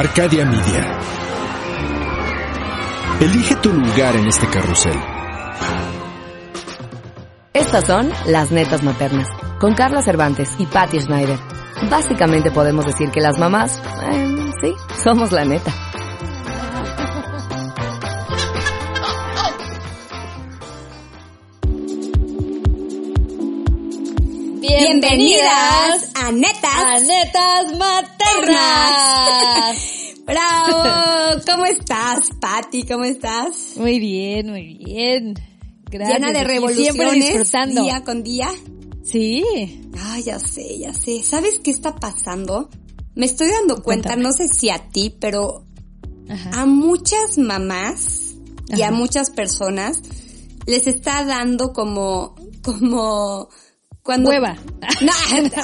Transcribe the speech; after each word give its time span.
Arcadia 0.00 0.46
Media. 0.46 0.98
Elige 3.20 3.54
tu 3.56 3.70
lugar 3.70 4.16
en 4.16 4.28
este 4.28 4.46
carrusel. 4.46 4.98
Estas 7.52 7.84
son 7.84 8.10
las 8.24 8.50
netas 8.50 8.82
maternas, 8.82 9.28
con 9.60 9.74
Carla 9.74 10.00
Cervantes 10.00 10.54
y 10.56 10.64
Patty 10.64 11.02
Schneider. 11.02 11.38
Básicamente 11.90 12.50
podemos 12.50 12.86
decir 12.86 13.10
que 13.10 13.20
las 13.20 13.38
mamás, 13.38 13.78
eh, 14.10 14.50
sí, 14.62 14.74
somos 15.04 15.32
la 15.32 15.44
neta. 15.44 15.70
Bienvenidas 25.00 26.10
a 26.14 26.30
Netas, 26.30 26.84
a 26.84 27.00
Netas 27.00 27.72
Maternas. 27.78 28.58
Bravo, 30.26 31.40
¿cómo 31.46 31.64
estás, 31.64 32.28
Patti? 32.38 32.82
¿Cómo 32.82 33.04
estás? 33.04 33.76
Muy 33.76 33.98
bien, 33.98 34.50
muy 34.50 34.74
bien. 34.74 35.34
Gracias. 35.86 36.18
Llena 36.18 36.32
de 36.38 36.44
revoluciones 36.44 37.50
día 37.68 38.04
con 38.04 38.22
día. 38.22 38.50
Sí. 39.02 39.42
Ay, 39.98 40.24
ya 40.24 40.38
sé, 40.38 40.78
ya 40.78 40.92
sé. 40.92 41.22
¿Sabes 41.22 41.60
qué 41.64 41.70
está 41.70 41.96
pasando? 41.96 42.68
Me 43.14 43.24
estoy 43.24 43.48
dando 43.48 43.82
cuenta, 43.82 44.16
no 44.16 44.32
sé 44.32 44.48
si 44.48 44.68
a 44.68 44.90
ti, 44.90 45.16
pero 45.18 45.64
a 46.52 46.66
muchas 46.66 47.38
mamás 47.38 48.34
y 48.68 48.82
a 48.82 48.90
muchas 48.90 49.30
personas 49.30 50.02
les 50.66 50.86
está 50.86 51.24
dando 51.24 51.72
como, 51.72 52.34
como, 52.62 53.48
cuando... 54.02 54.30
Hueva. 54.30 54.56
No, 55.00 55.12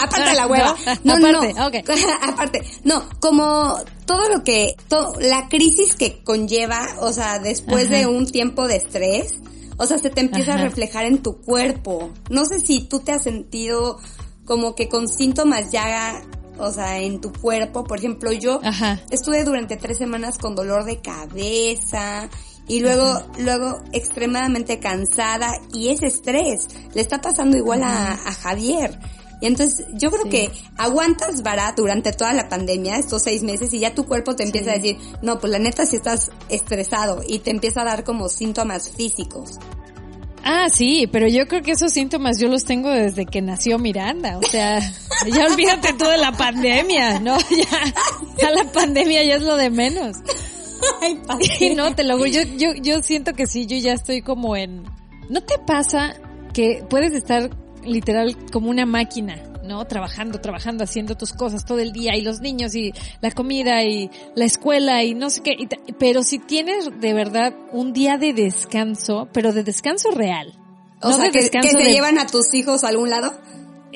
aparte 0.00 0.30
de 0.30 0.34
la 0.34 0.46
hueva. 0.46 0.74
No, 1.04 1.14
aparte, 1.14 1.54
no. 1.54 1.66
Okay. 1.66 1.82
aparte. 2.22 2.62
No, 2.84 3.04
como 3.20 3.76
todo 4.06 4.28
lo 4.28 4.44
que, 4.44 4.76
todo, 4.88 5.14
la 5.20 5.48
crisis 5.48 5.94
que 5.94 6.22
conlleva, 6.22 6.86
o 7.00 7.12
sea, 7.12 7.38
después 7.38 7.86
Ajá. 7.86 7.96
de 7.96 8.06
un 8.06 8.30
tiempo 8.30 8.66
de 8.66 8.76
estrés, 8.76 9.40
o 9.76 9.86
sea, 9.86 9.98
se 9.98 10.10
te 10.10 10.20
empieza 10.20 10.54
Ajá. 10.54 10.62
a 10.62 10.64
reflejar 10.64 11.06
en 11.06 11.22
tu 11.22 11.38
cuerpo. 11.42 12.10
No 12.30 12.44
sé 12.44 12.60
si 12.60 12.80
tú 12.80 13.00
te 13.00 13.12
has 13.12 13.24
sentido 13.24 13.98
como 14.44 14.74
que 14.74 14.88
con 14.88 15.08
síntomas 15.08 15.70
ya, 15.70 16.22
o 16.58 16.70
sea, 16.70 16.98
en 16.98 17.20
tu 17.20 17.32
cuerpo. 17.32 17.84
Por 17.84 17.98
ejemplo, 17.98 18.32
yo 18.32 18.60
Ajá. 18.62 19.00
estuve 19.10 19.44
durante 19.44 19.76
tres 19.76 19.98
semanas 19.98 20.38
con 20.38 20.54
dolor 20.54 20.84
de 20.84 21.00
cabeza 21.00 22.30
y 22.68 22.80
luego, 22.80 23.22
luego 23.38 23.82
extremadamente 23.92 24.78
cansada 24.78 25.52
y 25.72 25.88
ese 25.88 26.06
estrés 26.06 26.66
le 26.94 27.00
está 27.00 27.20
pasando 27.20 27.56
igual 27.56 27.82
a, 27.82 28.12
a 28.12 28.32
Javier. 28.32 28.98
Y 29.40 29.46
entonces 29.46 29.86
yo 29.92 30.10
creo 30.10 30.24
Sí. 30.24 30.30
que 30.30 30.50
aguantas 30.78 31.42
vara 31.42 31.72
durante 31.76 32.12
toda 32.12 32.32
la 32.32 32.48
pandemia, 32.48 32.96
estos 32.96 33.22
seis 33.22 33.42
meses, 33.42 33.72
y 33.74 33.80
ya 33.80 33.94
tu 33.94 34.06
cuerpo 34.06 34.34
te 34.34 34.44
empieza 34.44 34.70
a 34.70 34.74
decir, 34.74 34.96
no, 35.20 35.38
pues 35.38 35.52
la 35.52 35.58
neta 35.58 35.84
si 35.84 35.96
estás 35.96 36.30
estresado 36.48 37.22
y 37.26 37.40
te 37.40 37.50
empieza 37.50 37.82
a 37.82 37.84
dar 37.84 38.02
como 38.02 38.28
síntomas 38.30 38.90
físicos. 38.90 39.58
Ah, 40.42 40.68
sí, 40.72 41.08
pero 41.10 41.26
yo 41.28 41.46
creo 41.48 41.60
que 41.60 41.72
esos 41.72 41.92
síntomas 41.92 42.38
yo 42.38 42.48
los 42.48 42.64
tengo 42.64 42.88
desde 42.88 43.26
que 43.26 43.42
nació 43.42 43.78
Miranda. 43.78 44.38
O 44.38 44.42
sea, 44.42 44.78
ya 45.34 45.46
olvídate 45.46 45.92
tú 45.94 46.04
de 46.06 46.18
la 46.18 46.32
pandemia, 46.32 47.20
¿no? 47.20 47.36
Ya, 47.50 47.94
ya 48.40 48.50
la 48.52 48.64
pandemia 48.72 49.24
ya 49.24 49.34
es 49.36 49.42
lo 49.42 49.56
de 49.56 49.70
menos. 49.70 50.16
Ay, 51.28 51.74
no, 51.76 51.94
te 51.94 52.04
lo 52.04 52.24
yo, 52.26 52.42
yo, 52.56 52.72
yo 52.74 53.02
siento 53.02 53.32
que 53.34 53.46
sí, 53.46 53.66
yo 53.66 53.76
ya 53.76 53.92
estoy 53.92 54.22
como 54.22 54.56
en... 54.56 54.84
¿No 55.28 55.40
te 55.42 55.58
pasa 55.58 56.14
que 56.52 56.84
puedes 56.88 57.12
estar 57.12 57.50
literal 57.84 58.36
como 58.52 58.70
una 58.70 58.86
máquina, 58.86 59.42
¿no? 59.64 59.84
Trabajando, 59.86 60.40
trabajando, 60.40 60.84
haciendo 60.84 61.16
tus 61.16 61.32
cosas 61.32 61.64
todo 61.64 61.80
el 61.80 61.92
día 61.92 62.16
y 62.16 62.22
los 62.22 62.40
niños 62.40 62.74
y 62.74 62.92
la 63.20 63.30
comida 63.30 63.82
y 63.84 64.10
la 64.34 64.44
escuela 64.44 65.02
y 65.04 65.14
no 65.14 65.30
sé 65.30 65.42
qué. 65.42 65.56
pero 65.98 66.22
si 66.22 66.38
tienes 66.38 66.88
de 67.00 67.12
verdad 67.12 67.54
un 67.72 67.92
día 67.92 68.18
de 68.18 68.32
descanso, 68.32 69.28
pero 69.32 69.52
de 69.52 69.64
descanso 69.64 70.10
real. 70.12 70.52
O 71.02 71.10
no 71.10 71.16
sea, 71.16 71.24
de 71.26 71.30
que, 71.32 71.50
que 71.50 71.60
te 71.60 71.76
de- 71.84 71.92
llevan 71.92 72.18
a 72.18 72.26
tus 72.26 72.54
hijos 72.54 72.84
a 72.84 72.88
algún 72.88 73.10
lado. 73.10 73.32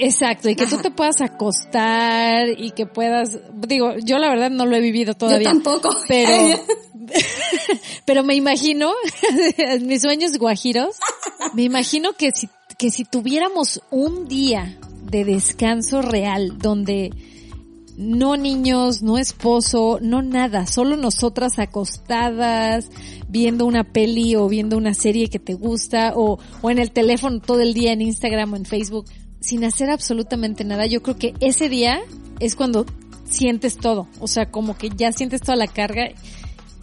Exacto, 0.03 0.49
y 0.49 0.57
que 0.57 0.67
tú 0.67 0.79
te 0.79 0.91
puedas 0.91 1.21
acostar 1.21 2.49
y 2.57 2.71
que 2.71 2.87
puedas, 2.87 3.39
digo, 3.67 3.97
yo 4.03 4.19
la 4.19 4.31
verdad 4.31 4.51
no 4.51 4.65
lo 4.65 4.75
he 4.75 4.81
vivido 4.81 5.15
todavía. 5.15 5.53
Yo 5.53 5.61
tampoco. 5.61 5.95
Pero, 6.09 6.59
pero 8.07 8.25
me 8.25 8.35
imagino, 8.35 8.93
mis 9.83 10.01
sueños 10.01 10.39
guajiros, 10.39 10.97
me 11.55 11.65
imagino 11.65 12.15
que 12.15 12.33
si, 12.33 12.49
que 12.79 12.91
si 12.91 13.05
tuviéramos 13.05 13.83
un 13.91 14.27
día 14.27 14.79
de 15.11 15.25
descanso 15.25 16.01
real 16.01 16.57
donde 16.59 17.11
no 17.99 18.39
niños, 18.39 19.03
no 19.03 19.19
esposo, 19.19 19.99
no 20.01 20.23
nada, 20.23 20.67
solo 20.67 20.97
nosotras 20.97 21.59
acostadas, 21.59 22.89
viendo 23.29 23.67
una 23.67 23.85
peli 23.85 24.37
o 24.37 24.49
viendo 24.49 24.79
una 24.79 24.95
serie 24.95 25.29
que 25.29 25.39
te 25.39 25.53
gusta 25.53 26.15
o, 26.17 26.39
o 26.63 26.71
en 26.71 26.79
el 26.79 26.93
teléfono 26.93 27.41
todo 27.41 27.61
el 27.61 27.75
día 27.75 27.93
en 27.93 28.01
Instagram 28.01 28.55
o 28.55 28.57
en 28.57 28.65
Facebook, 28.65 29.05
sin 29.41 29.65
hacer 29.65 29.91
absolutamente 29.91 30.65
nada, 30.65 30.87
yo 30.87 31.03
creo 31.03 31.17
que 31.17 31.35
ese 31.41 31.69
día 31.69 32.01
es 32.41 32.55
cuando 32.57 32.87
sientes 33.29 33.77
todo, 33.77 34.09
o 34.19 34.27
sea, 34.29 34.51
como 34.51 34.77
que 34.77 34.91
ya 34.91 35.13
sientes 35.13 35.41
toda 35.41 35.57
la 35.57 35.67
carga 35.67 36.09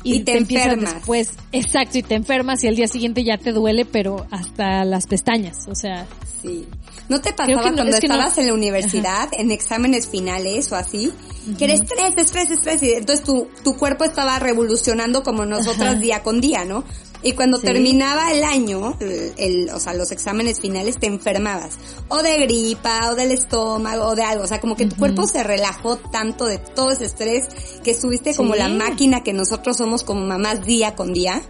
y, 0.03 0.15
Y 0.17 0.19
te 0.23 0.37
empiezas 0.37 0.67
enfermas. 0.73 0.93
después, 0.95 1.29
exacto, 1.51 1.97
y 1.97 2.03
te 2.03 2.15
enfermas 2.15 2.63
y 2.63 2.67
el 2.67 2.75
día 2.75 2.87
siguiente 2.87 3.23
ya 3.23 3.37
te 3.37 3.51
duele, 3.51 3.83
pero 3.85 4.25
hasta 4.31 4.85
las 4.85 5.07
pestañas, 5.07 5.67
o 5.67 5.75
sea, 5.75 6.05
Sí. 6.41 6.67
¿No 7.09 7.19
te 7.19 7.31
pasaba 7.33 7.47
que 7.47 7.55
no, 7.55 7.61
cuando 7.61 7.95
es 7.95 7.99
que 7.99 8.07
no- 8.07 8.13
estabas 8.13 8.37
en 8.37 8.47
la 8.47 8.53
universidad, 8.53 9.27
en 9.31 9.49
exámenes 9.49 10.07
finales 10.07 10.71
o 10.71 10.75
así? 10.75 11.11
Que 11.57 11.65
era 11.65 11.73
estrés, 11.73 12.13
estrés, 12.15 12.51
estrés. 12.51 12.83
Y 12.83 12.91
entonces 12.93 13.25
tu, 13.25 13.47
tu 13.63 13.75
cuerpo 13.75 14.03
estaba 14.03 14.37
revolucionando 14.37 15.23
como 15.23 15.45
nosotras 15.47 15.93
Ajá. 15.93 15.99
día 15.99 16.21
con 16.21 16.39
día, 16.39 16.63
¿no? 16.63 16.83
Y 17.23 17.33
cuando 17.33 17.57
Sí. 17.57 17.65
terminaba 17.65 18.31
el 18.31 18.43
año, 18.43 18.95
el, 18.99 19.33
el- 19.37 19.69
o 19.71 19.79
sea, 19.79 19.93
los 19.93 20.11
exámenes 20.11 20.59
finales, 20.59 20.97
te 20.99 21.07
enfermabas. 21.07 21.73
O 22.09 22.21
de 22.21 22.37
gripa, 22.39 23.09
o 23.11 23.15
del 23.15 23.31
estómago, 23.31 24.05
o 24.05 24.15
de 24.15 24.23
algo. 24.23 24.43
O 24.43 24.47
sea, 24.47 24.59
como 24.61 24.75
que 24.75 24.85
tu 24.85 24.95
cuerpo 24.95 25.25
se 25.27 25.43
relajó 25.43 25.97
tanto 25.97 26.45
de 26.45 26.57
todo 26.59 26.91
ese 26.91 27.05
estrés 27.05 27.45
que 27.83 27.91
estuviste 27.91 28.35
como 28.35 28.53
Sí. 28.53 28.59
la 28.59 28.69
máquina 28.69 29.23
que 29.23 29.33
nosotros 29.33 29.77
somos 29.77 30.03
como 30.03 30.21
mamás 30.25 30.65
día 30.65 30.95
con 30.95 31.11
día 31.13 31.41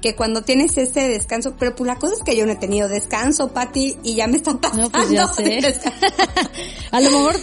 que 0.00 0.16
cuando 0.16 0.40
tienes 0.40 0.78
ese 0.78 1.08
descanso, 1.08 1.56
pero 1.58 1.74
pues 1.76 1.86
la 1.86 1.96
cosa 1.96 2.14
es 2.14 2.22
que 2.24 2.34
yo 2.34 2.46
no 2.46 2.52
he 2.52 2.56
tenido 2.56 2.88
descanso, 2.88 3.48
Patti, 3.52 3.98
y 4.02 4.14
ya 4.14 4.26
me 4.28 4.38
están 4.38 4.56
pasando. 4.58 4.84
No, 4.84 4.90
pues 4.90 5.10
ya 5.10 5.26
sé. 5.26 5.60
A 6.90 7.00
lo 7.02 7.10
mejor 7.10 7.36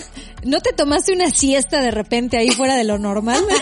no 0.43 0.59
te 0.59 0.73
tomaste 0.73 1.13
una 1.13 1.29
siesta 1.29 1.79
de 1.81 1.91
repente 1.91 2.35
ahí 2.35 2.49
fuera 2.49 2.75
de 2.75 2.83
lo 2.83 2.97
normal. 2.97 3.45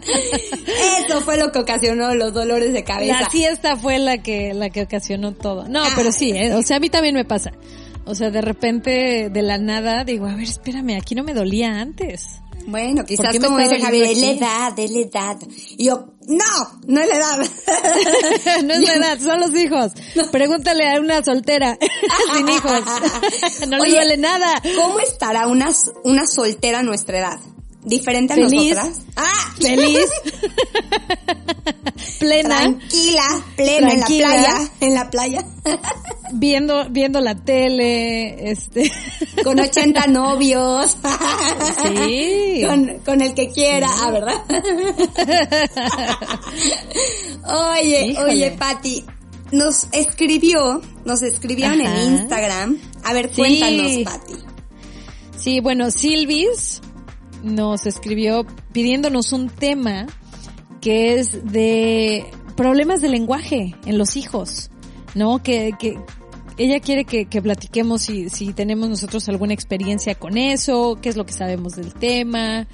Eso 1.06 1.20
fue 1.20 1.36
lo 1.36 1.52
que 1.52 1.58
ocasionó 1.60 2.14
los 2.14 2.32
dolores 2.32 2.72
de 2.72 2.84
cabeza. 2.84 3.20
La 3.20 3.30
siesta 3.30 3.76
fue 3.76 3.98
la 3.98 4.18
que 4.22 4.54
la 4.54 4.70
que 4.70 4.82
ocasionó 4.82 5.32
todo. 5.34 5.68
No, 5.68 5.82
Ah, 5.84 5.90
pero 5.96 6.12
sí, 6.12 6.30
¿eh? 6.32 6.54
o 6.54 6.62
sea, 6.62 6.76
a 6.76 6.80
mí 6.80 6.90
también 6.90 7.14
me 7.14 7.24
pasa. 7.24 7.52
O 8.04 8.14
sea, 8.14 8.30
de 8.30 8.40
repente 8.40 9.30
de 9.30 9.42
la 9.42 9.58
nada 9.58 10.04
digo, 10.04 10.26
a 10.26 10.34
ver, 10.34 10.44
espérame, 10.44 10.96
aquí 11.00 11.14
no 11.14 11.22
me 11.22 11.34
dolía 11.34 11.68
antes. 11.80 12.26
Bueno, 12.66 12.98
¿Por 12.98 13.06
quizás 13.06 13.38
como 13.40 13.58
dice 13.58 13.80
Javier, 13.80 14.10
es 14.10 14.18
la 14.18 14.30
edad, 14.30 14.78
es 14.78 14.90
la 14.92 15.00
edad. 15.00 15.36
Y 15.76 15.86
yo, 15.86 16.14
no, 16.28 16.80
no 16.86 17.00
es 17.00 17.08
la 17.08 17.16
edad. 17.16 17.38
no 18.64 18.74
es 18.74 18.80
la 18.86 18.94
edad, 18.94 19.18
son 19.18 19.40
los 19.40 19.54
hijos. 19.56 19.92
Pregúntale 20.30 20.88
a 20.88 21.00
una 21.00 21.24
soltera 21.24 21.76
sin 22.34 22.48
hijos. 22.48 22.82
no 23.68 23.78
le 23.78 23.90
duele 23.90 24.16
nada. 24.16 24.62
¿Cómo 24.76 25.00
estará 25.00 25.48
una, 25.48 25.70
una 26.04 26.24
soltera 26.26 26.80
a 26.80 26.82
nuestra 26.84 27.18
edad? 27.18 27.40
¿Diferente 27.84 28.32
a 28.32 28.36
Feliz. 28.36 28.74
nosotras? 28.74 29.00
¡Ah! 29.16 29.54
Feliz. 29.60 30.08
Plena. 32.18 32.58
Tranquila, 32.60 33.44
plena 33.56 33.88
Tranquila. 33.90 34.26
en 34.28 34.40
la 34.40 34.46
playa, 34.46 34.70
en 34.80 34.94
la 34.94 35.10
playa. 35.10 35.44
viendo 36.32 36.88
viendo 36.90 37.20
la 37.20 37.34
tele, 37.34 38.50
este 38.50 38.90
Con 39.44 39.58
80 39.58 40.06
novios. 40.06 40.96
Sí. 41.82 42.62
Con, 42.66 42.98
con 43.04 43.20
el 43.20 43.34
que 43.34 43.48
quiera, 43.50 43.88
ah, 44.00 44.10
¿verdad? 44.12 44.34
oye, 47.80 48.06
Híjole. 48.06 48.32
oye, 48.32 48.50
Patti, 48.52 49.04
nos 49.50 49.86
escribió, 49.92 50.80
nos 51.04 51.22
escribieron 51.22 51.80
Ajá. 51.80 52.02
en 52.02 52.12
Instagram. 52.14 52.78
A 53.04 53.12
ver, 53.12 53.28
Sí. 53.30 53.36
cuéntanos, 53.36 53.92
Patti. 54.04 54.34
Sí, 55.36 55.60
bueno, 55.60 55.90
Silvis 55.90 56.80
nos 57.42 57.86
escribió 57.86 58.46
pidiéndonos 58.72 59.32
un 59.32 59.48
tema 59.48 60.06
que 60.80 61.18
es 61.18 61.52
de 61.52 62.24
problemas 62.56 63.00
de 63.00 63.08
lenguaje 63.08 63.74
en 63.86 63.98
los 63.98 64.16
hijos, 64.16 64.70
¿no? 65.14 65.42
Que, 65.42 65.72
que 65.78 65.98
ella 66.58 66.80
quiere 66.80 67.04
que, 67.04 67.26
que 67.26 67.40
platiquemos 67.40 68.02
si, 68.02 68.28
si 68.28 68.52
tenemos 68.52 68.88
nosotros 68.88 69.28
alguna 69.28 69.54
experiencia 69.54 70.14
con 70.14 70.36
eso, 70.36 70.98
qué 71.00 71.08
es 71.08 71.16
lo 71.16 71.24
que 71.24 71.32
sabemos 71.32 71.76
del 71.76 71.94
tema. 71.94 72.66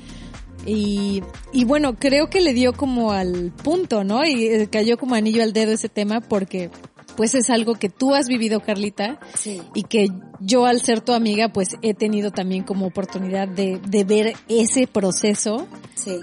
Y, 0.67 1.23
y 1.53 1.65
bueno, 1.65 1.95
creo 1.97 2.29
que 2.29 2.41
le 2.41 2.53
dio 2.53 2.73
como 2.73 3.13
al 3.13 3.53
punto, 3.53 4.05
¿no? 4.05 4.25
Y 4.25 4.47
eh, 4.47 4.69
cayó 4.71 4.99
como 4.99 5.15
anillo 5.15 5.43
al 5.43 5.53
dedo 5.53 5.73
ese 5.73 5.89
tema 5.89 6.21
porque 6.21 6.71
pues 7.19 7.35
es 7.35 7.51
algo 7.51 7.75
que 7.75 7.89
tú 7.91 8.15
has 8.15 8.29
vivido, 8.29 8.61
Carlita, 8.61 9.19
Sí. 9.35 9.61
y 9.75 9.83
que 9.83 10.07
yo 10.41 10.65
al 10.67 10.81
ser 10.81 11.01
tu 11.01 11.13
amiga, 11.13 11.49
pues 11.53 11.71
he 11.83 11.93
tenido 11.93 12.31
también 12.31 12.63
como 12.63 12.87
oportunidad 12.87 13.49
de, 13.49 13.81
de 13.87 14.05
ver 14.05 14.35
ese 14.49 14.87
proceso 14.87 15.67
Sí. 15.95 16.21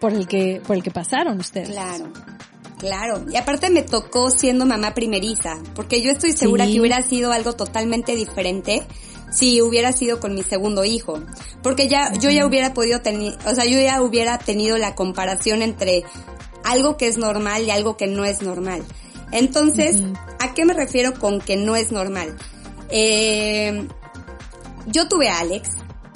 por 0.00 0.14
el 0.14 0.26
que, 0.26 0.60
por 0.66 0.76
el 0.76 0.82
que 0.82 0.90
pasaron 0.90 1.38
ustedes. 1.38 1.68
Claro, 1.68 2.10
claro. 2.78 3.24
Y 3.30 3.36
aparte 3.36 3.68
me 3.68 3.82
tocó 3.82 4.30
siendo 4.30 4.64
mamá 4.66 4.94
primeriza, 4.94 5.58
porque 5.74 6.00
yo 6.02 6.10
estoy 6.10 6.32
segura 6.32 6.64
Sí. 6.66 6.72
que 6.72 6.80
hubiera 6.80 7.02
sido 7.02 7.30
algo 7.30 7.52
totalmente 7.52 8.16
diferente 8.16 8.82
si 9.30 9.60
hubiera 9.60 9.92
sido 9.92 10.20
con 10.20 10.34
mi 10.34 10.42
segundo 10.42 10.84
hijo. 10.86 11.20
Porque 11.62 11.86
ya, 11.88 12.12
yo 12.14 12.30
ya 12.30 12.46
hubiera 12.46 12.72
podido 12.72 13.00
tener, 13.02 13.36
o 13.46 13.54
sea, 13.54 13.66
yo 13.66 13.78
ya 13.80 14.00
hubiera 14.00 14.38
tenido 14.38 14.78
la 14.78 14.94
comparación 14.94 15.60
entre 15.60 16.02
algo 16.64 16.96
que 16.96 17.08
es 17.08 17.18
normal 17.18 17.64
y 17.64 17.70
algo 17.70 17.98
que 17.98 18.06
no 18.06 18.24
es 18.24 18.40
normal. 18.40 18.82
Entonces, 19.32 20.02
¿a 20.38 20.54
qué 20.54 20.64
me 20.64 20.74
refiero 20.74 21.14
con 21.14 21.40
que 21.40 21.56
no 21.56 21.76
es 21.76 21.92
normal? 21.92 22.36
Eh, 22.90 23.86
yo 24.86 25.08
tuve 25.08 25.28
a 25.28 25.38
Alex, 25.38 25.70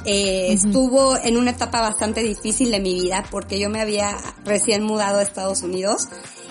eh, 0.05 0.52
estuvo 0.52 1.16
en 1.16 1.37
una 1.37 1.50
etapa 1.50 1.81
bastante 1.81 2.22
difícil 2.22 2.70
de 2.70 2.81
mi 2.81 2.94
vida 2.94 3.25
porque 3.31 3.58
yo 3.58 3.69
me 3.69 3.81
había 3.81 4.16
recién 4.44 4.82
mudado 4.82 5.19
a 5.19 5.22
Estados 5.22 5.62
Unidos 5.62 6.08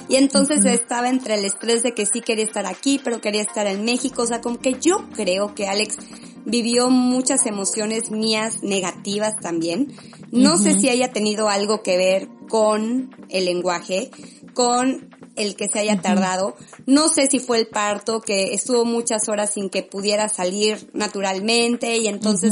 y 0.09 0.15
entonces 0.15 0.63
estaba 0.65 1.09
entre 1.09 1.35
el 1.35 1.45
estrés 1.45 1.83
de 1.83 1.93
que 1.93 2.05
sí 2.05 2.21
quería 2.21 2.45
estar 2.45 2.65
aquí, 2.65 2.99
pero 3.03 3.19
quería 3.19 3.41
estar 3.41 3.67
en 3.67 3.83
México, 3.83 4.23
o 4.23 4.27
sea, 4.27 4.41
como 4.41 4.59
que 4.59 4.77
yo 4.79 5.09
creo 5.13 5.53
que 5.53 5.67
Alex 5.67 5.97
vivió 6.45 6.89
muchas 6.89 7.45
emociones 7.45 8.09
mías 8.09 8.63
negativas 8.63 9.35
también. 9.41 9.93
No 10.31 10.57
sé 10.57 10.79
si 10.79 10.87
haya 10.89 11.11
tenido 11.11 11.49
algo 11.49 11.83
que 11.83 11.97
ver 11.97 12.29
con 12.47 13.09
el 13.29 13.45
lenguaje, 13.45 14.11
con 14.53 15.09
el 15.37 15.55
que 15.55 15.69
se 15.69 15.79
haya 15.79 16.01
tardado. 16.01 16.55
No 16.85 17.07
sé 17.07 17.27
si 17.27 17.39
fue 17.39 17.59
el 17.59 17.67
parto, 17.67 18.19
que 18.19 18.53
estuvo 18.53 18.83
muchas 18.83 19.29
horas 19.29 19.51
sin 19.51 19.69
que 19.69 19.83
pudiera 19.83 20.27
salir 20.27 20.89
naturalmente 20.93 21.97
y 21.97 22.07
entonces 22.07 22.51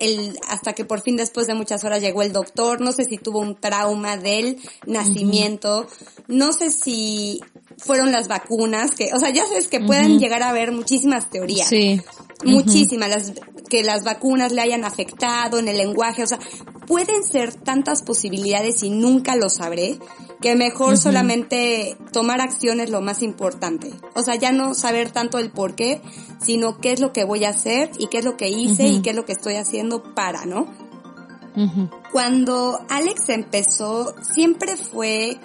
el, 0.00 0.38
hasta 0.48 0.72
que 0.72 0.84
por 0.84 1.02
fin 1.02 1.16
después 1.16 1.46
de 1.46 1.54
muchas 1.54 1.84
horas 1.84 2.00
llegó 2.00 2.22
el 2.22 2.32
doctor. 2.32 2.80
No 2.80 2.92
sé 2.92 3.04
si 3.04 3.18
tuvo 3.18 3.40
un 3.40 3.56
trauma 3.56 4.16
del 4.16 4.58
nacimiento. 4.86 5.86
No 6.28 6.52
sé 6.52 6.70
si 6.70 7.40
fueron 7.78 8.12
las 8.12 8.28
vacunas, 8.28 8.92
que, 8.92 9.12
o 9.14 9.18
sea, 9.18 9.30
ya 9.30 9.46
sabes 9.46 9.68
que 9.68 9.80
pueden 9.80 10.18
llegar 10.18 10.42
a 10.42 10.48
haber 10.48 10.72
muchísimas 10.72 11.28
teorías 11.30 11.68
Sí. 11.68 12.00
muchísimas, 12.44 13.08
las, 13.08 13.32
que 13.68 13.82
las 13.82 14.04
vacunas 14.04 14.52
le 14.52 14.60
hayan 14.62 14.84
afectado 14.84 15.58
en 15.58 15.68
el 15.68 15.76
lenguaje, 15.76 16.22
o 16.22 16.26
sea, 16.26 16.38
pueden 16.86 17.24
ser 17.24 17.54
tantas 17.54 18.02
posibilidades 18.02 18.82
y 18.82 18.90
nunca 18.90 19.36
lo 19.36 19.50
sabré, 19.50 19.98
que 20.40 20.54
mejor 20.54 20.96
solamente 20.96 21.96
tomar 22.12 22.40
acción 22.40 22.80
es 22.80 22.90
lo 22.90 23.00
más 23.00 23.22
importante. 23.22 23.90
O 24.14 24.22
sea, 24.22 24.36
ya 24.36 24.52
no 24.52 24.74
saber 24.74 25.10
tanto 25.10 25.38
el 25.38 25.50
por 25.50 25.74
qué, 25.74 26.00
sino 26.42 26.78
qué 26.78 26.92
es 26.92 27.00
lo 27.00 27.12
que 27.12 27.24
voy 27.24 27.44
a 27.44 27.50
hacer 27.50 27.90
y 27.98 28.06
qué 28.08 28.18
es 28.18 28.24
lo 28.24 28.36
que 28.36 28.48
hice 28.48 28.86
y 28.86 29.02
qué 29.02 29.10
es 29.10 29.16
lo 29.16 29.24
que 29.24 29.32
estoy 29.32 29.54
haciendo 29.54 30.14
para, 30.14 30.44
¿no? 30.46 30.66
Cuando 32.12 32.78
Alex 32.90 33.30
empezó, 33.30 34.14
siempre 34.20 34.76
fue 34.76 35.38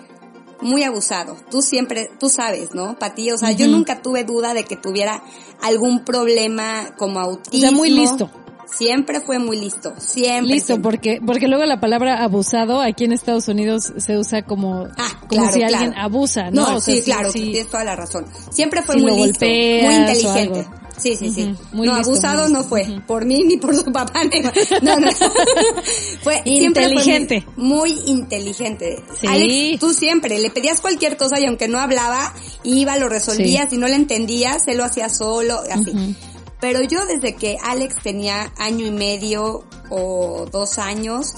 muy 0.61 0.83
abusado. 0.83 1.37
Tú 1.49 1.61
siempre, 1.61 2.09
tú 2.19 2.29
sabes, 2.29 2.73
¿no, 2.73 2.97
Pati? 2.97 3.31
O 3.31 3.37
sea, 3.37 3.51
yo 3.51 3.67
nunca 3.67 4.01
tuve 4.01 4.23
duda 4.23 4.53
de 4.53 4.63
que 4.63 4.75
tuviera 4.75 5.23
algún 5.61 6.03
problema 6.03 6.95
como 6.97 7.19
autismo. 7.19 7.57
O 7.57 7.61
sea, 7.61 7.71
muy 7.71 7.89
listo. 7.89 8.29
Siempre 8.77 9.19
fue 9.19 9.37
muy 9.39 9.59
listo. 9.59 9.93
Siempre. 9.99 10.53
Listo, 10.55 10.67
siempre. 10.67 10.91
porque, 10.91 11.19
porque 11.25 11.47
luego 11.47 11.65
la 11.65 11.79
palabra 11.79 12.23
abusado 12.23 12.79
aquí 12.81 13.03
en 13.03 13.11
Estados 13.11 13.47
Unidos 13.47 13.91
se 13.97 14.17
usa 14.17 14.43
como, 14.43 14.87
Ah, 14.97 15.09
como 15.19 15.27
claro, 15.27 15.51
si 15.51 15.59
claro. 15.59 15.75
alguien 15.75 15.93
abusa, 15.99 16.51
¿no? 16.51 16.69
No, 16.69 16.75
O 16.77 16.79
sea, 16.81 16.95
sí, 16.95 17.01
claro, 17.01 17.31
sí. 17.31 17.51
tienes 17.51 17.67
toda 17.69 17.83
la 17.83 17.95
razón. 17.95 18.25
Siempre 18.51 18.81
fue 18.81 18.95
Si 18.95 19.01
muy 19.01 19.11
listo, 19.27 19.45
muy 19.45 19.95
inteligente. 19.95 20.67
Sí, 20.97 21.15
sí, 21.15 21.31
sí. 21.31 21.55
Muy 21.71 21.87
no, 21.87 21.95
listo, 21.97 22.11
abusado 22.11 22.43
muy 22.43 22.53
no 22.53 22.63
fue, 22.63 22.85
por 23.07 23.25
mí 23.25 23.43
ni 23.43 23.57
por 23.57 23.75
su 23.75 23.83
papá. 23.91 24.23
ni- 24.23 24.41
No, 24.81 24.99
no. 24.99 25.07
fue 26.21 26.41
Inteligente. 26.45 27.43
muy, 27.55 27.91
muy 27.93 28.01
inteligente. 28.05 29.03
Sí. 29.19 29.27
Alex, 29.27 29.79
tú 29.79 29.93
siempre 29.93 30.37
le 30.39 30.49
pedías 30.51 30.79
cualquier 30.79 31.17
cosa 31.17 31.39
y 31.39 31.45
aunque 31.45 31.67
no 31.67 31.79
hablaba, 31.79 32.33
iba, 32.63 32.97
lo 32.97 33.09
resolvías, 33.09 33.69
si 33.69 33.77
no 33.77 33.87
le 33.87 33.95
entendías, 33.95 34.67
él 34.67 34.77
lo 34.77 34.83
hacía 34.85 35.09
solo, 35.09 35.61
así. 35.71 36.15
Pero 36.61 36.83
yo 36.83 37.05
desde 37.07 37.35
que 37.35 37.57
Alex 37.61 37.95
tenía 38.03 38.53
año 38.57 38.85
y 38.85 38.91
medio 38.91 39.63
o 39.89 40.45
dos 40.49 40.77
años, 40.77 41.33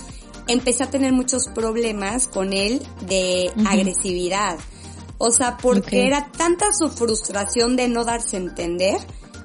empecé 0.48 0.84
a 0.84 0.90
tener 0.90 1.14
muchos 1.14 1.48
problemas 1.48 2.28
con 2.28 2.52
él 2.52 2.86
de 3.08 3.52
agresividad. 3.66 4.58
O 5.18 5.32
sea, 5.32 5.58
porque 5.58 6.06
era 6.06 6.30
tanta 6.38 6.74
su 6.74 6.90
frustración 6.90 7.78
de 7.78 7.88
no 7.88 8.04
darse 8.04 8.36
a 8.36 8.42
entender. 8.42 8.98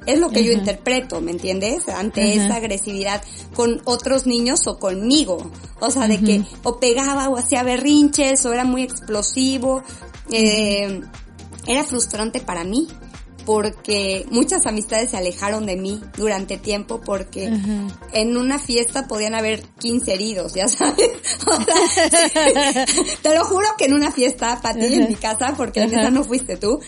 Es 0.07 0.19
lo 0.19 0.31
que 0.31 0.43
yo 0.43 0.53
interpreto, 0.53 1.21
¿me 1.21 1.31
entiendes? 1.31 1.89
Ante 1.89 2.35
esa 2.35 2.57
agresividad 2.57 3.23
con 3.55 3.81
otros 3.85 4.27
niños 4.27 4.67
o 4.67 4.79
conmigo. 4.79 5.53
O 5.81 5.91
sea, 5.91 6.09
de 6.09 6.19
que 6.19 6.43
o 6.65 6.81
pegaba 6.81 7.29
o 7.29 7.37
hacía 7.37 7.63
berrinches 7.63 8.45
o 8.47 8.53
era 8.53 8.65
muy 8.65 8.83
explosivo. 8.83 9.83
Eh, 10.33 11.03
era 11.67 11.85
frustrante 11.85 12.41
para 12.41 12.65
mí 12.65 12.89
porque 13.49 14.27
muchas 14.31 14.67
amistades 14.67 15.13
se 15.13 15.17
alejaron 15.17 15.65
de 15.65 15.75
mí 15.75 16.03
durante 16.19 16.59
tiempo 16.59 17.01
porque 17.01 17.51
en 18.13 18.37
una 18.37 18.59
fiesta 18.59 19.09
podían 19.09 19.35
haber 19.35 19.63
15 19.63 20.13
heridos, 20.13 20.53
ya 20.53 20.69
sabes. 20.69 21.13
O 21.47 21.65
sea, 21.65 22.85
te 23.23 23.35
lo 23.35 23.47
juro 23.47 23.67
que 23.79 23.87
en 23.87 23.95
una 23.95 24.13
fiesta, 24.13 24.61
Pati, 24.61 24.85
en 24.85 25.09
mi 25.09 25.15
casa, 25.15 25.55
porque 25.57 25.81
en 25.81 25.89
Ajá. 25.89 26.01
esa 26.01 26.11
no 26.11 26.25
fuiste 26.25 26.59
tú, 26.59 26.79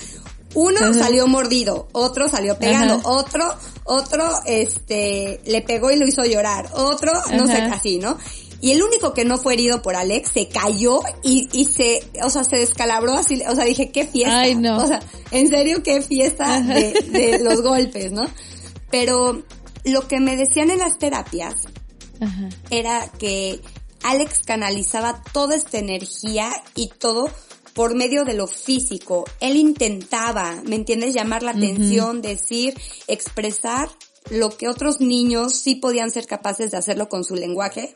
uno 0.53 0.93
salió 0.93 1.27
mordido, 1.27 1.89
otro 1.93 2.29
salió 2.29 2.59
pegando, 2.59 2.97
Ajá. 2.97 3.09
otro, 3.09 3.55
otro, 3.85 4.31
este, 4.45 5.41
le 5.47 5.63
pegó 5.63 5.91
y 5.91 5.97
lo 5.97 6.07
hizo 6.07 6.27
llorar, 6.27 6.69
otro, 6.75 7.13
no 7.33 7.47
sé, 7.47 7.63
así, 7.63 7.99
¿no? 7.99 8.19
Y 8.61 8.73
el 8.73 8.83
único 8.83 9.15
que 9.15 9.25
no 9.25 9.39
fue 9.39 9.55
herido 9.55 9.81
por 9.83 9.97
Alex 9.97 10.33
se 10.33 10.49
cayó 10.49 11.01
y, 11.23 11.49
y 11.53 11.65
se, 11.65 12.03
o 12.23 12.29
sea, 12.29 12.45
se 12.45 12.57
descalabró 12.57 13.15
así, 13.15 13.43
o 13.49 13.55
sea, 13.55 13.65
dije, 13.65 13.91
qué 13.91 14.07
fiesta. 14.07 14.41
Ay, 14.41 14.55
no. 14.55 14.79
O 14.79 14.87
sea, 14.87 15.01
en 15.31 15.49
serio, 15.49 15.83
qué 15.83 16.03
fiesta 16.03 16.61
de, 16.61 16.93
de 16.93 17.39
los 17.43 17.63
golpes, 17.63 18.13
¿no? 18.13 18.25
Pero 18.91 19.43
lo 19.85 20.09
que 20.09 20.21
me 20.21 20.37
decían 20.37 20.71
en 20.71 20.79
las 20.79 20.99
terapias 20.99 21.55
Ajá. 22.21 22.49
era 22.71 23.11
que 23.19 23.61
Alex 24.03 24.41
canalizaba 24.45 25.23
toda 25.33 25.57
esta 25.57 25.79
energía 25.79 26.51
y 26.75 26.89
todo 26.89 27.31
por 27.75 27.95
medio 27.95 28.25
de 28.25 28.35
lo 28.35 28.47
físico. 28.47 29.25
Él 29.41 29.57
intentaba, 29.57 30.61
¿me 30.65 30.77
entiendes? 30.77 31.15
Llamar 31.15 31.43
la 31.43 31.53
atención, 31.53 32.21
decir, 32.21 32.75
expresar 33.07 33.89
lo 34.31 34.51
que 34.51 34.69
otros 34.69 35.01
niños 35.01 35.55
sí 35.55 35.77
podían 35.77 36.11
ser 36.11 36.27
capaces 36.27 36.71
de 36.71 36.77
hacerlo 36.79 37.09
con 37.09 37.25
su 37.25 37.35
lenguaje. 37.35 37.95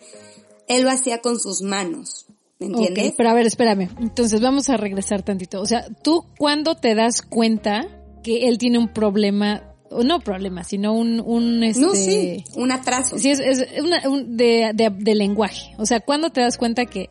Él 0.69 0.85
lo 0.85 0.91
hacía 0.91 1.21
con 1.21 1.39
sus 1.39 1.63
manos, 1.63 2.27
¿me 2.59 2.67
entiendes? 2.67 3.15
Pero 3.17 3.31
a 3.31 3.35
ver, 3.35 3.47
espérame. 3.47 3.91
Entonces 4.01 4.41
vamos 4.41 4.69
a 4.69 4.77
regresar 4.77 5.23
tantito. 5.23 5.61
O 5.61 5.67
sea, 5.67 5.87
¿tú 6.03 6.25
cuándo 6.39 6.75
te 6.75 6.95
das 6.95 7.23
cuenta 7.23 7.87
que 8.23 8.49
él 8.49 8.59
tiene 8.59 8.79
un 8.79 8.89
problema, 8.89 9.75
no 9.91 10.21
problema, 10.21 10.65
sino 10.65 10.95
un, 10.95 11.21
un 11.21 11.63
este... 11.63 11.81
No, 11.81 11.95
sí, 11.95 12.45
un 12.57 12.73
atraso. 12.73 13.19
Sí, 13.19 13.31
es, 13.31 13.41
es 13.41 13.67
una, 13.83 14.09
un, 14.09 14.37
de, 14.37 14.71
de, 14.75 14.91
de 14.91 15.15
lenguaje. 15.15 15.75
O 15.79 15.87
sea, 15.87 16.01
¿cuándo 16.01 16.31
te 16.31 16.41
das 16.41 16.57
cuenta 16.57 16.87
que, 16.87 17.11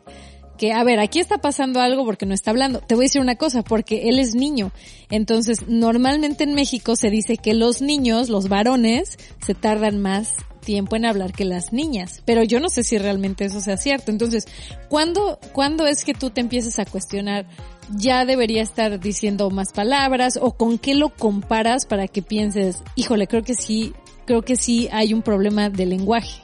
que, 0.58 0.72
a 0.72 0.84
ver, 0.84 1.00
aquí 1.00 1.18
está 1.18 1.38
pasando 1.38 1.80
algo 1.80 2.04
porque 2.04 2.26
no 2.26 2.34
está 2.34 2.50
hablando? 2.50 2.80
Te 2.80 2.94
voy 2.94 3.04
a 3.04 3.06
decir 3.06 3.20
una 3.20 3.36
cosa, 3.36 3.62
porque 3.62 4.08
él 4.08 4.18
es 4.18 4.34
niño. 4.34 4.72
Entonces, 5.10 5.66
normalmente 5.68 6.44
en 6.44 6.54
México 6.54 6.96
se 6.96 7.10
dice 7.10 7.36
que 7.36 7.54
los 7.54 7.82
niños, 7.82 8.28
los 8.28 8.48
varones, 8.48 9.18
se 9.44 9.54
tardan 9.54 10.00
más 10.00 10.34
tiempo 10.64 10.96
en 10.96 11.04
hablar 11.04 11.32
que 11.32 11.44
las 11.44 11.72
niñas. 11.72 12.22
Pero 12.24 12.42
yo 12.42 12.58
no 12.58 12.68
sé 12.68 12.82
si 12.82 12.98
realmente 12.98 13.44
eso 13.44 13.60
sea 13.60 13.76
cierto. 13.76 14.10
Entonces, 14.10 14.46
¿cuándo, 14.88 15.38
¿cuándo 15.52 15.86
es 15.86 16.04
que 16.04 16.14
tú 16.14 16.30
te 16.30 16.40
empiezas 16.40 16.78
a 16.78 16.84
cuestionar? 16.84 17.46
Ya 17.90 18.24
debería 18.24 18.62
estar 18.62 18.98
diciendo 18.98 19.50
más 19.50 19.72
palabras 19.72 20.38
o 20.40 20.52
con 20.52 20.78
qué 20.78 20.94
lo 20.94 21.10
comparas 21.10 21.86
para 21.86 22.08
que 22.08 22.22
pienses, 22.22 22.82
híjole, 22.96 23.26
creo 23.26 23.42
que 23.42 23.54
sí, 23.54 23.92
creo 24.24 24.42
que 24.42 24.56
sí 24.56 24.88
hay 24.90 25.12
un 25.12 25.22
problema 25.22 25.68
de 25.68 25.86
lenguaje. 25.86 26.43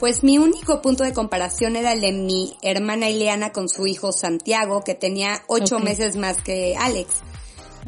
Pues 0.00 0.24
mi 0.24 0.38
único 0.38 0.80
punto 0.80 1.04
de 1.04 1.12
comparación 1.12 1.76
era 1.76 1.92
el 1.92 2.00
de 2.00 2.12
mi 2.12 2.56
hermana 2.62 3.10
Ileana 3.10 3.52
con 3.52 3.68
su 3.68 3.86
hijo 3.86 4.12
Santiago, 4.12 4.82
que 4.82 4.94
tenía 4.94 5.42
ocho 5.46 5.78
meses 5.78 6.16
más 6.16 6.38
que 6.38 6.74
Alex. 6.74 7.16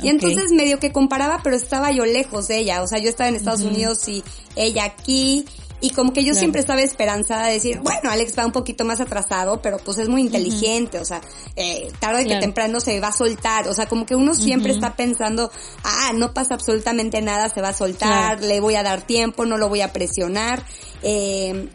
Y 0.03 0.09
entonces 0.09 0.51
medio 0.53 0.79
que 0.79 0.93
comparaba, 0.93 1.41
pero 1.43 1.57
estaba 1.57 1.91
yo 1.91 2.05
lejos 2.05 2.49
de 2.49 2.59
ella. 2.59 2.83
O 2.83 2.87
sea, 2.87 2.99
yo 2.99 3.09
estaba 3.09 3.29
en 3.29 3.37
Estados 3.37 3.63
Unidos 3.63 4.07
y 4.09 4.23
ella 4.57 4.85
aquí. 4.85 5.47
Y 5.83 5.91
como 5.91 6.13
que 6.13 6.21
yo 6.23 6.29
Claro. 6.29 6.39
siempre 6.39 6.61
estaba 6.61 6.81
esperanzada 6.81 7.49
de 7.49 7.55
decir, 7.55 7.81
bueno, 7.81 8.09
Alex 8.11 8.39
va 8.39 8.47
un 8.47 8.53
poquito 8.53 8.85
más 8.85 9.01
atrasado, 9.01 9.61
pero 9.61 9.79
pues 9.79 9.99
es 9.99 10.09
muy 10.09 10.23
inteligente, 10.23 10.99
o 11.01 11.05
sea, 11.05 11.21
eh, 11.57 11.91
tarde 11.99 12.25
Claro. 12.25 12.41
que 12.41 12.47
temprano 12.47 12.81
se 12.81 13.01
va 13.01 13.09
a 13.09 13.13
soltar, 13.13 13.67
o 13.69 13.75
sea, 13.75 13.87
como 13.87 14.07
que 14.07 14.15
uno 14.15 14.35
siempre 14.35 14.73
está 14.73 14.95
pensando, 14.95 15.51
ah, 15.83 16.13
no 16.15 16.33
pasa 16.33 16.55
absolutamente 16.55 17.21
nada, 17.21 17.49
se 17.49 17.61
va 17.61 17.71
a 17.71 17.75
soltar, 17.75 18.39
Claro. 18.39 18.47
le 18.47 18.61
voy 18.61 18.77
a 18.77 18.83
dar 18.85 19.03
tiempo, 19.03 19.45
no 19.45 19.59
lo 19.59 19.69
voy 19.69 19.81
a 19.81 19.93
presionar, 19.93 20.65
eh, 21.03 21.69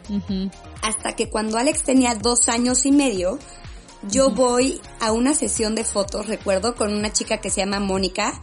hasta 0.82 1.14
que 1.14 1.28
cuando 1.28 1.58
Alex 1.58 1.82
tenía 1.82 2.14
dos 2.14 2.48
años 2.48 2.86
y 2.86 2.92
medio, 2.92 3.38
yo 4.10 4.30
voy 4.30 4.80
a 5.00 5.12
una 5.12 5.34
sesión 5.34 5.74
de 5.74 5.84
fotos, 5.84 6.26
recuerdo, 6.28 6.74
con 6.76 6.94
una 6.94 7.12
chica 7.12 7.38
que 7.38 7.50
se 7.50 7.60
llama 7.60 7.78
Mónica, 7.80 8.40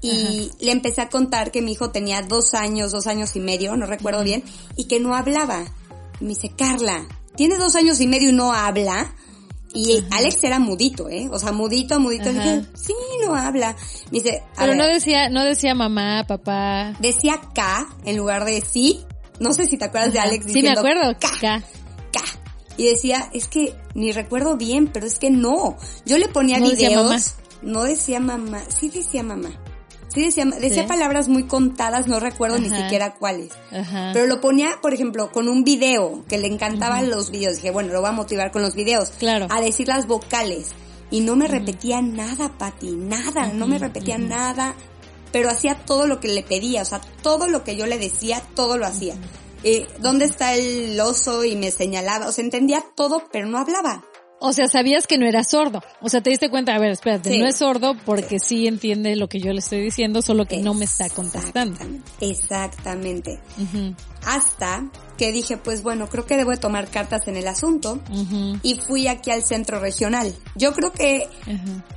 y 0.00 0.50
le 0.60 0.72
empecé 0.72 1.00
a 1.00 1.08
contar 1.08 1.50
que 1.50 1.62
mi 1.62 1.72
hijo 1.72 1.90
tenía 1.90 2.22
dos 2.22 2.54
años, 2.54 2.92
dos 2.92 3.06
años 3.06 3.34
y 3.36 3.40
medio, 3.40 3.76
no 3.76 3.86
recuerdo 3.86 4.22
bien, 4.22 4.44
y 4.76 4.84
que 4.84 5.00
no 5.00 5.14
hablaba. 5.14 5.64
Y 6.20 6.24
me 6.24 6.30
dice, 6.30 6.52
Carla, 6.56 7.06
¿tiene 7.34 7.56
dos 7.56 7.74
años 7.76 8.00
y 8.00 8.06
medio 8.06 8.30
y 8.30 8.32
no 8.32 8.52
habla? 8.52 9.14
Y 9.74 10.02
Alex 10.10 10.42
era 10.44 10.58
mudito, 10.58 11.10
¿eh? 11.10 11.28
O 11.30 11.38
sea, 11.38 11.52
mudito, 11.52 12.00
mudito. 12.00 12.32
Dije, 12.32 12.64
sí, 12.74 12.94
no 13.22 13.34
habla. 13.34 13.76
Me 14.10 14.20
dice, 14.20 14.42
Pero 14.56 14.74
no 14.74 14.86
decía, 14.86 15.28
no 15.28 15.44
decía 15.44 15.74
mamá, 15.74 16.24
papá. 16.26 16.94
Decía 16.98 17.40
K 17.54 17.86
en 18.04 18.16
lugar 18.16 18.44
de 18.46 18.62
sí. 18.62 19.04
No 19.38 19.52
sé 19.52 19.66
si 19.66 19.76
te 19.76 19.84
acuerdas 19.84 20.14
de 20.14 20.20
Alex 20.20 20.46
diciendo 20.46 20.70
Sí, 20.70 20.82
me 20.82 20.90
acuerdo. 20.90 21.18
K. 21.20 21.28
K. 21.40 21.62
K. 22.10 22.20
Y 22.78 22.86
decía, 22.86 23.28
es 23.34 23.48
que 23.48 23.74
ni 23.94 24.12
recuerdo 24.12 24.56
bien, 24.56 24.88
pero 24.88 25.06
es 25.06 25.18
que 25.18 25.30
no. 25.30 25.76
Yo 26.06 26.16
le 26.16 26.28
ponía 26.28 26.58
videos. 26.58 27.34
no 27.60 27.82
decía 27.82 28.18
mamá. 28.18 28.62
Sí 28.68 28.88
decía 28.88 29.22
mamá. 29.22 29.50
Sí 30.16 30.22
decía, 30.22 30.46
decía 30.46 30.86
palabras 30.86 31.28
muy 31.28 31.42
contadas, 31.42 32.06
no 32.06 32.18
recuerdo 32.20 32.58
ni 32.58 32.70
siquiera 32.70 33.12
cuáles. 33.16 33.52
Pero 34.14 34.24
lo 34.24 34.40
ponía, 34.40 34.78
por 34.80 34.94
ejemplo, 34.94 35.30
con 35.30 35.46
un 35.46 35.62
video, 35.62 36.24
que 36.26 36.38
le 36.38 36.46
encantaban 36.46 37.10
los 37.10 37.30
videos. 37.30 37.56
Dije, 37.56 37.70
bueno, 37.70 37.92
lo 37.92 38.00
voy 38.00 38.08
a 38.08 38.12
motivar 38.12 38.50
con 38.50 38.62
los 38.62 38.74
videos. 38.74 39.10
Claro. 39.18 39.46
A 39.50 39.60
decir 39.60 39.88
las 39.88 40.06
vocales. 40.06 40.68
Y 41.10 41.20
no 41.20 41.36
me 41.36 41.48
repetía 41.48 42.00
nada, 42.00 42.50
Pati, 42.56 42.92
nada, 42.92 43.52
no 43.52 43.66
me 43.66 43.78
repetía 43.78 44.16
nada. 44.16 44.74
Pero 45.32 45.50
hacía 45.50 45.74
todo 45.84 46.06
lo 46.06 46.18
que 46.18 46.28
le 46.28 46.42
pedía, 46.42 46.80
o 46.80 46.86
sea, 46.86 47.02
todo 47.20 47.46
lo 47.46 47.62
que 47.62 47.76
yo 47.76 47.84
le 47.84 47.98
decía, 47.98 48.42
todo 48.54 48.78
lo 48.78 48.86
hacía. 48.86 49.16
Eh, 49.64 49.86
¿Dónde 49.98 50.24
está 50.24 50.54
el 50.54 50.98
oso? 50.98 51.44
Y 51.44 51.56
me 51.56 51.70
señalaba, 51.70 52.26
o 52.26 52.32
sea, 52.32 52.42
entendía 52.42 52.82
todo, 52.94 53.24
pero 53.30 53.46
no 53.48 53.58
hablaba. 53.58 54.02
O 54.38 54.52
sea, 54.52 54.68
sabías 54.68 55.06
que 55.06 55.18
no 55.18 55.26
era 55.26 55.44
sordo. 55.44 55.82
O 56.00 56.08
sea, 56.08 56.20
te 56.20 56.30
diste 56.30 56.50
cuenta, 56.50 56.74
a 56.74 56.78
ver, 56.78 56.90
espérate, 56.90 57.38
no 57.38 57.46
es 57.46 57.56
sordo 57.56 57.96
porque 58.04 58.38
sí. 58.38 58.66
entiende 58.66 59.16
lo 59.16 59.28
que 59.28 59.40
yo 59.40 59.52
le 59.52 59.60
estoy 59.60 59.80
diciendo, 59.80 60.20
solo 60.22 60.44
que 60.44 60.58
no 60.58 60.74
me 60.74 60.84
está 60.84 61.08
contestando. 61.08 61.78
Exactamente. 62.20 63.40
Hasta 64.24 64.84
que 65.16 65.32
dije, 65.32 65.56
pues 65.56 65.82
bueno, 65.82 66.08
creo 66.08 66.26
que 66.26 66.36
debo 66.36 66.54
tomar 66.56 66.88
cartas 66.88 67.26
en 67.28 67.36
el 67.36 67.48
asunto 67.48 68.00
y 68.62 68.74
fui 68.74 69.08
aquí 69.08 69.30
al 69.30 69.42
centro 69.42 69.80
regional. 69.80 70.34
Yo 70.54 70.72
creo 70.72 70.92
que 70.92 71.28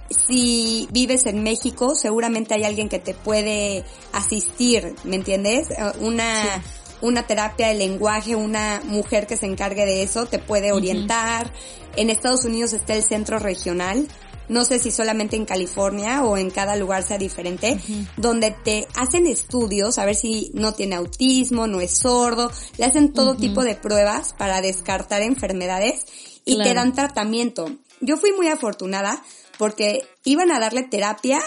si 0.10 0.88
vives 0.92 1.26
en 1.26 1.44
México, 1.44 1.96
seguramente 1.96 2.54
hay 2.54 2.64
alguien 2.64 2.90
que 2.90 3.00
te 3.00 3.14
puede 3.14 3.84
asistir, 4.14 4.96
¿me 5.04 5.18
entiendes? 5.18 5.70
Eh, 5.72 5.76
una 6.00 6.64
una 7.02 7.24
terapia 7.24 7.68
de 7.68 7.76
lenguaje, 7.76 8.36
una 8.36 8.82
mujer 8.84 9.28
que 9.28 9.38
se 9.38 9.46
encargue 9.46 9.86
de 9.86 10.04
eso, 10.04 10.26
te 10.26 10.40
puede 10.40 10.72
orientar. 10.72 11.52
En 11.96 12.10
Estados 12.10 12.46
Unidos 12.46 12.74
está 12.74 12.96
el 12.96 13.04
centro 13.04 13.40
regional, 13.40 14.08
no 14.50 14.66
sé 14.66 14.80
si 14.80 14.92
solamente 14.92 15.36
en 15.36 15.46
California 15.46 16.24
o 16.24 16.36
en 16.36 16.50
cada 16.50 16.76
lugar 16.76 17.04
sea 17.04 17.18
diferente, 17.18 17.80
donde 18.18 18.52
te 18.52 18.88
hacen 18.96 19.28
estudios 19.28 20.00
a 20.00 20.06
ver 20.06 20.16
si 20.16 20.52
no 20.56 20.74
tiene 20.74 20.96
autismo, 20.96 21.68
no 21.68 21.80
es 21.80 21.98
sordo, 21.98 22.52
le 22.78 22.86
hacen 22.86 23.14
todo 23.14 23.36
tipo 23.36 23.64
de 23.64 23.76
pruebas 23.76 24.34
para 24.38 24.62
descartar 24.62 25.22
enfermedades 25.22 26.06
y 26.46 26.58
te 26.58 26.74
dan 26.74 26.94
tratamiento. 26.94 27.72
Yo 28.02 28.18
fui 28.18 28.32
muy 28.34 28.48
afortunada 28.48 29.24
porque 29.60 30.08
iban 30.24 30.52
a 30.52 30.60
darle 30.60 30.84
terapia 30.84 31.40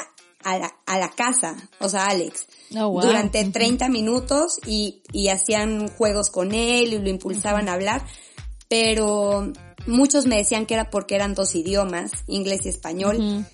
a 0.45 0.59
la, 0.59 0.75
a 0.87 0.99
la 0.99 1.11
casa, 1.11 1.57
o 1.79 1.89
sea, 1.89 2.07
Alex, 2.07 2.47
oh, 2.77 3.01
durante 3.01 3.45
30 3.45 3.89
minutos 3.89 4.59
y, 4.67 5.03
y 5.13 5.29
hacían 5.29 5.89
juegos 5.89 6.31
con 6.31 6.53
él 6.53 6.93
y 6.93 6.99
lo 6.99 7.09
impulsaban 7.09 7.69
a 7.69 7.75
hablar, 7.75 8.05
pero 8.69 9.53
muchos 9.87 10.27
me 10.27 10.37
decían 10.37 10.67
que 10.67 10.75
era 10.75 10.91
porque 10.91 11.15
eran 11.15 11.35
dos 11.35 11.55
idiomas, 11.55 12.13
inglés 12.27 12.67
y 12.67 12.69
español. 12.69 13.47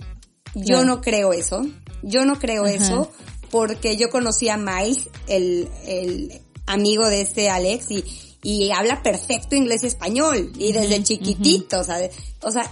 Yo 0.55 0.85
no 0.85 1.01
creo 1.01 1.33
eso, 1.33 1.67
yo 2.03 2.25
no 2.25 2.39
creo 2.39 2.67
eso, 2.67 3.11
porque 3.51 3.97
yo 3.97 4.11
conocí 4.11 4.49
a 4.49 4.57
Mike, 4.57 5.11
el, 5.27 5.69
el 5.87 6.41
amigo 6.67 7.07
de 7.07 7.21
este 7.21 7.51
Alex, 7.51 7.91
y, 7.91 8.05
y 8.43 8.71
habla 8.71 9.03
perfecto 9.03 9.57
inglés 9.57 9.85
y 9.85 9.89
español, 9.89 10.53
y 10.59 10.73
desde 10.73 11.03
chiquitito, 11.03 11.81
o 11.81 11.85
sea, 11.85 11.99
o 12.43 12.51
sea 12.51 12.71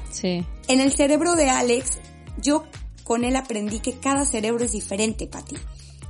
en 0.68 0.80
el 0.80 0.92
cerebro 0.92 1.34
de 1.34 1.50
Alex, 1.50 1.98
yo 2.38 2.64
con 3.06 3.22
él 3.22 3.36
aprendí 3.36 3.78
que 3.78 4.00
cada 4.00 4.26
cerebro 4.26 4.64
es 4.64 4.72
diferente, 4.72 5.28
Pati. 5.28 5.56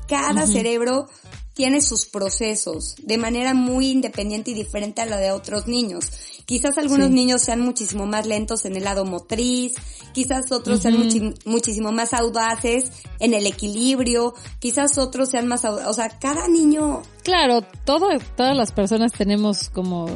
Cada 0.09 0.47
cerebro 0.47 1.09
tiene 1.53 1.83
sus 1.83 2.07
procesos 2.07 2.95
de 3.03 3.19
manera 3.19 3.53
muy 3.53 3.91
independiente 3.91 4.53
y 4.53 4.55
diferente 4.55 5.03
a 5.03 5.07
la 5.07 5.19
de 5.19 5.31
otros 5.31 5.67
niños. 5.67 6.07
Quizás 6.47 6.79
algunos 6.79 7.11
niños 7.11 7.43
sean 7.43 7.61
muchísimo 7.61 8.07
más 8.07 8.25
lentos 8.25 8.65
en 8.65 8.76
el 8.76 8.85
lado 8.85 9.05
motriz, 9.05 9.75
quizás 10.12 10.50
otros 10.53 10.81
sean 10.81 11.35
muchísimo 11.45 11.93
más 11.93 12.15
audaces 12.15 12.93
en 13.19 13.35
el 13.35 13.47
equilibrio, 13.47 14.35
quizás 14.59 14.97
otros 14.97 15.29
sean 15.29 15.49
más, 15.49 15.65
o 15.65 15.93
sea, 15.93 16.09
cada 16.19 16.49
niño. 16.49 17.03
Claro, 17.25 17.61
todo, 17.85 18.09
todas 18.37 18.57
las 18.57 18.73
personas 18.73 19.12
tenemos 19.12 19.69
como 19.69 20.07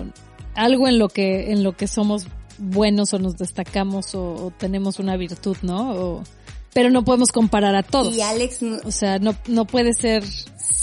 algo 0.54 0.88
en 0.88 0.98
lo 0.98 1.08
que, 1.08 1.52
en 1.52 1.62
lo 1.62 1.76
que 1.76 1.88
somos 1.88 2.26
buenos 2.58 3.12
o 3.12 3.18
nos 3.18 3.36
destacamos 3.36 4.14
o, 4.14 4.46
o 4.46 4.52
tenemos 4.56 4.98
una 4.98 5.16
virtud, 5.16 5.56
¿no? 5.62 5.92
O, 5.92 6.22
pero 6.72 6.90
no 6.90 7.04
podemos 7.04 7.32
comparar 7.32 7.74
a 7.74 7.82
todos. 7.82 8.14
Y 8.14 8.20
Alex, 8.20 8.60
o 8.84 8.90
sea, 8.90 9.18
no, 9.18 9.34
no 9.46 9.64
puede 9.66 9.92
ser 9.92 10.24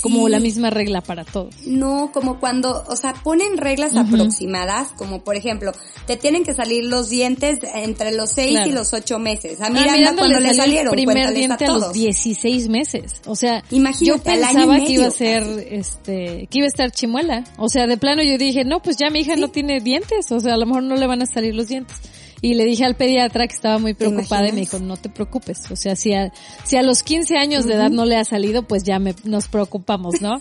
como 0.01 0.29
la 0.29 0.39
misma 0.39 0.70
regla 0.70 1.01
para 1.01 1.24
todos. 1.25 1.56
No, 1.65 2.12
como 2.13 2.39
cuando, 2.39 2.84
o 2.88 2.96
sea, 2.96 3.13
ponen 3.13 3.58
reglas 3.58 3.96
aproximadas, 3.96 4.89
como 4.96 5.24
por 5.24 5.36
ejemplo, 5.36 5.72
te 6.06 6.17
tienen 6.17 6.44
que 6.44 6.53
salir 6.53 6.86
los 6.86 7.10
dientes 7.10 7.60
entre 7.75 8.12
los 8.13 8.32
6 8.32 8.60
y 8.67 8.72
los 8.72 8.94
8 8.94 9.20
meses. 9.20 9.62
A 9.62 9.70
Miranda, 9.70 10.12
ah, 10.12 10.15
cuando 10.17 10.39
le 10.39 10.53
salieron, 10.53 10.98
el 10.98 11.06
primer 11.06 11.34
diente 11.34 11.65
a, 11.65 11.72
los 11.72 11.94
16 11.94 12.70
meses. 12.70 13.22
O 13.25 13.36
sea, 13.36 13.63
yo 14.01 14.17
pensaba 14.17 14.77
que 14.77 14.91
iba 14.91 15.08
a 15.08 15.12
ser, 15.12 15.44
este, 15.72 16.48
que 16.50 16.60
iba 16.60 16.65
a 16.65 16.70
estar 16.70 16.91
chimuela. 16.91 17.44
O 17.58 17.70
sea, 17.70 17.88
de 17.88 17.98
plano 17.98 18.24
yo 18.24 18.38
dije, 18.38 18.63
no, 18.63 18.82
pues 18.82 18.98
ya 18.98 19.10
mi 19.10 19.20
hija 19.20 19.36
no 19.36 19.50
tiene 19.50 19.79
dientes. 19.79 20.32
O 20.32 20.39
sea, 20.39 20.53
a 20.53 20.58
lo 20.58 20.65
mejor 20.65 20.84
no 20.84 20.96
le 20.96 21.08
van 21.08 21.22
a 21.22 21.25
salir 21.25 21.56
los 21.56 21.67
dientes. 21.67 21.96
Y 22.41 22.53
le 22.53 22.65
dije 22.65 22.86
al 22.86 22.96
pediatra 22.96 23.48
que 23.48 23.56
estaba 23.56 23.79
muy 23.79 23.94
preocupada 23.94 24.50
y 24.50 24.51
me 24.51 24.62
dijo, 24.62 24.79
no 24.79 24.96
te 24.98 25.10
preocupes. 25.10 25.72
O 25.72 25.75
sea, 25.75 25.96
si 25.96 26.13
a, 26.13 26.32
si 26.63 26.77
a 26.77 26.84
los 26.84 27.01
15 27.01 27.36
años 27.38 27.65
de 27.65 27.74
edad 27.74 27.89
no 27.89 28.06
le 28.06 28.15
ha 28.15 28.24
salido, 28.24 28.63
pues 28.63 28.84
ya 28.84 29.00
me, 29.00 29.15
nos 29.24 29.48
preocupamos, 29.48 30.22
¿no? 30.22 30.36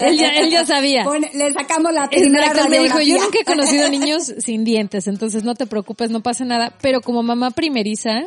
él, 0.00 0.18
ya, 0.18 0.36
él 0.36 0.50
ya 0.50 0.66
sabía. 0.66 1.06
le 1.32 1.52
sacamos 1.52 1.92
la 1.92 2.08
primera 2.08 2.68
me 2.68 2.80
dijo, 2.80 3.00
yo 3.00 3.18
nunca 3.18 3.38
he 3.40 3.44
conocido 3.44 3.88
niños 3.90 4.32
sin 4.38 4.64
dientes, 4.64 5.06
entonces 5.06 5.44
no 5.44 5.54
te 5.54 5.66
preocupes, 5.66 6.10
no 6.10 6.22
pasa 6.22 6.44
nada. 6.44 6.74
Pero 6.80 7.00
como 7.00 7.22
mamá 7.22 7.50
primeriza, 7.50 8.24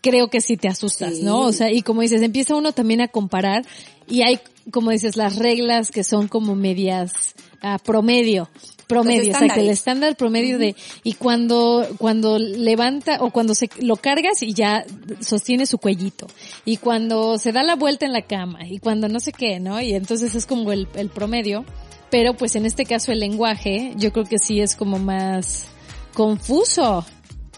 creo 0.00 0.28
que 0.28 0.40
sí 0.40 0.56
te 0.56 0.68
asustas, 0.68 1.18
¿no? 1.20 1.40
O 1.40 1.52
sea, 1.52 1.70
y 1.72 1.82
como 1.82 2.02
dices, 2.02 2.22
empieza 2.22 2.54
uno 2.54 2.72
también 2.72 3.00
a 3.00 3.08
comparar 3.08 3.64
y 4.08 4.22
hay, 4.22 4.40
como 4.72 4.90
dices, 4.90 5.16
las 5.16 5.36
reglas 5.36 5.90
que 5.90 6.04
son 6.04 6.28
como 6.28 6.54
medias 6.54 7.34
a 7.60 7.78
promedio 7.78 8.48
promedio, 8.90 9.32
o 9.32 9.38
sea, 9.38 9.48
que 9.48 9.60
el 9.60 9.70
estándar 9.70 10.16
promedio 10.16 10.58
de, 10.58 10.74
y 11.04 11.14
cuando, 11.14 11.86
cuando 11.98 12.38
levanta 12.38 13.18
o 13.20 13.30
cuando 13.30 13.54
se 13.54 13.70
lo 13.80 13.96
cargas 13.96 14.42
y 14.42 14.52
ya 14.52 14.84
sostiene 15.20 15.66
su 15.66 15.78
cuellito, 15.78 16.26
y 16.64 16.76
cuando 16.76 17.38
se 17.38 17.52
da 17.52 17.62
la 17.62 17.76
vuelta 17.76 18.04
en 18.04 18.12
la 18.12 18.22
cama, 18.22 18.66
y 18.66 18.78
cuando 18.78 19.08
no 19.08 19.20
sé 19.20 19.32
qué, 19.32 19.60
¿no? 19.60 19.80
Y 19.80 19.94
entonces 19.94 20.34
es 20.34 20.46
como 20.46 20.72
el, 20.72 20.88
el 20.94 21.08
promedio, 21.08 21.64
pero 22.10 22.34
pues 22.34 22.56
en 22.56 22.66
este 22.66 22.84
caso 22.84 23.12
el 23.12 23.20
lenguaje, 23.20 23.92
yo 23.96 24.12
creo 24.12 24.24
que 24.24 24.38
sí 24.38 24.60
es 24.60 24.74
como 24.74 24.98
más 24.98 25.66
confuso, 26.12 27.06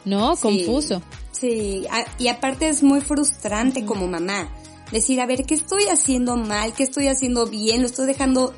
¿no? 0.04 0.36
Confuso. 0.36 1.02
Sí, 1.32 1.86
y 2.18 2.28
aparte 2.28 2.68
es 2.68 2.82
muy 2.82 3.00
frustrante 3.00 3.84
como 3.84 4.06
mamá. 4.06 4.48
Decir, 4.92 5.20
a 5.20 5.26
ver, 5.26 5.44
¿qué 5.44 5.54
estoy 5.54 5.84
haciendo 5.84 6.36
mal? 6.36 6.74
¿Qué 6.74 6.82
estoy 6.82 7.08
haciendo 7.08 7.46
bien? 7.46 7.80
¿Lo 7.80 7.86
estoy 7.86 8.06
dejando 8.06 8.54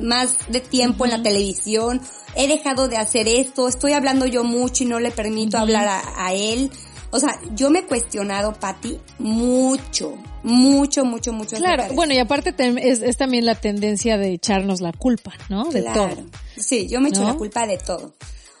más 0.00 0.36
de 0.48 0.60
tiempo 0.60 1.04
en 1.04 1.12
la 1.12 1.22
televisión, 1.22 2.00
he 2.34 2.48
dejado 2.48 2.88
de 2.88 2.96
hacer 2.96 3.28
esto, 3.28 3.68
estoy 3.68 3.92
hablando 3.92 4.26
yo 4.26 4.44
mucho 4.44 4.84
y 4.84 4.86
no 4.86 5.00
le 5.00 5.10
permito 5.10 5.58
hablar 5.58 6.02
a, 6.16 6.34
él. 6.34 6.70
O 7.10 7.20
sea, 7.20 7.38
yo 7.54 7.70
me 7.70 7.80
he 7.80 7.84
cuestionado, 7.84 8.52
Patti, 8.52 8.98
mucho, 9.18 10.16
mucho, 10.42 11.04
mucho, 11.04 11.32
mucho. 11.32 11.56
Claro, 11.56 11.84
bueno, 11.94 12.12
y 12.12 12.18
aparte 12.18 12.54
es, 12.58 13.00
es, 13.00 13.16
también 13.16 13.46
la 13.46 13.54
tendencia 13.54 14.18
de 14.18 14.32
echarnos 14.32 14.80
la 14.80 14.92
culpa, 14.92 15.32
¿no? 15.48 15.64
De 15.70 15.82
todo. 15.82 16.10
Sí, 16.56 16.88
yo 16.88 17.00
me 17.00 17.08
echo 17.08 17.24
la 17.24 17.34
culpa 17.34 17.66
de 17.66 17.78
todo. 17.78 18.14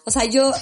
O 0.08 0.12
sea, 0.12 0.24
yo, 0.24 0.52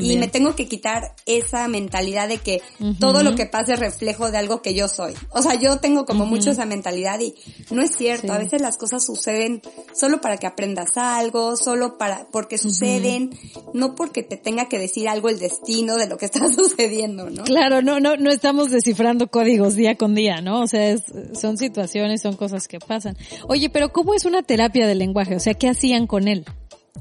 y 0.00 0.16
me 0.16 0.28
tengo 0.28 0.56
que 0.56 0.66
quitar 0.66 1.14
esa 1.26 1.68
mentalidad 1.68 2.26
de 2.26 2.38
que 2.38 2.62
todo 2.98 3.22
lo 3.22 3.34
que 3.34 3.44
pasa 3.44 3.74
es 3.74 3.78
reflejo 3.78 4.30
de 4.30 4.38
algo 4.38 4.62
que 4.62 4.72
yo 4.72 4.88
soy. 4.88 5.12
O 5.28 5.42
sea, 5.42 5.56
yo 5.56 5.76
tengo 5.76 6.06
como 6.06 6.24
mucho 6.24 6.52
esa 6.52 6.64
mentalidad 6.64 7.20
y 7.20 7.34
no 7.70 7.82
es 7.82 7.94
cierto. 7.94 8.32
A 8.32 8.38
veces 8.38 8.62
las 8.62 8.78
cosas 8.78 9.04
suceden 9.04 9.60
solo 9.94 10.22
para 10.22 10.38
que 10.38 10.46
aprendas 10.46 10.96
algo, 10.96 11.58
solo 11.58 11.98
para, 11.98 12.28
porque 12.32 12.56
suceden, 12.56 13.38
no 13.74 13.94
porque 13.94 14.22
te 14.22 14.38
tenga 14.38 14.70
que 14.70 14.78
decir 14.78 15.06
algo 15.06 15.28
el 15.28 15.38
destino 15.38 15.96
de 15.96 16.06
lo 16.06 16.16
que 16.16 16.24
está 16.34 16.50
sucediendo, 16.50 17.28
¿no? 17.28 17.44
Claro, 17.44 17.82
no, 17.82 18.00
no, 18.00 18.16
no 18.16 18.30
estamos 18.30 18.70
descifrando 18.70 19.26
códigos 19.26 19.74
día 19.74 19.96
con 19.96 20.14
día, 20.14 20.40
¿no? 20.40 20.62
O 20.62 20.66
sea, 20.66 20.96
son 21.38 21.58
situaciones, 21.58 22.22
son 22.22 22.36
cosas 22.36 22.66
que 22.68 22.78
pasan. 22.78 23.18
Oye, 23.48 23.68
pero 23.68 23.92
¿cómo 23.92 24.14
es 24.14 24.24
una 24.24 24.42
terapia 24.42 24.86
del 24.86 25.00
lenguaje? 25.00 25.36
O 25.36 25.40
sea, 25.40 25.52
¿qué 25.52 25.68
hacían 25.68 26.06
con 26.06 26.26
él? 26.26 26.46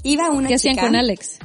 Iba 0.03 0.31
una 0.31 0.49
¿Qué 0.49 0.55
hacían 0.55 0.75
con 0.75 0.97
Alex? 0.97 1.39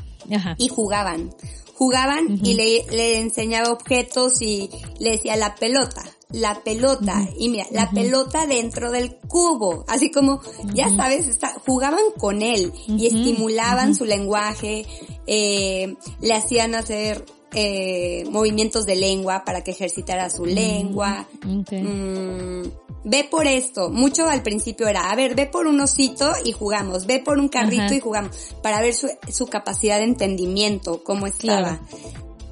Y 0.56 0.68
jugaban. 0.68 1.34
Jugaban 1.74 2.40
y 2.42 2.54
le, 2.54 2.84
le 2.90 3.18
enseñaba 3.18 3.70
objetos 3.70 4.42
y 4.42 4.68
le 4.98 5.12
decía 5.12 5.36
la 5.36 5.54
pelota, 5.54 6.02
la 6.30 6.60
pelota. 6.62 7.28
Y 7.38 7.48
mira, 7.48 7.66
la 7.70 7.90
pelota 7.90 8.46
dentro 8.46 8.90
del 8.90 9.16
cubo. 9.16 9.84
Así 9.86 10.10
como, 10.10 10.40
ya 10.74 10.94
sabes, 10.96 11.28
está, 11.28 11.54
jugaban 11.66 12.02
con 12.18 12.42
él 12.42 12.72
y 12.88 13.06
estimulaban 13.06 13.94
su 13.94 14.04
lenguaje, 14.04 14.86
eh, 15.26 15.94
le 16.20 16.34
hacían 16.34 16.74
hacer 16.74 17.24
eh, 17.54 18.24
movimientos 18.30 18.84
de 18.84 18.96
lengua 18.96 19.42
para 19.44 19.62
que 19.62 19.70
ejercitara 19.70 20.28
su 20.30 20.44
lengua. 20.44 21.26
Mm, 21.42 22.62
ve 23.04 23.28
por 23.30 23.46
esto. 23.46 23.90
Mucho 23.90 24.28
al 24.28 24.42
principio 24.42 24.86
era, 24.86 25.10
a 25.10 25.16
ver, 25.16 25.34
ve 25.34 25.46
por 25.46 25.66
un 25.66 25.80
osito 25.80 26.32
y 26.44 26.52
jugamos, 26.52 27.06
ve 27.06 27.20
por 27.20 27.38
un 27.38 27.48
carrito 27.48 27.94
y 27.94 28.00
jugamos, 28.00 28.54
para 28.62 28.80
ver 28.80 28.94
su, 28.94 29.08
su, 29.32 29.46
capacidad 29.46 29.98
de 29.98 30.04
entendimiento, 30.04 31.02
cómo 31.02 31.26
estaba. 31.26 31.80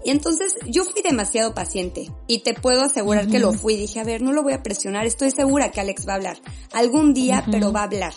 Y 0.05 0.11
entonces 0.11 0.55
yo 0.67 0.85
fui 0.85 1.03
demasiado 1.03 1.53
paciente 1.53 2.13
y 2.29 2.39
te 2.39 2.55
puedo 2.55 2.83
asegurar 2.83 3.27
que 3.27 3.41
lo 3.41 3.53
fui. 3.53 3.77
Dije, 3.77 3.99
a 3.99 4.05
ver, 4.05 4.23
no 4.23 4.33
lo 4.33 4.45
voy 4.45 4.53
a 4.53 4.63
presionar, 4.63 5.05
estoy 5.05 5.33
segura 5.33 5.73
que 5.73 5.81
Alex 5.81 6.07
va 6.07 6.13
a 6.13 6.17
hablar. 6.17 6.39
Algún 6.73 7.13
día, 7.13 7.45
pero 7.51 7.73
va 7.73 7.81
a 7.81 7.85
hablar. 7.85 8.15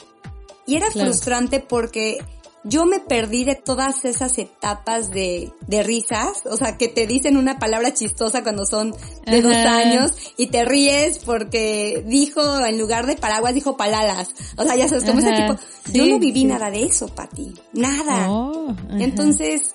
Y 0.67 0.75
era 0.75 0.91
frustrante 0.91 1.59
porque 1.59 2.19
yo 2.63 2.85
me 2.85 2.99
perdí 2.99 3.45
de 3.45 3.55
todas 3.55 4.03
esas 4.05 4.37
etapas 4.37 5.11
de, 5.11 5.51
de 5.67 5.83
risas, 5.83 6.45
o 6.45 6.57
sea, 6.57 6.77
que 6.77 6.87
te 6.87 7.07
dicen 7.07 7.37
una 7.37 7.57
palabra 7.57 7.93
chistosa 7.93 8.43
cuando 8.43 8.65
son 8.65 8.93
de 9.25 9.41
dos 9.41 9.53
años 9.55 10.11
y 10.37 10.47
te 10.47 10.65
ríes 10.65 11.19
porque 11.19 12.03
dijo, 12.05 12.41
en 12.65 12.77
lugar 12.77 13.05
de 13.05 13.15
paraguas, 13.15 13.53
dijo 13.53 13.77
palalas. 13.77 14.29
O 14.57 14.63
sea, 14.63 14.75
ya 14.75 14.87
sabes, 14.87 15.05
como 15.05 15.19
ese 15.19 15.31
tipo. 15.31 15.55
Yo 15.93 16.05
no 16.05 16.19
viví 16.19 16.43
nada 16.43 16.69
de 16.69 16.83
eso, 16.83 17.07
Pati. 17.07 17.53
Nada. 17.73 18.29
Oh, 18.29 18.75
Entonces, 18.91 19.71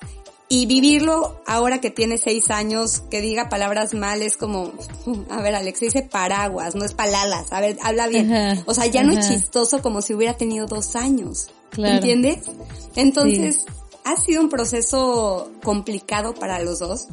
y 0.47 0.67
vivirlo 0.67 1.41
ahora 1.47 1.81
que 1.81 1.89
tiene 1.89 2.19
seis 2.19 2.51
años, 2.51 3.01
que 3.09 3.19
diga 3.21 3.49
palabras 3.49 3.95
mal, 3.95 4.21
es 4.21 4.37
como, 4.37 4.73
a 5.29 5.41
ver, 5.41 5.55
Alex 5.55 5.79
dice 5.79 6.03
paraguas, 6.03 6.75
no 6.75 6.85
es 6.85 6.93
palalas, 6.93 7.51
a 7.51 7.61
ver, 7.61 7.77
habla 7.81 8.07
bien. 8.07 8.63
o 8.65 8.73
sea, 8.73 8.85
ya 8.85 9.03
no 9.03 9.11
es 9.11 9.27
chistoso 9.27 9.81
como 9.81 10.01
si 10.01 10.13
hubiera 10.13 10.35
tenido 10.35 10.67
dos 10.67 10.95
años. 10.95 11.47
¿Entiendes? 11.77 12.45
Entonces, 12.95 13.65
ha 14.03 14.15
sido 14.17 14.41
un 14.41 14.49
proceso 14.49 15.51
complicado 15.63 16.33
para 16.33 16.59
los 16.59 16.79
dos. 16.79 17.07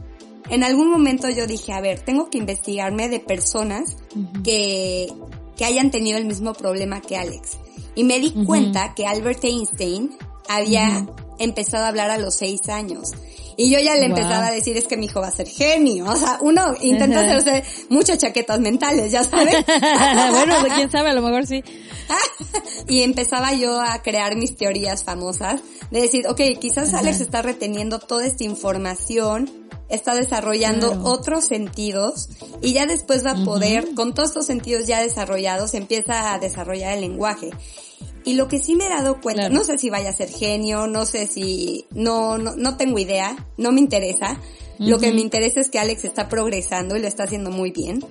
En 0.51 0.63
algún 0.63 0.91
momento 0.91 1.29
yo 1.31 1.47
dije, 1.47 1.73
a 1.73 1.81
ver, 1.81 2.01
tengo 2.01 2.29
que 2.29 2.39
investigarme 2.39 3.09
de 3.09 3.21
personas 3.21 3.97
que, 4.45 5.13
que 5.57 5.65
hayan 5.65 5.91
tenido 5.91 6.19
el 6.19 6.27
mismo 6.27 6.53
problema 6.53 7.01
que 7.01 7.17
Alex. 7.17 7.59
Y 7.95 8.05
me 8.05 8.19
di 8.19 8.33
cuenta 8.45 8.95
que 8.95 9.07
Albert 9.07 9.45
Einstein 9.45 10.17
había 10.49 11.07
empezado 11.39 11.85
a 11.85 11.89
hablar 11.89 12.11
a 12.11 12.19
los 12.19 12.35
seis 12.35 12.69
años. 12.69 13.13
Y 13.57 13.71
yo 13.71 13.79
ya 13.79 13.95
le 13.97 14.07
empezaba 14.07 14.47
a 14.47 14.51
decir, 14.51 14.77
es 14.77 14.85
que 14.85 14.97
mi 14.97 15.07
hijo 15.07 15.21
va 15.21 15.29
a 15.29 15.33
ser 15.33 15.49
genio. 15.49 16.07
O 16.07 16.17
sea, 16.17 16.39
uno 16.41 16.75
intenta 16.81 17.21
hacerse 17.21 17.65
muchas 17.89 18.19
chaquetas 18.19 18.61
mentales, 18.61 19.13
ya 19.13 19.25
sabes. 19.25 19.65
bueno, 20.33 20.55
quién 20.75 20.91
sabe, 20.91 21.11
a 21.11 21.15
lo 21.15 21.23
mejor 21.23 21.47
sí. 21.47 21.63
y 22.89 23.03
empezaba 23.03 23.53
yo 23.53 23.81
a 23.81 24.03
crear 24.03 24.37
mis 24.37 24.57
teorías 24.57 25.05
famosas 25.05 25.61
de 25.91 26.01
decir, 26.01 26.27
ok, 26.27 26.41
quizás 26.61 26.95
Alex 26.95 27.21
está 27.21 27.43
reteniendo 27.43 27.99
toda 27.99 28.27
esta 28.27 28.45
información, 28.45 29.51
está 29.89 30.15
desarrollando 30.15 31.03
otros 31.05 31.45
sentidos 31.45 32.31
y 32.63 32.73
ya 32.73 32.87
después 32.87 33.25
va 33.25 33.33
a 33.33 33.45
poder, 33.45 33.95
con 33.95 34.15
todos 34.15 34.31
estos 34.31 34.47
sentidos 34.47 34.87
ya 34.87 35.03
desarrollados, 35.03 35.75
empieza 35.75 36.33
a 36.33 36.39
desarrollar 36.39 36.95
el 36.95 37.03
lenguaje. 37.03 37.51
Y 38.25 38.35
lo 38.35 38.49
que 38.49 38.59
sí 38.59 38.77
me 38.77 38.87
he 38.87 38.89
dado 38.89 39.21
cuenta, 39.21 39.49
no 39.49 39.65
sé 39.65 39.79
si 39.79 39.91
vaya 39.91 40.11
a 40.11 40.13
ser 40.13 40.29
genio, 40.29 40.87
no 40.87 41.07
sé 41.07 41.27
si, 41.27 41.87
no, 41.91 42.39
no, 42.39 42.55
no 42.57 42.77
tengo 42.77 42.99
idea, 42.99 43.37
no 43.57 43.73
me 43.73 43.81
interesa. 43.81 44.41
Lo 44.79 44.99
que 44.99 45.13
me 45.13 45.21
interesa 45.21 45.61
es 45.61 45.71
que 45.71 45.79
Alex 45.79 46.05
está 46.05 46.29
progresando 46.29 46.97
y 46.97 47.01
lo 47.01 47.07
está 47.07 47.25
haciendo 47.25 47.51
muy 47.51 47.71
bien. 47.71 48.05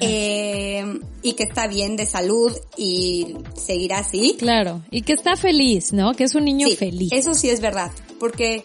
Eh, 0.00 1.00
y 1.22 1.32
que 1.32 1.42
está 1.42 1.66
bien 1.66 1.96
de 1.96 2.06
salud 2.06 2.52
y 2.76 3.34
seguirá 3.56 3.98
así. 3.98 4.36
Claro, 4.38 4.82
y 4.90 5.02
que 5.02 5.12
está 5.12 5.36
feliz, 5.36 5.92
¿no? 5.92 6.12
Que 6.14 6.24
es 6.24 6.34
un 6.34 6.44
niño 6.44 6.68
feliz. 6.76 7.10
Eso 7.12 7.34
sí 7.34 7.50
es 7.50 7.60
verdad, 7.60 7.90
porque 8.20 8.64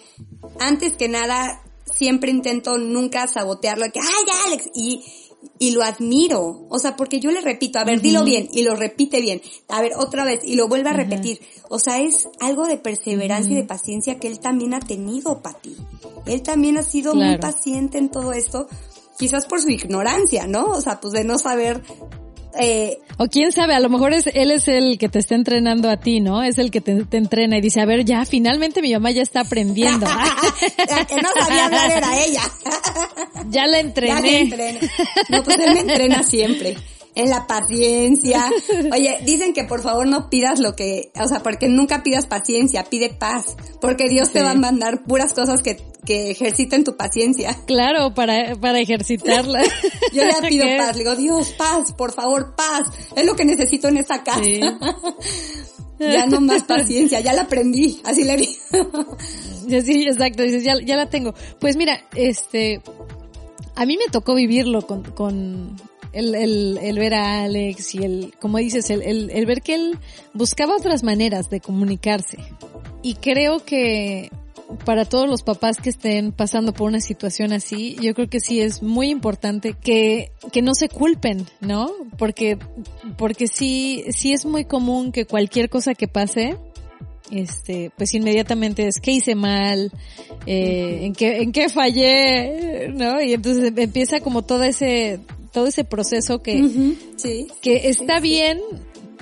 antes 0.60 0.94
que 0.94 1.08
nada 1.08 1.62
siempre 1.86 2.32
intento 2.32 2.77
nunca 2.77 3.27
sabotearlo, 3.27 3.85
que, 3.92 4.00
ay, 4.00 4.25
Alex, 4.48 4.70
y, 4.75 5.03
y 5.60 5.72
lo 5.72 5.84
admiro. 5.84 6.66
O 6.70 6.80
sea, 6.80 6.96
porque 6.96 7.20
yo 7.20 7.32
le 7.32 7.42
repito, 7.42 7.80
a 7.80 7.84
ver, 7.84 8.02
dilo 8.02 8.24
bien, 8.24 8.50
y 8.52 8.64
lo 8.64 8.76
repite 8.76 9.22
bien. 9.22 9.42
A 9.68 9.82
ver, 9.82 9.94
otra 9.98 10.24
vez, 10.24 10.44
y 10.44 10.56
lo 10.56 10.68
vuelve 10.68 10.90
a 10.90 10.94
repetir. 10.94 11.40
O 11.70 11.80
sea, 11.80 12.00
es 12.00 12.28
algo 12.40 12.68
de 12.68 12.78
perseverancia 12.78 13.54
y 13.54 13.56
de 13.56 13.64
paciencia 13.64 14.20
que 14.20 14.28
él 14.28 14.40
también 14.40 14.74
ha 14.74 14.80
tenido, 14.80 15.42
Pati. 15.42 15.76
Él 16.26 16.42
también 16.42 16.78
ha 16.78 16.84
sido 16.84 17.14
muy 17.14 17.38
paciente 17.38 17.98
en 17.98 18.10
todo 18.10 18.34
esto, 18.34 18.68
quizás 19.18 19.46
por 19.46 19.62
su 19.62 19.70
ignorancia, 19.70 20.48
¿no? 20.48 20.66
O 20.66 20.82
sea, 20.82 21.00
pues 21.00 21.14
de 21.14 21.24
no 21.24 21.40
saber 21.40 21.84
eh, 22.59 23.00
o 23.17 23.27
quién 23.27 23.51
sabe, 23.51 23.74
a 23.74 23.79
lo 23.79 23.89
mejor 23.89 24.13
es, 24.13 24.27
él 24.27 24.51
es 24.51 24.67
el 24.67 24.98
que 24.98 25.09
te 25.09 25.20
está 25.20 25.35
entrenando 25.35 25.89
a 25.89 25.98
ti, 25.98 26.20
¿no? 26.20 26.43
Es 26.43 26.57
el 26.57 26.72
que 26.72 26.81
te, 26.81 27.05
entrena 27.11 27.57
y 27.57 27.61
dice, 27.61 27.81
a 27.81 27.85
ver, 27.85 28.05
ya, 28.05 28.25
finalmente 28.25 28.81
mi 28.81 28.93
mamá 28.93 29.11
ya 29.11 29.22
está 29.22 29.41
aprendiendo. 29.41 30.05
la 30.89 31.05
que 31.05 31.15
no 31.15 31.29
sabía 31.39 31.65
hablar 31.65 31.91
era 31.91 32.24
ella. 32.24 32.41
ya 33.50 33.67
la 33.67 33.79
entrené. 33.79 34.50
No, 35.29 35.43
pues 35.43 35.59
él 35.59 35.74
me 35.74 35.79
entrena 35.81 36.24
siempre 36.24 36.77
en 37.18 37.30
la 37.32 37.48
paciencia. 37.48 38.50
Oye, 38.94 39.18
dicen 39.25 39.53
que 39.53 39.64
por 39.64 39.82
favor 39.82 40.08
no 40.08 40.30
pidas 40.30 40.60
lo 40.60 40.75
que, 40.75 41.12
o 41.20 41.27
sea, 41.27 41.40
porque 41.42 41.68
nunca 41.68 42.03
pidas 42.03 42.27
paciencia, 42.27 42.84
pide 42.84 43.10
paz, 43.10 43.58
porque 43.82 44.08
Dios 44.08 44.32
te 44.32 44.44
va 44.44 44.51
a 44.51 44.56
mandar 44.56 45.03
puras 45.03 45.34
cosas 45.34 45.62
que, 45.64 45.77
que 46.06 46.32
ejerciten 46.32 46.84
tu 46.84 46.96
paciencia. 46.96 47.58
Claro, 47.66 48.14
para, 48.14 48.56
para 48.56 48.80
ejercitarla. 48.80 49.64
Yo 50.14 50.24
le 50.24 50.34
pido 50.48 50.66
paz, 50.77 50.96
le 50.96 51.03
digo, 51.03 51.16
Dios, 51.16 51.53
paz, 51.58 51.92
por 51.94 52.14
favor, 52.14 52.56
paz, 52.56 52.88
es 53.16 53.25
lo 53.25 53.36
que 53.36 53.46
necesito 53.46 53.88
en 53.88 53.98
esta 53.98 54.24
casa. 54.24 54.42
ya 56.00 56.27
no 56.27 56.40
más 56.42 56.64
paciencia, 56.64 57.20
ya 57.20 57.34
la 57.34 57.44
aprendí, 57.44 58.00
así 58.03 58.24
le 58.24 58.38
digo. 58.38 59.18
sí, 59.84 60.03
exacto, 60.03 60.44
dices, 60.44 60.64
ya, 60.64 60.75
ya 60.86 60.96
la 60.96 61.10
tengo. 61.10 61.34
Pues 61.60 61.75
mira, 61.75 62.00
este, 62.14 62.80
a 63.75 63.86
mí 63.86 63.98
me 63.98 64.12
tocó 64.12 64.36
vivirlo 64.36 64.82
con, 64.84 65.03
con, 65.03 65.75
el, 66.13 66.35
el, 66.35 66.79
el, 66.81 67.00
ver 67.00 67.13
a 67.13 67.43
Alex 67.43 67.96
y 67.96 68.03
el, 68.03 68.33
como 68.39 68.57
dices, 68.57 68.89
el, 68.89 69.01
el, 69.01 69.29
el 69.31 69.46
ver 69.46 69.61
que 69.61 69.75
él 69.75 70.00
buscaba 70.33 70.75
otras 70.75 71.03
maneras 71.03 71.50
de 71.50 71.59
comunicarse. 71.59 72.37
Y 73.03 73.15
creo 73.15 73.63
que 73.63 74.31
para 74.85 75.05
todos 75.05 75.29
los 75.29 75.43
papás 75.43 75.77
que 75.77 75.89
estén 75.89 76.31
pasando 76.31 76.74
por 76.74 76.87
una 76.87 77.00
situación 77.00 77.53
así, 77.53 77.96
yo 78.01 78.13
creo 78.13 78.29
que 78.29 78.39
sí 78.39 78.59
es 78.61 78.83
muy 78.83 79.09
importante 79.09 79.74
que, 79.74 80.31
que 80.51 80.61
no 80.61 80.75
se 80.75 80.89
culpen, 80.89 81.46
¿no? 81.61 81.91
Porque, 82.17 82.57
porque 83.17 83.48
sí, 83.48 84.05
sí 84.09 84.33
es 84.33 84.46
muy 84.46 84.65
común 84.65 85.11
que 85.11 85.25
cualquier 85.25 85.70
cosa 85.70 85.93
que 85.93 86.07
pase, 86.07 86.57
este, 87.31 87.91
pues 87.98 88.13
inmediatamente 88.13 88.87
es 88.87 89.00
que 89.00 89.11
hice 89.11 89.35
mal, 89.35 89.91
eh, 90.46 91.00
en 91.03 91.13
qué, 91.13 91.41
en 91.41 91.51
qué 91.51 91.70
fallé, 91.70 92.89
¿no? 92.93 93.22
Y 93.22 93.33
entonces 93.33 93.72
empieza 93.75 94.20
como 94.20 94.41
todo 94.41 94.63
ese, 94.63 95.20
todo 95.51 95.68
ese 95.68 95.83
proceso 95.83 96.42
que, 96.42 96.96
que 97.62 97.90
está 97.90 98.20
bien 98.20 98.60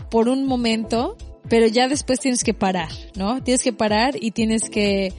por 0.10 0.30
un 0.30 0.46
momento, 0.46 1.18
pero 1.50 1.68
ya 1.68 1.88
después 1.88 2.20
tienes 2.20 2.44
que 2.44 2.54
parar, 2.54 2.90
¿no? 3.16 3.44
Tienes 3.44 3.62
que 3.62 3.74
parar 3.74 4.16
y 4.20 4.32
tienes 4.32 4.70
que 4.70 5.14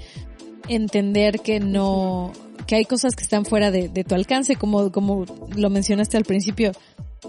entender 0.69 1.41
que 1.41 1.61
no, 1.61 2.33
que 2.67 2.77
hay 2.77 2.85
cosas 2.85 3.15
que 3.15 3.23
están 3.23 3.45
fuera 3.45 3.71
de, 3.71 3.89
tu 3.89 4.15
alcance, 4.15 4.57
como, 4.57 4.91
como 4.91 5.25
lo 5.55 5.71
mencionaste 5.71 6.17
al 6.17 6.25
principio, 6.25 6.73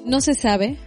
no 0.06 0.22
se 0.22 0.34
sabe, 0.34 0.78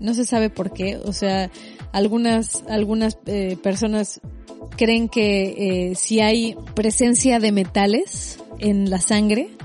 no 0.00 0.14
se 0.14 0.24
sabe 0.24 0.50
por 0.50 0.72
qué, 0.72 0.96
o 0.96 1.12
sea, 1.12 1.50
algunas, 1.92 2.64
algunas 2.68 3.18
eh, 3.26 3.56
personas 3.62 4.20
creen 4.76 5.08
que 5.08 5.90
eh, 5.90 5.94
si 5.94 6.20
hay 6.20 6.56
presencia 6.74 7.40
de 7.40 7.52
metales 7.52 8.38
en 8.58 8.90
la 8.90 9.00
sangre, 9.00 9.55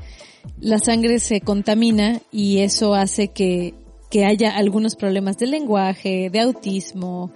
la 0.60 0.80
sangre 0.80 1.20
se 1.20 1.42
contamina 1.42 2.22
y 2.32 2.60
eso 2.60 2.94
hace 2.94 3.30
que, 3.30 3.74
que 4.10 4.26
haya 4.26 4.56
algunos 4.56 4.96
problemas 4.96 5.38
de 5.38 5.48
lenguaje, 5.48 6.30
de 6.30 6.40
autismo, 6.40 7.32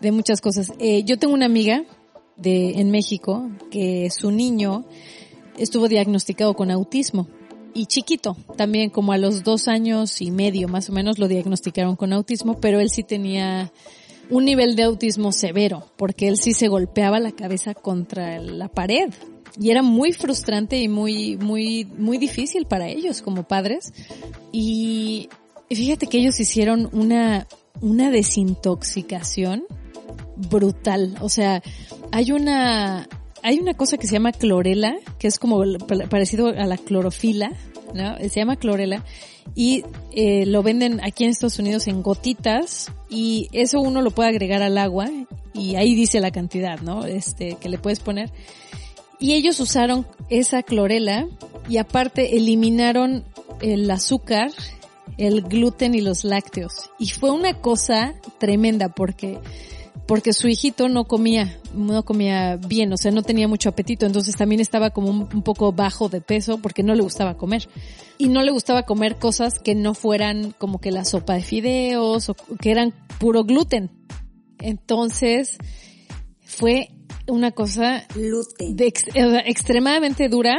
de 0.00 0.12
muchas 0.12 0.40
cosas. 0.40 0.72
Eh, 0.78 1.04
yo 1.04 1.18
tengo 1.18 1.34
una 1.34 1.46
amiga 1.46 1.84
de, 2.36 2.80
en 2.80 2.90
México 2.90 3.50
que 3.70 4.08
su 4.10 4.30
niño 4.30 4.84
estuvo 5.58 5.88
diagnosticado 5.88 6.54
con 6.54 6.70
autismo 6.70 7.28
y 7.74 7.86
chiquito, 7.86 8.36
también 8.56 8.90
como 8.90 9.12
a 9.12 9.18
los 9.18 9.44
dos 9.44 9.68
años 9.68 10.20
y 10.20 10.30
medio 10.30 10.68
más 10.68 10.88
o 10.88 10.92
menos 10.92 11.18
lo 11.18 11.28
diagnosticaron 11.28 11.96
con 11.96 12.12
autismo, 12.12 12.60
pero 12.60 12.80
él 12.80 12.90
sí 12.90 13.02
tenía 13.02 13.70
un 14.30 14.44
nivel 14.44 14.76
de 14.76 14.84
autismo 14.84 15.32
severo, 15.32 15.86
porque 15.96 16.28
él 16.28 16.36
sí 16.36 16.52
se 16.52 16.68
golpeaba 16.68 17.20
la 17.20 17.32
cabeza 17.32 17.74
contra 17.74 18.40
la 18.40 18.68
pared 18.68 19.10
y 19.58 19.70
era 19.70 19.82
muy 19.82 20.12
frustrante 20.12 20.78
y 20.78 20.88
muy, 20.88 21.36
muy, 21.36 21.84
muy 21.84 22.18
difícil 22.18 22.66
para 22.66 22.88
ellos 22.88 23.22
como 23.22 23.44
padres. 23.44 23.92
Y 24.52 25.28
fíjate 25.68 26.06
que 26.06 26.18
ellos 26.18 26.38
hicieron 26.40 26.88
una, 26.92 27.46
una 27.80 28.10
desintoxicación 28.10 29.64
brutal. 30.36 31.16
O 31.20 31.28
sea, 31.28 31.62
hay 32.12 32.32
una, 32.32 33.08
hay 33.42 33.58
una 33.58 33.74
cosa 33.74 33.96
que 33.96 34.06
se 34.06 34.14
llama 34.14 34.32
clorela, 34.32 34.96
que 35.18 35.28
es 35.28 35.38
como 35.38 35.62
parecido 36.08 36.48
a 36.48 36.66
la 36.66 36.76
clorofila, 36.76 37.52
¿no? 37.94 38.16
Se 38.18 38.40
llama 38.40 38.56
clorela 38.56 39.04
y 39.54 39.84
eh, 40.12 40.46
lo 40.46 40.62
venden 40.62 41.00
aquí 41.02 41.24
en 41.24 41.30
Estados 41.30 41.58
Unidos 41.58 41.88
en 41.88 42.02
gotitas 42.02 42.92
y 43.08 43.48
eso 43.52 43.80
uno 43.80 44.02
lo 44.02 44.10
puede 44.12 44.28
agregar 44.28 44.62
al 44.62 44.78
agua 44.78 45.08
y 45.52 45.74
ahí 45.76 45.94
dice 45.94 46.20
la 46.20 46.30
cantidad, 46.30 46.80
¿no? 46.80 47.04
Este, 47.04 47.56
que 47.60 47.68
le 47.68 47.78
puedes 47.78 48.00
poner. 48.00 48.30
Y 49.20 49.34
ellos 49.34 49.60
usaron 49.60 50.06
esa 50.28 50.62
clorela 50.62 51.28
y 51.68 51.76
aparte 51.76 52.36
eliminaron 52.36 53.24
el 53.60 53.90
azúcar, 53.90 54.50
el 55.18 55.42
gluten 55.42 55.94
y 55.94 56.00
los 56.00 56.24
lácteos. 56.24 56.90
Y 56.98 57.10
fue 57.10 57.30
una 57.30 57.60
cosa 57.60 58.14
tremenda 58.38 58.88
porque 58.88 59.38
porque 60.10 60.32
su 60.32 60.48
hijito 60.48 60.88
no 60.88 61.04
comía, 61.04 61.60
no 61.72 62.04
comía 62.04 62.56
bien, 62.56 62.92
o 62.92 62.96
sea, 62.96 63.12
no 63.12 63.22
tenía 63.22 63.46
mucho 63.46 63.68
apetito, 63.68 64.06
entonces 64.06 64.34
también 64.34 64.60
estaba 64.60 64.90
como 64.90 65.08
un, 65.10 65.42
poco 65.42 65.70
bajo 65.70 66.08
de 66.08 66.20
peso 66.20 66.58
porque 66.58 66.82
no 66.82 66.96
le 66.96 67.02
gustaba 67.02 67.36
comer. 67.36 67.68
Y 68.18 68.28
no 68.28 68.42
le 68.42 68.50
gustaba 68.50 68.82
comer 68.82 69.18
cosas 69.20 69.60
que 69.60 69.76
no 69.76 69.94
fueran 69.94 70.52
como 70.58 70.80
que 70.80 70.90
la 70.90 71.04
sopa 71.04 71.34
de 71.34 71.42
fideos 71.42 72.28
o 72.28 72.34
que 72.34 72.72
eran 72.72 72.92
puro 73.20 73.44
gluten. 73.44 73.88
Entonces, 74.58 75.58
fue 76.40 76.88
una 77.30 77.52
cosa 77.52 78.04
de 78.14 78.92
extremadamente 79.46 80.28
dura 80.28 80.58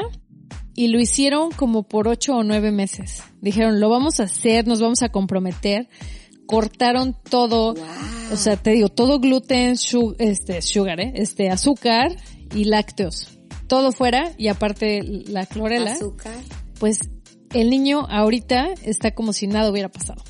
y 0.73 0.87
lo 0.87 0.99
hicieron 0.99 1.51
como 1.51 1.83
por 1.83 2.07
ocho 2.07 2.35
o 2.35 2.43
nueve 2.43 2.71
meses. 2.71 3.23
Dijeron, 3.41 3.79
lo 3.79 3.89
vamos 3.89 4.19
a 4.19 4.23
hacer, 4.23 4.67
nos 4.67 4.81
vamos 4.81 5.01
a 5.01 5.09
comprometer 5.09 5.87
cortaron 6.51 7.15
todo, 7.29 7.75
o 8.31 8.35
sea, 8.35 8.57
te 8.57 8.71
digo, 8.71 8.89
todo 8.89 9.21
gluten, 9.21 9.75
este, 10.19 10.61
sugar, 10.61 10.99
¿eh? 10.99 11.13
este, 11.15 11.49
azúcar 11.49 12.17
y 12.53 12.65
lácteos. 12.65 13.39
Todo 13.67 13.93
fuera 13.93 14.33
y 14.37 14.49
aparte 14.49 15.01
la 15.01 15.45
clorela. 15.45 15.93
Azúcar. 15.93 16.33
Pues 16.77 16.99
el 17.53 17.69
niño 17.69 18.05
ahorita 18.09 18.73
está 18.83 19.11
como 19.11 19.31
si 19.31 19.47
nada 19.47 19.71
hubiera 19.71 19.87
pasado. 19.87 20.21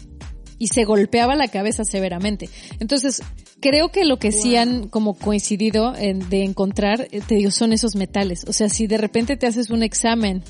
Y 0.61 0.67
se 0.67 0.83
golpeaba 0.83 1.35
la 1.35 1.47
cabeza 1.47 1.83
severamente. 1.83 2.47
Entonces, 2.79 3.23
creo 3.61 3.89
que 3.89 4.05
lo 4.05 4.19
que 4.19 4.31
sí 4.31 4.57
han 4.57 4.89
como 4.89 5.15
coincidido 5.15 5.95
en, 5.95 6.29
de 6.29 6.43
encontrar, 6.43 7.07
eh, 7.09 7.21
te 7.25 7.33
digo, 7.33 7.49
son 7.49 7.73
esos 7.73 7.95
metales. 7.95 8.45
O 8.47 8.53
sea, 8.53 8.69
si 8.69 8.85
de 8.85 8.99
repente 8.99 9.37
te 9.37 9.47
haces 9.47 9.71
un 9.71 9.81
examen. 9.81 10.43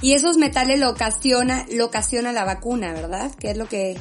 Y 0.00 0.14
esos 0.14 0.38
metales 0.38 0.80
lo 0.80 0.88
ocasiona, 0.88 1.66
lo 1.70 1.84
ocasiona 1.84 2.32
la 2.32 2.44
vacuna, 2.44 2.94
¿verdad? 2.94 3.30
Que 3.34 3.50
es 3.50 3.58
lo 3.58 3.66
que 3.66 3.98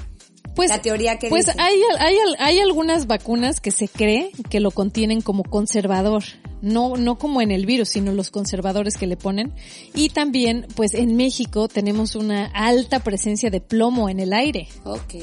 pues, 0.56 0.70
la 0.70 0.82
teoría 0.82 1.18
que 1.18 1.30
pues 1.30 1.48
hay, 1.58 1.82
hay, 2.00 2.16
hay 2.40 2.60
algunas 2.60 3.08
vacunas 3.08 3.60
que 3.60 3.72
se 3.72 3.88
cree 3.88 4.32
que 4.50 4.60
lo 4.60 4.72
contienen 4.72 5.22
como 5.22 5.44
conservador. 5.44 6.24
No, 6.62 6.96
no 6.96 7.20
como 7.20 7.42
en 7.42 7.52
el 7.52 7.68
virus, 7.68 7.90
sino 7.90 8.12
los 8.12 8.32
conservadores 8.32 8.98
que 8.98 9.06
le 9.06 9.18
ponen. 9.18 9.54
Y 9.94 10.10
también, 10.10 10.66
pues 10.76 10.96
en 10.96 11.16
México 11.16 11.68
tenemos 11.68 12.16
una 12.16 12.46
alta 12.48 13.02
presencia 13.02 13.52
de 13.52 13.62
plomo 13.62 14.10
en 14.10 14.20
el 14.20 14.34
aire. 14.34 14.68
Ok. 14.84 15.14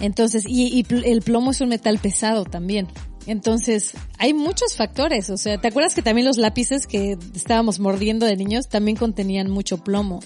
Entonces, 0.00 0.44
y, 0.44 0.80
y 0.80 0.86
el 1.04 1.22
plomo 1.22 1.52
es 1.52 1.60
un 1.60 1.68
metal 1.68 1.98
pesado 1.98 2.44
también. 2.44 2.88
Entonces, 3.26 3.92
hay 4.18 4.34
muchos 4.34 4.76
factores. 4.76 5.30
O 5.30 5.36
sea, 5.36 5.58
¿te 5.58 5.68
acuerdas 5.68 5.94
que 5.94 6.02
también 6.02 6.26
los 6.26 6.38
lápices 6.38 6.86
que 6.86 7.18
estábamos 7.34 7.78
mordiendo 7.78 8.24
de 8.26 8.36
niños 8.36 8.68
también 8.68 8.96
contenían 8.96 9.50
mucho 9.50 9.78
plomo? 9.78 10.20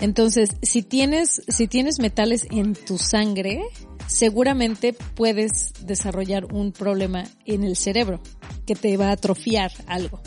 Entonces, 0.00 0.50
si 0.62 0.82
tienes, 0.82 1.42
si 1.48 1.68
tienes 1.68 1.98
metales 1.98 2.46
en 2.50 2.74
tu 2.74 2.98
sangre, 2.98 3.62
seguramente 4.06 4.94
puedes 5.14 5.72
desarrollar 5.84 6.46
un 6.52 6.72
problema 6.72 7.24
en 7.44 7.64
el 7.64 7.76
cerebro 7.76 8.20
que 8.66 8.74
te 8.74 8.96
va 8.96 9.08
a 9.08 9.12
atrofiar 9.12 9.70
algo. 9.86 10.20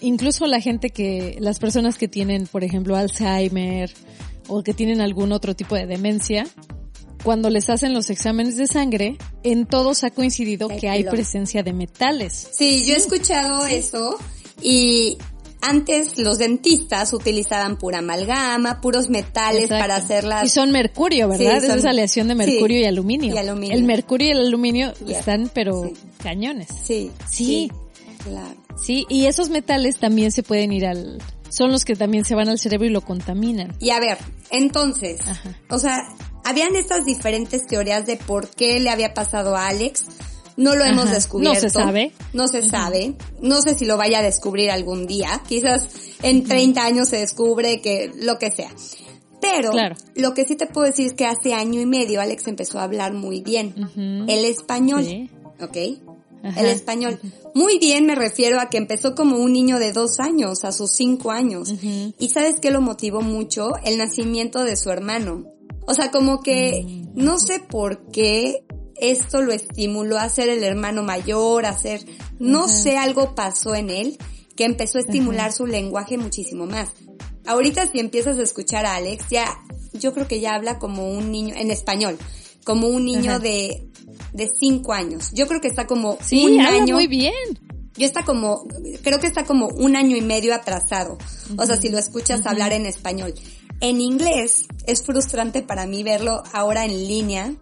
Incluso 0.00 0.46
la 0.46 0.60
gente 0.60 0.90
que, 0.90 1.36
las 1.40 1.58
personas 1.58 1.98
que 1.98 2.08
tienen, 2.08 2.46
por 2.46 2.64
ejemplo, 2.64 2.96
Alzheimer 2.96 3.92
o 4.48 4.62
que 4.62 4.72
tienen 4.72 5.00
algún 5.00 5.32
otro 5.32 5.54
tipo 5.54 5.74
de 5.74 5.86
demencia, 5.86 6.46
cuando 7.22 7.50
les 7.50 7.68
hacen 7.68 7.92
los 7.92 8.08
exámenes 8.08 8.56
de 8.56 8.66
sangre, 8.66 9.18
en 9.42 9.66
todos 9.66 10.04
ha 10.04 10.10
coincidido 10.10 10.68
que 10.68 10.88
hay 10.88 11.04
presencia 11.04 11.62
de 11.62 11.74
metales. 11.74 12.48
Sí, 12.52 12.84
yo 12.86 12.94
he 12.94 12.96
escuchado 12.96 13.66
eso 13.66 14.16
y 14.62 15.18
antes 15.60 16.18
los 16.18 16.38
dentistas 16.38 17.12
utilizaban 17.12 17.76
pura 17.76 17.98
amalgama, 17.98 18.80
puros 18.80 19.08
metales 19.10 19.68
para 19.68 19.96
hacerlas. 19.96 20.44
Y 20.44 20.48
son 20.48 20.70
mercurio, 20.70 21.28
¿verdad? 21.28 21.64
es 21.64 21.84
aleación 21.84 22.28
de 22.28 22.34
mercurio 22.34 22.80
y, 22.80 22.84
aluminio. 22.84 23.34
El 23.38 23.84
mercurio 23.84 24.28
y 24.28 24.30
el 24.30 24.46
aluminio 24.46 24.92
están, 25.06 25.50
pero 25.52 25.90
cañones. 26.22 26.68
Sí. 26.84 27.10
Sí. 27.28 27.70
Claro. 28.24 28.54
Sí, 28.82 29.06
y 29.08 29.26
esos 29.26 29.48
metales 29.48 29.98
también 29.98 30.30
se 30.30 30.42
pueden 30.42 30.72
ir 30.72 30.86
al, 30.86 31.22
son 31.50 31.70
los 31.70 31.84
que 31.84 31.96
también 31.96 32.24
se 32.24 32.34
van 32.34 32.48
al 32.48 32.58
cerebro 32.58 32.86
y 32.86 32.90
lo 32.90 33.02
contaminan. 33.02 33.74
Y 33.80 33.90
a 33.90 34.00
ver, 34.00 34.18
entonces, 34.50 35.20
o 35.68 35.78
sea, 35.78 35.98
habían 36.44 36.76
estas 36.76 37.04
diferentes 37.04 37.66
teorías 37.66 38.06
de 38.06 38.16
por 38.16 38.48
qué 38.48 38.78
le 38.80 38.90
había 38.90 39.14
pasado 39.14 39.56
a 39.56 39.68
Alex. 39.68 40.04
No 40.60 40.74
lo 40.76 40.84
hemos 40.84 41.10
descubierto. 41.10 41.54
No 41.54 41.60
se 41.60 41.70
sabe. 41.70 42.12
No 42.34 42.46
se 42.46 42.62
sabe. 42.62 43.14
No 43.40 43.62
sé 43.62 43.74
si 43.74 43.86
lo 43.86 43.96
vaya 43.96 44.18
a 44.18 44.22
descubrir 44.22 44.70
algún 44.70 45.06
día. 45.06 45.40
Quizás 45.48 45.88
en 46.22 46.44
30 46.44 46.84
años 46.84 47.08
se 47.08 47.16
descubre 47.16 47.80
que 47.80 48.12
lo 48.14 48.38
que 48.38 48.50
sea. 48.50 48.70
Pero 49.40 49.72
lo 50.16 50.34
que 50.34 50.44
sí 50.44 50.56
te 50.56 50.66
puedo 50.66 50.86
decir 50.86 51.06
es 51.06 51.14
que 51.14 51.24
hace 51.24 51.54
año 51.54 51.80
y 51.80 51.86
medio 51.86 52.20
Alex 52.20 52.46
empezó 52.46 52.78
a 52.78 52.82
hablar 52.82 53.14
muy 53.14 53.40
bien 53.40 53.74
el 54.28 54.44
español. 54.44 55.30
¿Ok? 55.62 55.76
El 55.76 56.66
español. 56.66 57.18
Muy 57.54 57.78
bien 57.78 58.04
me 58.04 58.14
refiero 58.14 58.60
a 58.60 58.68
que 58.68 58.76
empezó 58.76 59.14
como 59.14 59.38
un 59.38 59.54
niño 59.54 59.78
de 59.78 59.92
dos 59.92 60.20
años, 60.20 60.64
a 60.64 60.72
sus 60.72 60.90
cinco 60.90 61.30
años. 61.30 61.72
Y 62.18 62.28
sabes 62.28 62.56
qué 62.60 62.70
lo 62.70 62.82
motivó 62.82 63.22
mucho? 63.22 63.70
El 63.82 63.96
nacimiento 63.96 64.62
de 64.62 64.76
su 64.76 64.90
hermano. 64.90 65.46
O 65.86 65.94
sea, 65.94 66.10
como 66.10 66.42
que 66.42 66.84
mm. 66.86 67.24
no 67.24 67.38
sé 67.38 67.60
por 67.60 68.10
qué 68.12 68.64
esto 69.00 69.42
lo 69.42 69.52
estimuló 69.52 70.18
a 70.18 70.28
ser 70.28 70.48
el 70.48 70.62
hermano 70.62 71.02
mayor, 71.02 71.66
a 71.66 71.76
ser, 71.76 72.04
no 72.38 72.68
sé, 72.68 72.96
algo 72.96 73.34
pasó 73.34 73.74
en 73.74 73.90
él 73.90 74.18
que 74.56 74.64
empezó 74.64 74.98
a 74.98 75.00
estimular 75.00 75.52
su 75.52 75.66
lenguaje 75.66 76.18
muchísimo 76.18 76.66
más. 76.66 76.90
Ahorita 77.46 77.86
si 77.90 77.98
empiezas 77.98 78.38
a 78.38 78.42
escuchar 78.42 78.84
a 78.84 78.96
Alex, 78.96 79.24
ya, 79.30 79.46
yo 79.94 80.12
creo 80.12 80.28
que 80.28 80.40
ya 80.40 80.54
habla 80.54 80.78
como 80.78 81.10
un 81.10 81.32
niño, 81.32 81.54
en 81.56 81.70
español, 81.70 82.18
como 82.64 82.88
un 82.88 83.06
niño 83.06 83.38
de, 83.38 83.88
de 84.34 84.50
cinco 84.58 84.92
años. 84.92 85.30
Yo 85.32 85.46
creo 85.46 85.62
que 85.62 85.68
está 85.68 85.86
como 85.86 86.18
sí, 86.20 86.44
un 86.44 86.60
año. 86.60 86.94
muy 86.94 87.06
bien. 87.06 87.32
Yo 87.96 88.06
está 88.06 88.22
como, 88.24 88.66
creo 89.02 89.18
que 89.18 89.26
está 89.26 89.44
como 89.44 89.68
un 89.68 89.96
año 89.96 90.16
y 90.16 90.20
medio 90.20 90.54
atrasado. 90.54 91.18
O 91.56 91.66
sea, 91.66 91.76
si 91.76 91.88
lo 91.88 91.98
escuchas 91.98 92.46
hablar 92.46 92.72
en 92.72 92.86
español. 92.86 93.34
En 93.80 94.00
inglés 94.00 94.66
es 94.86 95.02
frustrante 95.02 95.62
para 95.62 95.86
mí 95.86 96.02
verlo 96.02 96.42
ahora 96.52 96.84
en 96.84 97.08
línea 97.08 97.54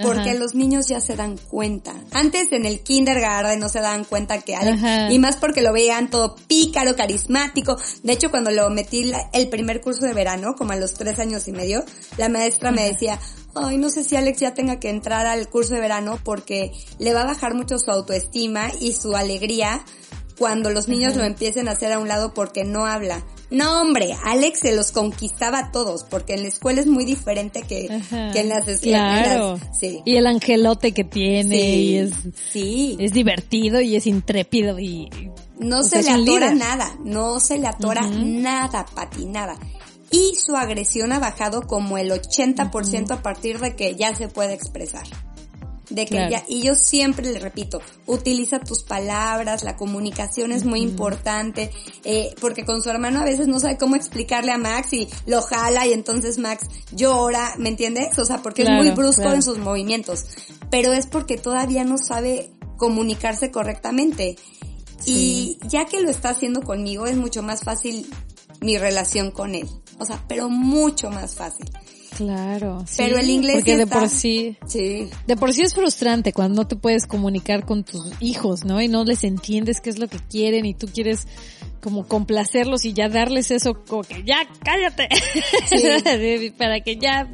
porque 0.00 0.34
los 0.34 0.54
niños 0.54 0.88
ya 0.88 1.00
se 1.00 1.16
dan 1.16 1.36
cuenta. 1.36 1.94
Antes 2.12 2.52
en 2.52 2.64
el 2.66 2.80
kindergarten 2.80 3.58
no 3.58 3.68
se 3.68 3.80
daban 3.80 4.04
cuenta 4.04 4.40
que 4.40 4.54
Alex, 4.54 5.12
y 5.12 5.18
más 5.18 5.36
porque 5.36 5.62
lo 5.62 5.72
veían 5.72 6.10
todo 6.10 6.36
pícaro, 6.46 6.96
carismático. 6.96 7.76
De 8.02 8.12
hecho, 8.12 8.30
cuando 8.30 8.50
lo 8.50 8.70
metí 8.70 9.12
el 9.32 9.48
primer 9.48 9.80
curso 9.80 10.04
de 10.06 10.14
verano, 10.14 10.54
como 10.56 10.72
a 10.72 10.76
los 10.76 10.94
tres 10.94 11.18
años 11.18 11.48
y 11.48 11.52
medio, 11.52 11.84
la 12.16 12.28
maestra 12.28 12.70
me 12.70 12.84
decía, 12.84 13.18
ay, 13.54 13.78
no 13.78 13.90
sé 13.90 14.04
si 14.04 14.16
Alex 14.16 14.40
ya 14.40 14.54
tenga 14.54 14.78
que 14.78 14.90
entrar 14.90 15.26
al 15.26 15.48
curso 15.48 15.74
de 15.74 15.80
verano 15.80 16.18
porque 16.22 16.72
le 16.98 17.14
va 17.14 17.22
a 17.22 17.26
bajar 17.26 17.54
mucho 17.54 17.78
su 17.78 17.90
autoestima 17.90 18.70
y 18.80 18.92
su 18.92 19.14
alegría 19.16 19.84
cuando 20.38 20.70
los 20.70 20.88
niños 20.88 21.16
lo 21.16 21.24
empiecen 21.24 21.68
a 21.68 21.72
hacer 21.72 21.92
a 21.92 21.98
un 21.98 22.08
lado 22.08 22.34
porque 22.34 22.64
no 22.64 22.86
habla. 22.86 23.24
No, 23.50 23.80
hombre, 23.80 24.16
Alex 24.24 24.60
se 24.60 24.74
los 24.74 24.92
conquistaba 24.92 25.58
a 25.58 25.72
todos, 25.72 26.04
porque 26.04 26.34
en 26.34 26.42
la 26.42 26.48
escuela 26.48 26.80
es 26.80 26.86
muy 26.86 27.04
diferente 27.04 27.62
que, 27.62 27.88
que 28.32 28.40
en 28.40 28.48
las 28.48 28.66
escuelas. 28.66 29.26
Claro. 29.26 29.60
Sí. 29.78 30.00
Y 30.04 30.16
el 30.16 30.26
angelote 30.26 30.92
que 30.92 31.04
tiene, 31.04 31.56
y 31.58 31.96
es, 31.98 32.12
sí. 32.52 32.96
es 32.98 33.12
divertido 33.12 33.80
y 33.80 33.96
es 33.96 34.06
intrépido 34.06 34.78
y... 34.78 35.08
No 35.58 35.84
se 35.84 36.02
le 36.02 36.10
atora 36.10 36.54
nada, 36.54 36.96
no 37.04 37.38
se 37.38 37.58
le 37.58 37.68
atora 37.68 38.06
nada, 38.08 38.86
Pati, 38.86 39.26
nada. 39.26 39.56
Y 40.10 40.34
su 40.34 40.56
agresión 40.56 41.12
ha 41.12 41.18
bajado 41.18 41.66
como 41.66 41.98
el 41.98 42.10
80% 42.10 43.12
a 43.12 43.22
partir 43.22 43.60
de 43.60 43.76
que 43.76 43.94
ya 43.94 44.14
se 44.14 44.28
puede 44.28 44.54
expresar 44.54 45.04
de 45.90 46.06
que 46.06 46.28
ya, 46.30 46.44
y 46.48 46.62
yo 46.62 46.74
siempre 46.74 47.30
le 47.30 47.38
repito, 47.38 47.80
utiliza 48.06 48.60
tus 48.60 48.82
palabras, 48.82 49.62
la 49.64 49.76
comunicación 49.76 50.52
es 50.52 50.64
muy 50.64 50.80
importante, 50.80 51.70
eh, 52.04 52.34
porque 52.40 52.64
con 52.64 52.82
su 52.82 52.90
hermano 52.90 53.20
a 53.20 53.24
veces 53.24 53.48
no 53.48 53.60
sabe 53.60 53.76
cómo 53.76 53.96
explicarle 53.96 54.52
a 54.52 54.58
Max 54.58 54.92
y 54.92 55.08
lo 55.26 55.42
jala 55.42 55.86
y 55.86 55.92
entonces 55.92 56.38
Max 56.38 56.68
llora, 56.92 57.54
¿me 57.58 57.68
entiendes? 57.68 58.18
O 58.18 58.24
sea, 58.24 58.42
porque 58.42 58.62
es 58.62 58.70
muy 58.70 58.90
brusco 58.90 59.30
en 59.32 59.42
sus 59.42 59.58
movimientos, 59.58 60.24
pero 60.70 60.92
es 60.92 61.06
porque 61.06 61.36
todavía 61.36 61.84
no 61.84 61.98
sabe 61.98 62.50
comunicarse 62.76 63.50
correctamente. 63.50 64.36
Y 65.04 65.58
ya 65.66 65.84
que 65.86 66.00
lo 66.00 66.10
está 66.10 66.30
haciendo 66.30 66.62
conmigo, 66.62 67.06
es 67.06 67.16
mucho 67.16 67.42
más 67.42 67.62
fácil 67.64 68.06
mi 68.60 68.78
relación 68.78 69.30
con 69.30 69.54
él. 69.54 69.68
O 69.98 70.04
sea, 70.04 70.24
pero 70.28 70.48
mucho 70.48 71.10
más 71.10 71.34
fácil. 71.34 71.70
Claro. 72.24 72.84
sí, 72.86 72.94
Pero 72.98 73.18
el 73.18 73.30
inglés 73.30 73.56
Porque 73.56 73.70
sí 73.72 73.76
de 73.76 73.82
está- 73.84 73.98
por 73.98 74.08
sí, 74.08 74.56
Sí. 74.66 75.08
de 75.26 75.36
por 75.36 75.52
sí 75.52 75.62
es 75.62 75.74
frustrante 75.74 76.32
cuando 76.32 76.62
no 76.62 76.68
te 76.68 76.76
puedes 76.76 77.06
comunicar 77.06 77.64
con 77.66 77.84
tus 77.84 78.00
hijos, 78.20 78.64
¿no? 78.64 78.80
Y 78.80 78.88
no 78.88 79.04
les 79.04 79.24
entiendes 79.24 79.80
qué 79.80 79.90
es 79.90 79.98
lo 79.98 80.08
que 80.08 80.18
quieren 80.18 80.64
y 80.66 80.74
tú 80.74 80.86
quieres 80.86 81.26
como 81.82 82.06
complacerlos 82.06 82.84
y 82.84 82.92
ya 82.92 83.08
darles 83.08 83.50
eso 83.50 83.74
como 83.88 84.02
que 84.04 84.22
ya 84.22 84.36
cállate. 84.64 85.08
para 86.58 86.80
que 86.80 86.96
ya 86.96 87.28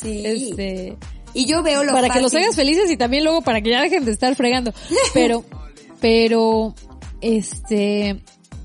Sí. 0.00 0.22
este 0.26 0.96
Y 1.34 1.46
yo 1.46 1.62
veo 1.62 1.82
lo 1.84 1.92
para 1.92 2.10
que 2.10 2.20
los 2.20 2.34
hagas 2.34 2.54
felices 2.54 2.90
y 2.90 2.96
también 2.98 3.24
luego 3.24 3.40
para 3.42 3.60
que 3.62 3.70
ya 3.70 3.80
dejen 3.80 4.04
de 4.04 4.12
estar 4.12 4.34
fregando. 4.36 4.72
Pero, 5.14 5.44
pero, 6.00 6.74
este, 7.22 8.20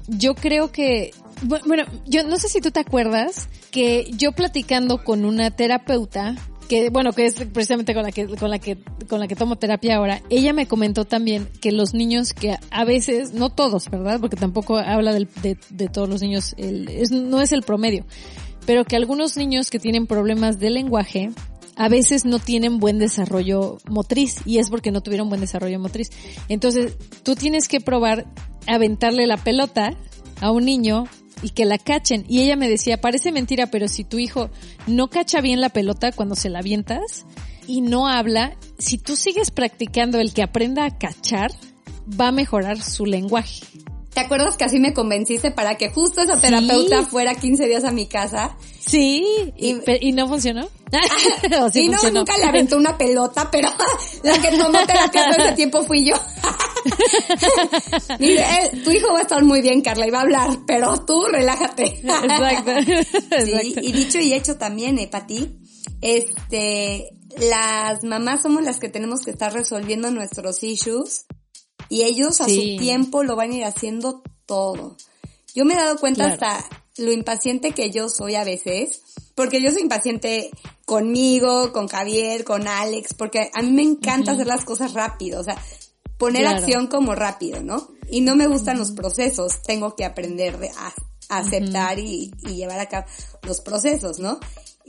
yo 0.07 0.33
creo 0.35 0.71
que, 0.71 1.11
bueno, 1.43 1.83
yo 2.05 2.23
no 2.23 2.37
sé 2.37 2.49
si 2.49 2.61
tú 2.61 2.71
te 2.71 2.79
acuerdas 2.79 3.47
que 3.71 4.09
yo 4.17 4.31
platicando 4.31 5.03
con 5.03 5.25
una 5.25 5.51
terapeuta, 5.51 6.35
que 6.67 6.89
bueno, 6.89 7.13
que 7.13 7.25
es 7.27 7.35
precisamente 7.35 7.93
con 7.93 8.03
la 8.03 8.11
que, 8.11 8.27
con 8.27 8.49
la 8.49 8.59
que, 8.59 8.77
con 9.07 9.19
la 9.19 9.27
que 9.27 9.35
tomo 9.35 9.55
terapia 9.55 9.95
ahora, 9.97 10.21
ella 10.29 10.51
me 10.53 10.67
comentó 10.67 11.05
también 11.05 11.47
que 11.61 11.71
los 11.71 11.93
niños 11.93 12.33
que 12.33 12.57
a 12.71 12.83
veces, 12.83 13.33
no 13.33 13.49
todos, 13.49 13.89
¿verdad? 13.89 14.19
Porque 14.19 14.35
tampoco 14.35 14.77
habla 14.77 15.13
del- 15.13 15.29
de, 15.41 15.57
de 15.69 15.87
todos 15.87 16.09
los 16.09 16.21
niños, 16.21 16.53
el, 16.57 16.89
es, 16.89 17.11
no 17.11 17.41
es 17.41 17.51
el 17.51 17.61
promedio, 17.61 18.05
pero 18.65 18.83
que 18.83 18.95
algunos 18.97 19.37
niños 19.37 19.69
que 19.69 19.79
tienen 19.79 20.07
problemas 20.07 20.59
de 20.59 20.69
lenguaje, 20.71 21.29
a 21.77 21.89
veces 21.89 22.25
no 22.25 22.39
tienen 22.39 22.79
buen 22.79 22.97
desarrollo 22.97 23.77
motriz 23.87 24.37
y 24.45 24.57
es 24.57 24.69
porque 24.71 24.91
no 24.91 25.01
tuvieron 25.01 25.29
buen 25.29 25.39
desarrollo 25.41 25.79
motriz. 25.79 26.09
Entonces, 26.49 26.97
tú 27.23 27.35
tienes 27.35 27.67
que 27.67 27.79
probar 27.79 28.25
aventarle 28.65 29.27
la 29.27 29.37
pelota 29.37 29.93
a 30.41 30.51
un 30.51 30.65
niño 30.65 31.05
y 31.41 31.49
que 31.51 31.65
la 31.65 31.77
cachen. 31.77 32.25
Y 32.27 32.41
ella 32.41 32.55
me 32.55 32.69
decía, 32.69 32.99
parece 33.01 33.31
mentira, 33.31 33.67
pero 33.67 33.87
si 33.87 34.03
tu 34.03 34.19
hijo 34.19 34.49
no 34.87 35.09
cacha 35.09 35.41
bien 35.41 35.61
la 35.61 35.69
pelota 35.69 36.11
cuando 36.11 36.35
se 36.35 36.49
la 36.49 36.59
avientas 36.59 37.25
y 37.67 37.81
no 37.81 38.07
habla, 38.07 38.55
si 38.77 38.97
tú 38.97 39.15
sigues 39.15 39.51
practicando 39.51 40.19
el 40.19 40.33
que 40.33 40.43
aprenda 40.43 40.85
a 40.85 40.97
cachar, 40.97 41.51
va 42.19 42.29
a 42.29 42.31
mejorar 42.31 42.81
su 42.81 43.05
lenguaje. 43.05 43.61
¿Te 44.13 44.21
acuerdas 44.21 44.57
que 44.57 44.63
así 44.63 44.79
me 44.79 44.93
convenciste 44.93 45.51
para 45.51 45.75
que 45.75 45.91
justo 45.91 46.21
esa 46.21 46.39
terapeuta 46.41 47.03
fuera 47.05 47.35
15 47.35 47.67
días 47.67 47.83
a 47.83 47.91
mi 47.91 48.07
casa? 48.07 48.57
Sí, 48.79 49.23
y, 49.55 49.71
Y- 49.71 49.73
pe- 49.81 49.99
¿y 50.01 50.11
no 50.11 50.27
funcionó. 50.27 50.67
¿O 51.61 51.69
sí 51.69 51.81
y 51.81 51.87
no, 51.89 51.93
funcionó? 51.99 52.19
nunca 52.21 52.35
le 52.37 52.45
aventó 52.45 52.77
una 52.77 52.97
pelota, 52.97 53.49
pero 53.51 53.69
la 54.23 54.41
que 54.41 54.57
tomó 54.57 54.79
terapia 54.87 55.29
todo 55.29 55.45
ese 55.45 55.55
tiempo 55.55 55.83
fui 55.83 56.03
yo. 56.09 56.15
Mire, 58.19 58.45
él- 58.71 58.83
tu 58.83 58.91
hijo 58.91 59.11
va 59.13 59.19
a 59.19 59.21
estar 59.23 59.43
muy 59.43 59.61
bien, 59.61 59.81
Carla, 59.81 60.07
y 60.07 60.11
va 60.11 60.19
a 60.19 60.21
hablar, 60.21 60.59
pero 60.65 61.05
tú 61.05 61.23
relájate. 61.25 62.01
Exacto. 62.03 62.71
Sí, 63.45 63.75
y 63.81 63.91
dicho 63.91 64.19
y 64.19 64.33
hecho 64.33 64.57
también, 64.57 64.97
eh, 64.99 65.07
Pati, 65.07 65.57
este, 66.01 67.09
las 67.37 68.03
mamás 68.03 68.41
somos 68.41 68.63
las 68.63 68.79
que 68.79 68.89
tenemos 68.89 69.21
que 69.21 69.31
estar 69.31 69.53
resolviendo 69.53 70.11
nuestros 70.11 70.63
issues 70.63 71.25
y 71.89 72.03
ellos 72.03 72.41
a 72.41 72.45
Sí. 72.45 72.73
su 72.77 72.83
tiempo 72.83 73.23
lo 73.23 73.35
van 73.35 73.51
a 73.51 73.55
ir 73.55 73.63
haciendo 73.65 74.21
todo. 74.45 74.97
Yo 75.55 75.65
me 75.65 75.73
he 75.73 75.77
dado 75.77 75.97
cuenta 75.97 76.35
Claro. 76.37 76.55
hasta 76.57 76.69
lo 76.97 77.11
impaciente 77.11 77.71
que 77.71 77.91
yo 77.91 78.09
soy 78.09 78.35
a 78.35 78.43
veces, 78.43 79.01
porque 79.35 79.61
yo 79.61 79.71
soy 79.71 79.81
impaciente 79.83 80.49
conmigo, 80.85 81.71
con 81.73 81.87
Javier, 81.87 82.43
con 82.43 82.67
Alex, 82.67 83.13
porque 83.13 83.49
a 83.53 83.61
mí 83.61 83.71
me 83.71 83.83
encanta 83.83 84.31
hacer 84.31 84.47
las 84.47 84.65
cosas 84.65 84.93
rápido, 84.93 85.39
o 85.39 85.43
sea, 85.43 85.57
poner 86.17 86.43
Claro. 86.43 86.57
acción 86.57 86.87
como 86.87 87.15
rápido, 87.15 87.61
¿no? 87.63 87.89
Y 88.09 88.21
no 88.21 88.35
me 88.35 88.47
gustan 88.47 88.77
los 88.79 88.91
procesos, 88.91 89.61
tengo 89.63 89.95
que 89.95 90.05
aprender 90.05 90.57
de- 90.57 90.69
a, 90.69 90.93
a 91.29 91.37
aceptar 91.39 91.99
y, 91.99 92.31
y 92.43 92.55
llevar 92.55 92.79
a 92.79 92.87
cabo 92.87 93.05
los 93.43 93.61
procesos, 93.61 94.19
¿no? 94.19 94.39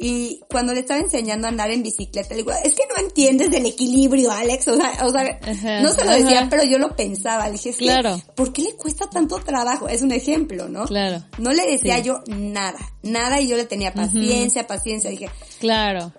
Y 0.01 0.43
cuando 0.49 0.73
le 0.73 0.79
estaba 0.81 1.01
enseñando 1.01 1.49
a 1.49 1.51
andar 1.51 1.73
en 1.73 1.83
bicicleta, 1.83 2.29
le 2.31 2.37
digo, 2.37 2.53
es 2.53 2.73
que 2.73 2.85
no 2.89 3.03
entiendes 3.05 3.51
del 3.51 3.67
equilibrio, 3.67 4.31
Alex. 4.31 4.69
O 4.69 4.77
sea, 4.77 4.93
o 5.05 5.11
sea 5.11 5.41
Ajá, 5.43 5.81
no 5.83 5.93
se 5.93 6.05
lo 6.05 6.13
decía, 6.13 6.39
ajá. 6.43 6.49
pero 6.49 6.63
yo 6.63 6.79
lo 6.79 6.95
pensaba. 6.95 7.47
Le 7.47 7.55
dije, 7.55 7.71
es 7.71 7.77
que, 7.79 7.87
Claro. 7.87 8.23
¿por 8.37 8.53
qué 8.53 8.63
le 8.63 8.77
cuesta 8.77 9.11
tanto 9.11 9.41
trabajo? 9.41 9.89
Es 9.89 10.03
un 10.03 10.13
ejemplo, 10.13 10.69
¿no? 10.69 10.85
Claro. 10.85 11.25
No 11.39 11.53
le 11.53 11.67
decía 11.67 11.97
Sí. 11.97 12.05
yo 12.05 12.23
nada, 12.29 12.79
nada 13.03 13.41
y 13.41 13.49
yo 13.49 13.57
le 13.57 13.65
tenía 13.65 13.93
paciencia, 13.93 14.69
paciencia. 14.69 15.11
Dije, 15.11 15.29
Claro. 15.59 16.13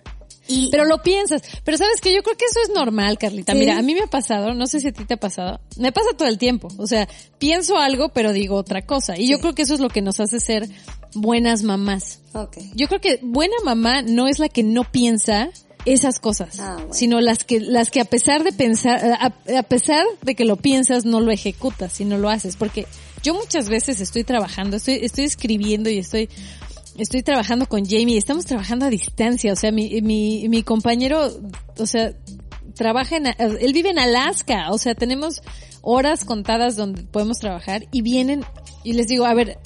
Y 0.49 0.69
Pero 0.71 0.83
lo 0.85 1.01
piensas. 1.01 1.41
Pero 1.63 1.77
sabes 1.77 2.01
que 2.01 2.13
yo 2.13 2.21
creo 2.23 2.35
que 2.35 2.45
eso 2.45 2.59
es 2.63 2.69
normal, 2.75 3.17
Carlita. 3.17 3.53
Sí. 3.53 3.59
Mira, 3.59 3.77
a 3.77 3.81
mí 3.81 3.93
me 3.93 4.01
ha 4.01 4.07
pasado, 4.07 4.53
no 4.53 4.67
sé 4.67 4.81
si 4.81 4.87
a 4.89 4.91
ti 4.91 5.05
te 5.05 5.13
ha 5.13 5.17
pasado. 5.17 5.61
Me 5.77 5.91
pasa 5.93 6.09
todo 6.17 6.27
el 6.27 6.37
tiempo. 6.37 6.67
O 6.77 6.87
sea, 6.87 7.07
pienso 7.37 7.77
algo, 7.77 8.09
pero 8.09 8.33
digo 8.33 8.55
otra 8.55 8.81
cosa. 8.85 9.17
Y 9.17 9.27
yo 9.27 9.39
creo 9.39 9.55
que 9.55 9.61
eso 9.61 9.75
es 9.75 9.79
lo 9.79 9.89
que 9.89 10.01
nos 10.01 10.19
hace 10.19 10.39
ser 10.39 10.67
buenas 11.13 11.63
mamás. 11.63 12.19
ok. 12.33 12.57
Yo 12.75 12.87
creo 12.87 12.99
que 12.99 13.19
buena 13.21 13.55
mamá 13.63 14.01
no 14.01 14.27
es 14.27 14.39
la 14.39 14.49
que 14.49 14.63
no 14.63 14.83
piensa 14.91 15.49
esas 15.85 16.19
cosas, 16.19 16.59
Ah, 16.59 16.73
bueno. 16.77 16.93
sino 16.93 17.21
las 17.21 17.45
que 17.45 17.61
las 17.61 17.89
que 17.89 18.01
a 18.01 18.05
pesar 18.05 18.43
de 18.43 18.51
pensar 18.51 18.99
a, 19.01 19.33
a 19.57 19.63
pesar 19.63 20.03
de 20.21 20.35
que 20.35 20.43
lo 20.43 20.57
piensas 20.57 21.05
no 21.05 21.21
lo 21.21 21.31
ejecutas, 21.31 21.93
sino 21.93 22.17
lo 22.17 22.29
haces, 22.29 22.57
porque 22.57 22.85
yo 23.23 23.33
muchas 23.33 23.69
veces 23.69 24.01
estoy 24.01 24.25
trabajando, 24.25 24.75
estoy 24.77 24.99
estoy 25.01 25.23
escribiendo 25.23 25.89
y 25.89 25.97
estoy 25.99 26.29
estoy 26.99 27.23
trabajando 27.23 27.65
con 27.65 27.85
Jamie, 27.85 28.17
estamos 28.17 28.45
trabajando 28.45 28.85
a 28.85 28.89
distancia, 28.89 29.53
o 29.53 29.55
sea, 29.55 29.71
mi 29.71 30.01
mi 30.01 30.47
mi 30.49 30.63
compañero, 30.63 31.29
o 31.77 31.85
sea, 31.85 32.13
trabaja 32.75 33.17
en, 33.17 33.27
él 33.37 33.73
vive 33.73 33.89
en 33.89 33.99
Alaska, 33.99 34.71
o 34.71 34.77
sea, 34.77 34.95
tenemos 34.95 35.41
horas 35.81 36.25
contadas 36.25 36.75
donde 36.75 37.03
podemos 37.03 37.39
trabajar 37.39 37.87
y 37.91 38.01
vienen 38.01 38.43
y 38.83 38.93
les 38.93 39.07
digo, 39.07 39.25
a 39.25 39.33
ver, 39.33 39.59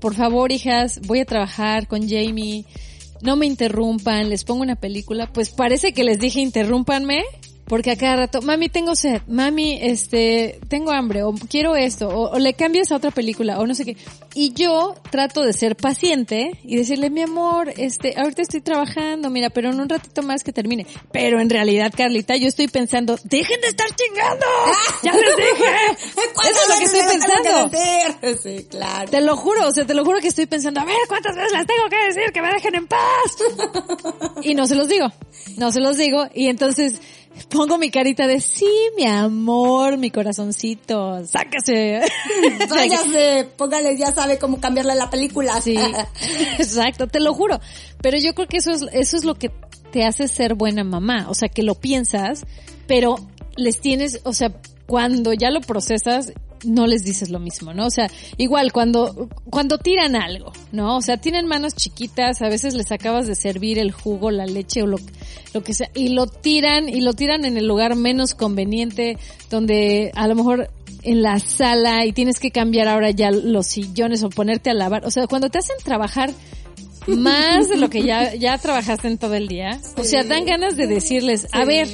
por 0.00 0.14
favor, 0.14 0.52
hijas, 0.52 1.00
voy 1.06 1.20
a 1.20 1.24
trabajar 1.24 1.86
con 1.86 2.08
Jamie, 2.08 2.64
no 3.22 3.36
me 3.36 3.46
interrumpan, 3.46 4.28
les 4.28 4.44
pongo 4.44 4.62
una 4.62 4.76
película, 4.76 5.32
pues 5.32 5.50
parece 5.50 5.92
que 5.92 6.04
les 6.04 6.18
dije 6.18 6.40
interrúmpanme, 6.40 7.22
porque 7.70 7.92
a 7.92 7.96
cada 7.96 8.16
rato, 8.16 8.42
mami, 8.42 8.68
tengo 8.68 8.96
sed, 8.96 9.22
mami, 9.28 9.78
este, 9.80 10.58
tengo 10.66 10.90
hambre, 10.90 11.22
o 11.22 11.32
quiero 11.48 11.76
esto, 11.76 12.08
o, 12.08 12.32
o 12.32 12.38
le 12.40 12.54
cambias 12.54 12.90
a 12.90 12.96
otra 12.96 13.12
película, 13.12 13.60
o 13.60 13.66
no 13.66 13.76
sé 13.76 13.84
qué. 13.84 13.96
Y 14.34 14.52
yo 14.54 14.96
trato 15.10 15.42
de 15.42 15.52
ser 15.52 15.76
paciente 15.76 16.58
y 16.64 16.76
decirle, 16.76 17.10
mi 17.10 17.22
amor, 17.22 17.72
este, 17.76 18.14
ahorita 18.18 18.42
estoy 18.42 18.60
trabajando, 18.60 19.30
mira, 19.30 19.50
pero 19.50 19.70
en 19.70 19.78
un 19.78 19.88
ratito 19.88 20.24
más 20.24 20.42
que 20.42 20.52
termine. 20.52 20.84
Pero 21.12 21.40
en 21.40 21.48
realidad, 21.48 21.92
Carlita, 21.96 22.34
yo 22.34 22.48
estoy 22.48 22.66
pensando, 22.66 23.16
dejen 23.22 23.60
de 23.60 23.68
estar 23.68 23.86
chingando, 23.94 24.46
ya 25.04 25.12
les 25.12 25.36
dije. 25.36 26.14
¿Cuántas 26.34 26.50
Eso 26.50 26.60
es 26.62 26.68
lo 26.68 26.78
que 26.78 26.84
estoy 26.84 27.18
pensando. 27.18 27.70
Sí, 28.42 28.66
claro. 28.68 29.10
Te 29.10 29.20
lo 29.20 29.36
juro, 29.36 29.68
o 29.68 29.72
sea, 29.72 29.86
te 29.86 29.94
lo 29.94 30.04
juro 30.04 30.20
que 30.20 30.28
estoy 30.28 30.46
pensando, 30.46 30.80
a 30.80 30.84
ver, 30.84 30.96
¿cuántas 31.08 31.36
veces 31.36 31.52
las 31.52 31.66
tengo 31.66 31.88
que 31.88 31.96
decir 32.06 32.32
que 32.32 32.42
me 32.42 32.52
dejen 32.52 32.74
en 32.74 32.86
paz? 32.88 33.00
Y 34.42 34.54
no 34.54 34.66
se 34.66 34.74
los 34.74 34.88
digo, 34.88 35.06
no 35.58 35.70
se 35.70 35.80
los 35.80 35.96
digo, 35.98 36.26
y 36.34 36.46
entonces 36.46 37.00
pongo 37.48 37.78
mi 37.78 37.90
carita 37.90 38.26
de, 38.26 38.40
sí, 38.40 38.70
mi 38.96 39.06
amor, 39.06 39.96
mi 39.96 40.10
corazoncito, 40.10 41.24
sáquese. 41.26 42.00
Váyase, 42.68 43.48
póngale, 43.56 43.96
ya 43.96 44.12
sabe 44.12 44.38
cómo 44.38 44.60
cambiarle 44.60 44.94
la 44.94 45.10
película. 45.10 45.60
Sí, 45.60 45.76
exacto, 46.58 47.06
te 47.06 47.20
lo 47.20 47.34
juro. 47.34 47.60
Pero 48.02 48.18
yo 48.18 48.34
creo 48.34 48.48
que 48.48 48.58
eso 48.58 48.72
es, 48.72 48.82
eso 48.92 49.16
es 49.16 49.24
lo 49.24 49.34
que 49.34 49.50
te 49.90 50.04
hace 50.04 50.28
ser 50.28 50.54
buena 50.54 50.84
mamá. 50.84 51.26
O 51.28 51.34
sea, 51.34 51.48
que 51.48 51.62
lo 51.62 51.74
piensas, 51.74 52.44
pero 52.86 53.16
les 53.56 53.80
tienes, 53.80 54.20
o 54.24 54.32
sea, 54.32 54.52
cuando 54.86 55.32
ya 55.32 55.50
lo 55.50 55.60
procesas, 55.60 56.32
no 56.64 56.86
les 56.86 57.04
dices 57.04 57.30
lo 57.30 57.38
mismo, 57.38 57.72
¿no? 57.72 57.86
O 57.86 57.90
sea, 57.90 58.10
igual 58.36 58.72
cuando, 58.72 59.28
cuando 59.50 59.78
tiran 59.78 60.14
algo, 60.16 60.52
¿no? 60.72 60.96
O 60.96 61.02
sea, 61.02 61.16
tienen 61.16 61.46
manos 61.46 61.74
chiquitas, 61.74 62.42
a 62.42 62.48
veces 62.48 62.74
les 62.74 62.92
acabas 62.92 63.26
de 63.26 63.34
servir 63.34 63.78
el 63.78 63.92
jugo, 63.92 64.30
la 64.30 64.46
leche 64.46 64.82
o 64.82 64.86
lo, 64.86 64.98
lo 65.54 65.62
que 65.62 65.74
sea, 65.74 65.90
y 65.94 66.08
lo 66.10 66.26
tiran, 66.26 66.88
y 66.88 67.00
lo 67.00 67.14
tiran 67.14 67.44
en 67.44 67.56
el 67.56 67.66
lugar 67.66 67.96
menos 67.96 68.34
conveniente, 68.34 69.16
donde 69.50 70.10
a 70.14 70.26
lo 70.28 70.34
mejor 70.34 70.70
en 71.02 71.22
la 71.22 71.38
sala 71.38 72.04
y 72.04 72.12
tienes 72.12 72.38
que 72.40 72.50
cambiar 72.50 72.86
ahora 72.88 73.10
ya 73.10 73.30
los 73.30 73.66
sillones 73.66 74.22
o 74.22 74.28
ponerte 74.28 74.68
a 74.68 74.74
lavar. 74.74 75.06
O 75.06 75.10
sea, 75.10 75.26
cuando 75.26 75.48
te 75.48 75.56
hacen 75.58 75.76
trabajar 75.82 76.30
más 77.06 77.68
de 77.70 77.76
lo 77.78 77.88
que 77.88 78.02
ya, 78.04 78.34
ya 78.38 78.58
trabajaste 78.58 79.08
en 79.08 79.16
todo 79.18 79.34
el 79.34 79.48
día, 79.48 79.80
o 79.96 80.04
sea, 80.04 80.24
dan 80.24 80.44
ganas 80.44 80.76
de 80.76 80.86
decirles, 80.86 81.46
a 81.52 81.62
Sí. 81.62 81.66
ver, 81.66 81.88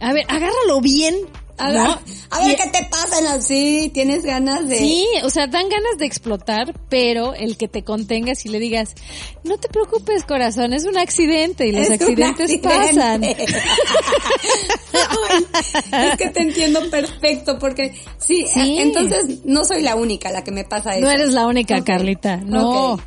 a 0.00 0.12
ver, 0.12 0.24
agárralo 0.28 0.80
bien. 0.82 1.14
A 1.56 1.68
ver, 1.70 1.76
¿no? 1.82 1.98
a 2.30 2.38
ver 2.40 2.50
Y- 2.52 2.56
qué 2.56 2.68
te 2.70 2.84
pasa 2.90 3.18
en 3.18 3.24
la... 3.24 3.40
Sí, 3.40 3.90
tienes 3.94 4.24
ganas 4.24 4.66
de... 4.68 4.76
Sí, 4.78 5.06
o 5.22 5.30
sea, 5.30 5.46
dan 5.46 5.68
ganas 5.68 5.98
de 5.98 6.06
explotar, 6.06 6.74
pero 6.88 7.32
el 7.34 7.56
que 7.56 7.68
te 7.68 7.82
contengas 7.84 8.44
y 8.44 8.48
le 8.48 8.58
digas, 8.58 8.94
no 9.44 9.56
te 9.58 9.68
preocupes 9.68 10.24
corazón, 10.24 10.72
es 10.72 10.84
un 10.84 10.98
accidente 10.98 11.66
y 11.68 11.72
los 11.72 11.88
accidentes 11.90 12.50
accidente. 12.50 12.68
pasan. 12.68 13.24
Ay, 15.92 16.08
es 16.10 16.16
que 16.16 16.28
te 16.30 16.40
entiendo 16.42 16.80
perfecto 16.90 17.58
porque 17.58 17.94
sí, 18.18 18.46
Sí. 18.52 18.78
entonces 18.78 19.44
no 19.44 19.64
soy 19.64 19.82
la 19.82 19.96
única 19.96 20.30
la 20.30 20.44
que 20.44 20.50
me 20.52 20.64
pasa 20.64 20.92
eso. 20.96 21.00
No 21.04 21.10
eres 21.10 21.32
la 21.32 21.46
única, 21.46 21.82
Carlita. 21.84 22.36
No. 22.38 22.98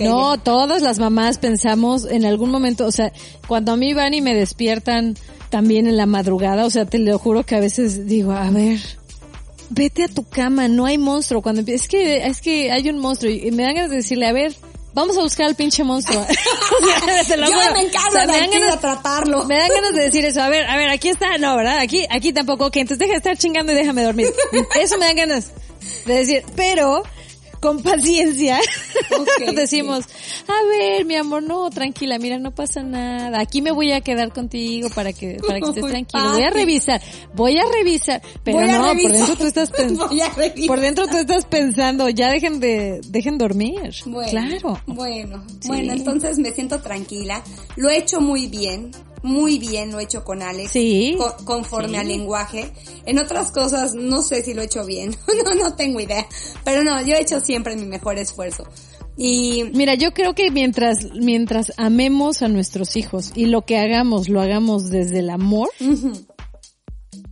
no, 0.00 0.38
todas 0.38 0.82
las 0.82 0.98
mamás 0.98 1.38
pensamos 1.38 2.04
en 2.04 2.24
algún 2.24 2.50
momento, 2.50 2.86
o 2.86 2.92
sea, 2.92 3.12
cuando 3.46 3.72
a 3.72 3.76
mí 3.76 3.94
van 3.94 4.14
y 4.14 4.20
me 4.20 4.34
despiertan 4.34 5.16
también 5.50 5.86
en 5.86 5.96
la 5.96 6.06
madrugada, 6.06 6.64
o 6.64 6.70
sea, 6.70 6.84
te 6.86 6.98
lo 6.98 7.18
juro 7.18 7.44
que 7.44 7.54
a 7.56 7.60
veces 7.60 8.06
digo, 8.06 8.32
a 8.32 8.50
ver, 8.50 8.80
vete 9.70 10.04
a 10.04 10.08
tu 10.08 10.24
cama, 10.28 10.68
no 10.68 10.86
hay 10.86 10.98
monstruo. 10.98 11.42
Cuando 11.42 11.62
empie- 11.62 11.74
es 11.74 11.88
que, 11.88 12.26
es 12.26 12.40
que 12.40 12.70
hay 12.72 12.88
un 12.88 12.98
monstruo 12.98 13.30
y 13.30 13.50
me 13.50 13.62
dan 13.62 13.74
ganas 13.74 13.90
de 13.90 13.96
decirle, 13.96 14.26
a 14.26 14.32
ver, 14.32 14.54
vamos 14.94 15.16
a 15.18 15.22
buscar 15.22 15.46
al 15.46 15.54
pinche 15.54 15.84
monstruo. 15.84 16.24
Yo 17.50 17.72
me 17.72 17.82
encargo 17.82 18.32
de, 18.32 18.72
atraparlo. 18.72 19.44
Me 19.44 19.56
dan 19.56 19.68
ganas 19.68 19.92
de 19.94 20.02
decir 20.04 20.24
eso. 20.24 20.42
A 20.42 20.48
ver, 20.48 20.66
a 20.66 20.76
ver, 20.76 20.88
aquí 20.90 21.08
está, 21.08 21.38
no, 21.38 21.56
¿verdad? 21.56 21.78
Aquí, 21.78 22.04
aquí 22.10 22.32
tampoco. 22.32 22.66
Ok, 22.66 22.76
entonces 22.76 22.98
deja 22.98 23.12
de 23.12 23.18
estar 23.18 23.36
chingando 23.36 23.72
y 23.72 23.74
déjame 23.76 24.02
dormir. 24.02 24.28
Eso 24.80 24.98
me 24.98 25.06
dan 25.06 25.16
ganas 25.16 25.52
de 26.06 26.14
decir, 26.14 26.42
pero 26.54 27.02
con 27.66 27.82
paciencia 27.82 28.60
decimos, 29.56 30.04
a 30.46 30.68
ver, 30.68 31.04
mi 31.04 31.16
amor, 31.16 31.42
no, 31.42 31.68
tranquila, 31.70 32.16
mira, 32.16 32.38
no 32.38 32.54
pasa 32.54 32.84
nada. 32.84 33.40
Aquí 33.40 33.60
me 33.60 33.72
voy 33.72 33.90
a 33.90 34.00
quedar 34.02 34.32
contigo 34.32 34.88
para 34.94 35.12
que 35.12 35.38
para 35.44 35.58
que 35.58 35.66
estés 35.70 35.84
tranquilo. 35.84 36.30
Voy 36.30 36.42
a 36.44 36.50
revisar, 36.50 37.02
voy 37.34 37.58
a 37.58 37.64
revisar, 37.72 38.22
pero 38.44 38.60
no, 38.60 38.92
por 39.02 39.12
dentro 39.12 39.36
tú 39.36 39.46
estás 39.46 39.70
pensando, 39.76 40.08
por 40.68 40.78
dentro 40.78 41.08
tú 41.08 41.16
estás 41.16 41.44
pensando, 41.46 42.08
ya 42.08 42.30
dejen 42.30 42.60
de 42.60 43.00
dejen 43.08 43.36
dormir. 43.36 43.92
claro. 44.30 44.80
Bueno, 44.86 45.44
bueno, 45.66 45.92
entonces 45.92 46.38
me 46.38 46.52
siento 46.52 46.80
tranquila. 46.80 47.42
Lo 47.74 47.90
he 47.90 47.98
hecho 47.98 48.20
muy 48.20 48.46
bien 48.46 48.92
muy 49.26 49.58
bien 49.58 49.90
lo 49.90 49.98
he 49.98 50.04
hecho 50.04 50.24
con 50.24 50.40
Alex. 50.40 50.70
Sí. 50.70 51.18
conforme 51.44 51.98
al 51.98 52.08
lenguaje. 52.08 52.72
En 53.04 53.18
otras 53.18 53.50
cosas 53.50 53.94
no 53.94 54.22
sé 54.22 54.42
si 54.42 54.54
lo 54.54 54.62
he 54.62 54.66
hecho 54.66 54.86
bien. 54.86 55.14
no, 55.44 55.54
no 55.54 55.74
tengo 55.74 56.00
idea. 56.00 56.26
Pero 56.64 56.84
no, 56.84 57.04
yo 57.04 57.14
he 57.14 57.20
hecho 57.20 57.40
siempre 57.40 57.76
mi 57.76 57.86
mejor 57.86 58.18
esfuerzo. 58.18 58.64
Y 59.18 59.64
mira, 59.74 59.94
yo 59.94 60.12
creo 60.12 60.34
que 60.34 60.50
mientras 60.50 60.98
mientras 61.14 61.72
amemos 61.78 62.42
a 62.42 62.48
nuestros 62.48 62.96
hijos 62.96 63.32
y 63.34 63.46
lo 63.46 63.62
que 63.62 63.78
hagamos 63.78 64.28
lo 64.28 64.42
hagamos 64.42 64.90
desde 64.90 65.20
el 65.20 65.30
amor, 65.30 65.70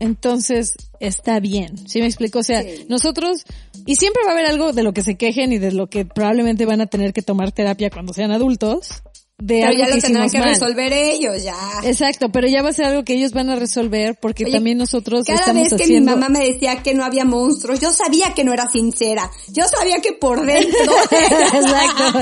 entonces 0.01 0.77
está 0.99 1.41
bien. 1.41 1.77
¿Sí 1.87 2.01
me 2.01 2.07
explico? 2.07 2.39
O 2.39 2.43
sea, 2.43 2.65
nosotros 2.89 3.45
y 3.87 3.97
siempre 3.97 4.23
va 4.25 4.31
a 4.31 4.33
haber 4.33 4.47
algo 4.47 4.73
de 4.73 4.83
lo 4.83 4.95
que 4.95 5.03
se 5.03 5.17
quejen 5.17 5.53
y 5.53 5.59
de 5.59 5.73
lo 5.73 5.89
que 5.89 6.07
probablemente 6.07 6.65
van 6.65 6.81
a 6.81 6.87
tener 6.87 7.13
que 7.13 7.23
tomar 7.23 7.53
terapia 7.53 7.91
cuando 7.91 8.15
sean 8.15 8.33
adultos 8.33 9.03
de 9.39 9.63
pero 9.63 9.73
ya 9.77 9.89
lo 9.89 9.99
tendrán 9.99 10.31
que 10.31 10.41
resolver 10.41 10.93
ellos 10.93 11.43
ya. 11.43 11.57
Exacto, 11.83 12.31
pero 12.31 12.47
ya 12.47 12.63
va 12.63 12.69
a 12.69 12.73
ser 12.73 12.87
algo 12.87 13.03
que 13.03 13.15
ellos 13.15 13.33
van 13.33 13.51
a 13.51 13.57
resolver 13.57 14.17
porque 14.21 14.47
también 14.47 14.79
nosotros 14.79 15.25
cada 15.27 15.41
estamos 15.41 15.71
vez 15.71 15.83
que 15.83 15.89
mi 15.89 16.01
mamá 16.01 16.29
me 16.29 16.39
decía 16.39 16.83
que 16.83 16.95
no 16.95 17.05
había 17.05 17.25
monstruos, 17.25 17.81
yo 17.81 17.93
sabía 17.93 18.33
que 18.33 18.45
no 18.45 18.53
era 18.53 18.71
sincera. 18.71 19.29
Yo 19.49 19.65
sabía 19.67 20.01
que 20.01 20.13
por 20.13 20.47
dentro. 20.47 20.79
Exacto. 21.11 22.21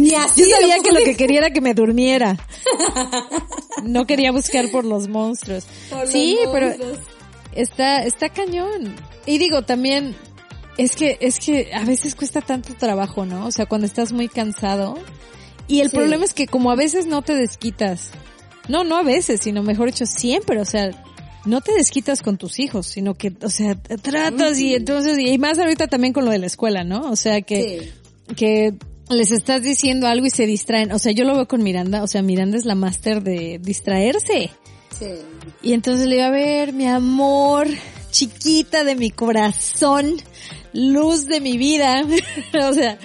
ni 0.00 0.14
así 0.14 0.42
yo 0.42 0.56
sabía 0.56 0.80
que 0.82 0.92
lo 0.92 1.00
que 1.04 1.16
quería 1.16 1.38
era 1.38 1.50
que 1.50 1.60
me 1.60 1.74
durmiera. 1.74 2.36
No 3.84 4.04
quería 4.04 4.30
buscar 4.30 4.70
por 4.70 4.84
los 4.84 5.08
monstruos. 5.08 5.64
sí, 6.06 6.38
pero 6.52 6.74
está 7.54 8.04
está 8.04 8.28
cañón. 8.28 8.94
Y 9.26 9.38
digo 9.38 9.62
también 9.62 10.14
es 10.76 10.96
que 10.96 11.16
es 11.20 11.38
que 11.38 11.70
a 11.72 11.84
veces 11.84 12.14
cuesta 12.14 12.42
tanto 12.42 12.74
trabajo, 12.74 13.24
¿no? 13.24 13.46
O 13.46 13.50
sea, 13.50 13.66
cuando 13.66 13.86
estás 13.86 14.12
muy 14.12 14.28
cansado 14.28 14.98
y 15.70 15.80
el 15.80 15.90
problema 15.90 16.24
es 16.24 16.34
que 16.34 16.46
como 16.46 16.70
a 16.70 16.76
veces 16.76 17.06
no 17.06 17.22
te 17.22 17.34
desquitas, 17.34 18.10
no, 18.68 18.84
no 18.84 18.96
a 18.96 19.02
veces, 19.02 19.40
sino 19.42 19.62
mejor 19.62 19.86
dicho 19.86 20.06
siempre, 20.06 20.60
o 20.60 20.64
sea, 20.64 20.90
no 21.44 21.60
te 21.60 21.72
desquitas 21.72 22.22
con 22.22 22.36
tus 22.36 22.58
hijos, 22.58 22.86
sino 22.86 23.14
que, 23.14 23.32
o 23.42 23.48
sea, 23.48 23.74
tratas 23.74 24.58
y 24.58 24.74
entonces, 24.74 25.18
y 25.18 25.38
más 25.38 25.58
ahorita 25.58 25.86
también 25.86 26.12
con 26.12 26.24
lo 26.24 26.30
de 26.30 26.38
la 26.38 26.46
escuela, 26.46 26.84
¿no? 26.84 27.10
O 27.10 27.16
sea, 27.16 27.40
que, 27.40 27.92
que 28.36 28.74
les 29.08 29.32
estás 29.32 29.62
diciendo 29.62 30.06
algo 30.06 30.26
y 30.26 30.30
se 30.30 30.46
distraen. 30.46 30.92
O 30.92 30.98
sea, 30.98 31.12
yo 31.12 31.24
lo 31.24 31.34
veo 31.34 31.48
con 31.48 31.62
Miranda, 31.62 32.02
o 32.02 32.06
sea, 32.06 32.22
Miranda 32.22 32.56
es 32.56 32.64
la 32.64 32.74
máster 32.74 33.22
de 33.22 33.58
distraerse. 33.60 34.50
Sí. 34.98 35.06
Y 35.62 35.72
entonces 35.72 36.06
le 36.06 36.16
iba 36.16 36.26
a 36.26 36.30
ver, 36.30 36.72
mi 36.72 36.86
amor, 36.86 37.68
chiquita 38.10 38.84
de 38.84 38.96
mi 38.96 39.10
corazón, 39.10 40.16
luz 40.72 41.26
de 41.26 41.40
mi 41.40 41.56
vida. 41.56 42.02
o 42.68 42.72
sea, 42.72 42.98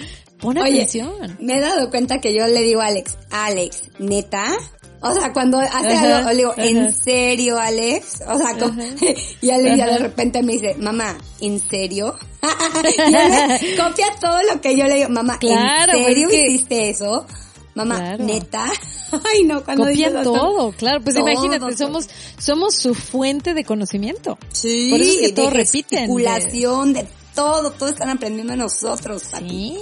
Pon 0.46 0.58
atención. 0.58 1.36
Me 1.40 1.56
he 1.56 1.60
dado 1.60 1.90
cuenta 1.90 2.20
que 2.20 2.32
yo 2.32 2.46
le 2.46 2.62
digo 2.62 2.80
a 2.80 2.86
Alex, 2.86 3.16
Alex, 3.30 3.82
neta, 3.98 4.56
o 5.00 5.12
sea, 5.12 5.32
cuando 5.32 5.58
hace 5.58 5.96
algo, 5.96 6.30
le 6.30 6.36
digo, 6.36 6.54
¿en 6.56 6.94
serio, 6.94 7.58
Alex? 7.58 8.22
O 8.28 8.38
sea, 8.38 8.56
y 9.40 9.50
Alex 9.50 9.76
ya 9.76 9.86
de 9.86 9.98
repente 9.98 10.42
me 10.44 10.52
dice, 10.52 10.76
mamá, 10.76 11.18
¿en 11.40 11.60
serio? 11.60 12.16
y 13.60 13.76
copia 13.76 14.14
todo 14.20 14.40
lo 14.52 14.60
que 14.60 14.76
yo 14.76 14.84
le 14.84 14.94
digo, 14.94 15.08
mamá, 15.08 15.38
¿en 15.40 15.58
pues 15.90 16.06
serio 16.06 16.28
hiciste 16.30 16.90
eso? 16.90 17.26
Mamá, 17.74 18.16
neta. 18.16 18.72
Ay, 19.12 19.44
no, 19.44 19.62
cuando 19.62 19.84
Copian 19.84 20.22
todo, 20.22 20.72
claro. 20.72 21.02
Pues 21.02 21.14
imagínate, 21.16 21.76
somos, 21.76 22.08
somos 22.38 22.74
su 22.74 22.94
fuente 22.94 23.52
de 23.52 23.64
conocimiento. 23.64 24.38
Sí. 24.50 24.88
Por 24.90 25.02
eso 25.02 25.10
es 25.12 25.18
que 25.18 25.32
todo 25.32 25.50
repiten. 25.50 26.14
de 26.14 27.06
todo, 27.36 27.70
todo 27.70 27.90
están 27.90 28.08
aprendiendo 28.08 28.52
de 28.52 28.56
nosotros, 28.56 29.22
Sí. 29.38 29.76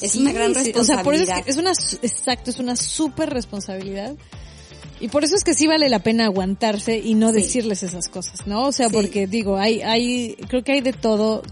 Es 0.00 0.14
una 0.14 0.32
gran 0.32 0.54
responsabilidad. 0.54 0.80
O 0.80 0.84
sea, 0.84 1.02
por 1.02 1.14
eso 1.14 1.24
es, 1.24 1.44
que 1.44 1.50
es 1.50 1.56
una, 1.58 1.72
exacto, 1.72 2.50
es 2.50 2.58
una 2.58 2.76
súper 2.76 3.28
responsabilidad. 3.28 4.14
Y 5.00 5.08
por 5.08 5.24
eso 5.24 5.34
es 5.34 5.44
que 5.44 5.52
sí 5.52 5.66
vale 5.66 5.88
la 5.88 5.98
pena 5.98 6.26
aguantarse 6.26 6.98
y 6.98 7.14
no 7.14 7.32
decirles 7.32 7.82
esas 7.82 8.08
cosas, 8.08 8.46
¿no? 8.46 8.66
O 8.66 8.72
sea, 8.72 8.88
porque 8.88 9.26
digo, 9.26 9.56
hay, 9.56 9.82
hay, 9.82 10.36
creo 10.48 10.62
que 10.62 10.72
hay 10.72 10.80
de 10.80 10.92
todo. 10.92 11.42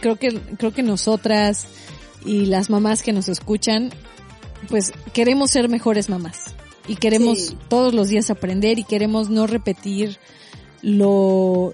Creo 0.00 0.16
que, 0.16 0.40
creo 0.58 0.72
que 0.72 0.82
nosotras 0.82 1.66
y 2.24 2.46
las 2.46 2.70
mamás 2.70 3.02
que 3.02 3.12
nos 3.12 3.28
escuchan, 3.28 3.90
pues 4.68 4.92
queremos 5.12 5.50
ser 5.50 5.68
mejores 5.68 6.08
mamás. 6.08 6.54
Y 6.86 6.96
queremos 6.96 7.54
todos 7.68 7.94
los 7.94 8.08
días 8.08 8.30
aprender 8.30 8.78
y 8.78 8.84
queremos 8.84 9.30
no 9.30 9.46
repetir 9.46 10.18
lo, 10.82 11.72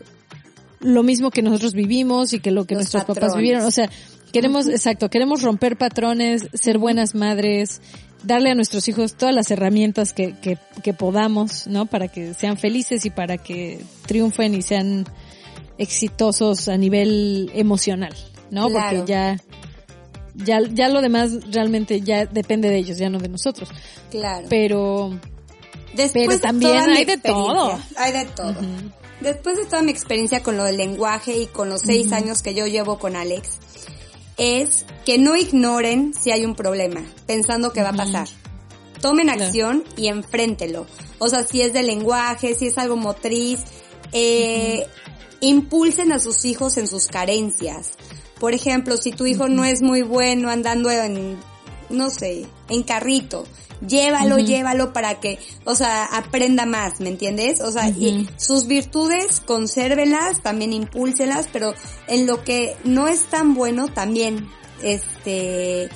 lo 0.87 1.03
mismo 1.03 1.31
que 1.31 1.43
nosotros 1.43 1.75
vivimos 1.75 2.33
y 2.33 2.41
que 2.41 2.51
lo 2.51 2.65
que 2.65 2.77
nuestros 2.77 3.05
papás 3.05 3.37
vivieron. 3.37 3.65
O 3.65 3.71
sea, 3.71 3.91
queremos, 4.33 4.69
exacto, 4.69 5.11
queremos 5.11 5.43
romper 5.43 5.77
patrones, 5.77 6.47
ser 6.55 6.79
buenas 6.79 7.15
madres, 7.15 7.81
darle 8.23 8.51
a 8.51 8.55
nuestros 8.55 8.89
hijos 8.89 9.15
todas 9.17 9.35
las 9.35 9.51
herramientas 9.51 10.13
que, 10.13 10.35
que, 10.41 10.59
que 10.83 10.93
podamos, 10.95 11.67
¿no? 11.67 11.87
Para 11.87 12.09
que 12.09 12.35
sean 12.35 12.57
felices 12.57 13.05
y 13.05 13.11
para 13.11 13.37
que 13.37 13.81
triunfen 14.07 14.55
y 14.55 14.63
sean 14.63 15.07
exitosos 15.77 16.69
a 16.69 16.77
nivel 16.77 17.51
emocional, 17.55 18.15
¿no? 18.51 18.71
Porque 18.71 19.03
ya, 19.07 19.37
ya, 20.35 20.61
ya 20.73 20.89
lo 20.89 21.03
demás 21.03 21.51
realmente 21.51 22.01
ya 22.01 22.27
depende 22.27 22.69
de 22.69 22.79
ellos, 22.79 22.97
ya 22.97 23.11
no 23.11 23.19
de 23.19 23.29
nosotros. 23.29 23.69
Claro. 24.11 24.47
Pero, 24.49 25.19
pero 26.13 26.39
también 26.39 26.91
hay 26.91 27.05
de 27.05 27.19
todo. 27.19 27.77
Hay 27.97 28.13
de 28.13 28.25
todo. 28.27 28.55
Después 29.21 29.57
de 29.57 29.65
toda 29.65 29.83
mi 29.83 29.91
experiencia 29.91 30.43
con 30.43 30.57
lo 30.57 30.65
del 30.65 30.77
lenguaje 30.77 31.37
y 31.37 31.47
con 31.47 31.69
los 31.71 31.83
seis 31.83 32.13
años 32.13 32.43
que 32.43 32.55
yo 32.55 32.67
llevo 32.67 32.99
con 32.99 33.17
Alex, 33.17 33.59
es 34.37 34.85
que 35.05 35.19
no 35.19 35.37
ignoren 35.37 36.13
si 36.13 36.31
hay 36.31 36.45
un 36.45 36.55
problema, 36.55 37.03
pensando 37.27 37.73
que 37.73 37.83
va 37.83 37.91
a 37.91 37.97
pasar. 37.97 38.29
Tomen 39.01 39.31
acción 39.31 39.85
y 39.97 40.09
enfréntelo. 40.09 40.87
O 41.19 41.29
sea, 41.29 41.43
si 41.43 41.63
es 41.63 41.73
de 41.73 41.83
lenguaje, 41.83 42.55
si 42.55 42.67
es 42.67 42.79
algo 42.79 42.97
motriz, 42.97 43.61
eh, 44.13 44.87
impulsen 45.41 46.13
a 46.13 46.19
sus 46.19 46.45
hijos 46.45 46.77
en 46.77 46.87
sus 46.87 47.07
carencias. 47.07 47.93
Por 48.39 48.53
ejemplo, 48.53 48.97
si 48.97 49.13
tu 49.13 49.27
hijo 49.27 49.49
no 49.49 49.65
es 49.65 49.81
muy 49.81 50.03
bueno 50.03 50.51
andando 50.51 50.91
en, 50.91 51.39
no 51.91 52.11
sé, 52.11 52.47
en 52.69 52.83
carrito, 52.83 53.45
llévalo, 53.87 54.39
llévalo 54.39 54.93
para 54.93 55.21
que, 55.21 55.39
o 55.65 55.75
sea, 55.75 56.05
aprenda 56.05 56.67
más, 56.67 57.01
¿me 57.01 57.09
entiendes? 57.09 57.61
O 57.61 57.71
sea, 57.71 57.89
y 57.89 58.29
sus 58.37 58.67
virtudes, 58.67 59.41
consérvelas, 59.41 60.43
también 60.43 60.73
impúlselas, 60.73 61.49
pero 61.53 61.75
en 62.09 62.27
lo 62.27 62.43
que 62.45 62.77
no 62.85 63.09
es 63.09 63.25
tan 63.25 63.55
bueno, 63.55 63.89
también, 63.89 64.49
este, 64.83 65.89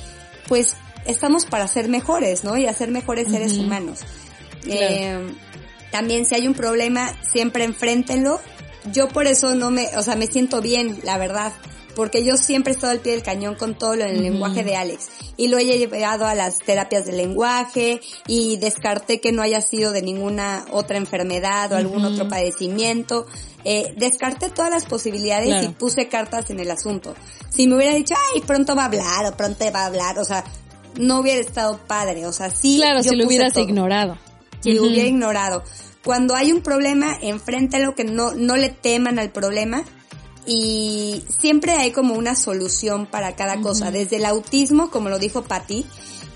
pues, 0.48 0.76
estamos 1.06 1.46
para 1.46 1.66
ser 1.68 1.88
mejores, 1.88 2.44
¿no? 2.44 2.56
Y 2.56 2.66
hacer 2.66 2.90
mejores 2.90 3.30
seres 3.30 3.56
humanos. 3.58 4.00
Eh, 4.66 5.18
también 5.90 6.24
si 6.26 6.34
hay 6.34 6.46
un 6.46 6.54
problema, 6.54 7.12
siempre 7.32 7.64
enfréntenlo. 7.64 8.40
Yo 8.92 9.08
por 9.08 9.26
eso 9.26 9.54
no 9.54 9.70
me, 9.70 9.88
o 9.96 10.02
sea, 10.02 10.16
me 10.16 10.26
siento 10.26 10.60
bien, 10.60 11.00
la 11.02 11.18
verdad 11.18 11.52
porque 11.94 12.24
yo 12.24 12.36
siempre 12.36 12.72
he 12.72 12.74
estado 12.74 12.92
al 12.92 13.00
pie 13.00 13.12
del 13.12 13.22
cañón 13.22 13.54
con 13.54 13.76
todo 13.76 13.96
lo 13.96 14.04
en 14.04 14.16
el 14.16 14.22
lenguaje 14.22 14.64
de 14.64 14.76
Alex 14.76 15.08
y 15.36 15.48
lo 15.48 15.58
he 15.58 15.64
llevado 15.64 16.26
a 16.26 16.34
las 16.34 16.58
terapias 16.58 17.06
de 17.06 17.12
lenguaje 17.12 18.00
y 18.26 18.56
descarté 18.58 19.20
que 19.20 19.32
no 19.32 19.42
haya 19.42 19.60
sido 19.60 19.92
de 19.92 20.02
ninguna 20.02 20.64
otra 20.70 20.96
enfermedad 20.96 21.72
o 21.72 21.76
algún 21.76 22.04
otro 22.04 22.28
padecimiento. 22.28 23.26
Eh, 23.64 23.94
descarté 23.96 24.48
todas 24.48 24.70
las 24.70 24.86
posibilidades 24.86 25.64
y 25.64 25.68
puse 25.68 26.08
cartas 26.08 26.50
en 26.50 26.60
el 26.60 26.70
asunto. 26.70 27.14
Si 27.50 27.66
me 27.66 27.76
hubiera 27.76 27.94
dicho, 27.94 28.14
ay, 28.34 28.40
pronto 28.42 28.74
va 28.74 28.82
a 28.82 28.86
hablar 28.86 29.26
o 29.26 29.36
pronto 29.36 29.64
va 29.72 29.82
a 29.82 29.86
hablar, 29.86 30.18
o 30.18 30.24
sea, 30.24 30.44
no 30.98 31.20
hubiera 31.20 31.40
estado 31.40 31.78
padre, 31.86 32.26
o 32.26 32.32
sea, 32.32 32.50
sí. 32.50 32.76
Claro, 32.76 33.02
si 33.02 33.14
lo 33.14 33.26
hubieras 33.26 33.56
ignorado. 33.56 34.18
Si 34.60 34.72
lo 34.72 34.84
hubiera 34.84 35.08
ignorado. 35.08 35.62
Cuando 36.04 36.34
hay 36.34 36.52
un 36.52 36.62
problema, 36.62 37.16
enfréntalo, 37.20 37.94
que 37.94 38.04
no, 38.04 38.32
no 38.34 38.56
le 38.56 38.70
teman 38.70 39.18
al 39.18 39.30
problema 39.30 39.84
y 40.52 41.22
siempre 41.40 41.74
hay 41.74 41.92
como 41.92 42.14
una 42.14 42.34
solución 42.34 43.06
para 43.06 43.36
cada 43.36 43.60
cosa, 43.60 43.92
desde 43.92 44.16
el 44.16 44.24
autismo, 44.24 44.90
como 44.90 45.08
lo 45.08 45.20
dijo 45.20 45.42
Patti, 45.42 45.86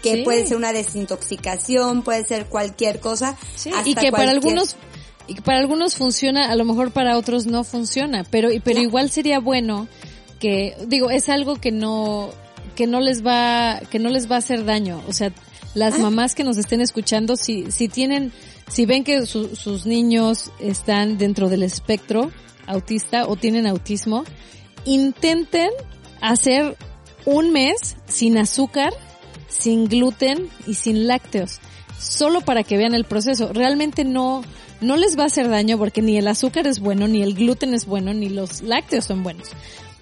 que 0.04 0.22
puede 0.22 0.46
ser 0.46 0.56
una 0.56 0.72
desintoxicación, 0.72 2.02
puede 2.02 2.24
ser 2.24 2.46
cualquier 2.46 3.00
cosa. 3.00 3.36
y 3.84 3.96
que 3.96 4.12
para 4.12 4.30
algunos 4.30 4.76
y 5.26 5.40
para 5.40 5.58
algunos 5.58 5.96
funciona, 5.96 6.48
a 6.48 6.54
lo 6.54 6.64
mejor 6.64 6.92
para 6.92 7.18
otros 7.18 7.46
no 7.46 7.64
funciona, 7.64 8.22
pero 8.30 8.50
pero 8.62 8.80
igual 8.80 9.10
sería 9.10 9.40
bueno 9.40 9.88
que 10.38 10.76
digo, 10.86 11.10
es 11.10 11.28
algo 11.28 11.56
que 11.56 11.72
no 11.72 12.30
que 12.76 12.86
no 12.86 13.00
les 13.00 13.26
va, 13.26 13.80
que 13.90 13.98
no 13.98 14.10
les 14.10 14.30
va 14.30 14.36
a 14.36 14.38
hacer 14.38 14.64
daño. 14.64 15.02
O 15.08 15.12
sea, 15.12 15.32
las 15.74 15.94
ah. 15.94 15.98
mamás 15.98 16.36
que 16.36 16.44
nos 16.44 16.56
estén 16.56 16.80
escuchando, 16.80 17.34
si, 17.36 17.72
si 17.72 17.88
tienen, 17.88 18.32
si 18.68 18.86
ven 18.86 19.02
que 19.02 19.26
sus 19.26 19.86
niños 19.86 20.52
están 20.60 21.18
dentro 21.18 21.48
del 21.48 21.64
espectro 21.64 22.30
autista 22.66 23.26
o 23.26 23.36
tienen 23.36 23.66
autismo, 23.66 24.24
intenten 24.84 25.70
hacer 26.20 26.76
un 27.24 27.52
mes 27.52 27.96
sin 28.06 28.38
azúcar, 28.38 28.92
sin 29.48 29.86
gluten 29.86 30.48
y 30.66 30.74
sin 30.74 31.06
lácteos, 31.06 31.60
solo 31.98 32.40
para 32.40 32.62
que 32.62 32.76
vean 32.76 32.94
el 32.94 33.04
proceso. 33.04 33.52
Realmente 33.52 34.04
no, 34.04 34.42
no 34.80 34.96
les 34.96 35.18
va 35.18 35.24
a 35.24 35.26
hacer 35.26 35.48
daño 35.48 35.78
porque 35.78 36.02
ni 36.02 36.16
el 36.16 36.28
azúcar 36.28 36.66
es 36.66 36.80
bueno, 36.80 37.08
ni 37.08 37.22
el 37.22 37.34
gluten 37.34 37.74
es 37.74 37.86
bueno, 37.86 38.12
ni 38.12 38.28
los 38.28 38.62
lácteos 38.62 39.06
son 39.06 39.22
buenos. 39.22 39.50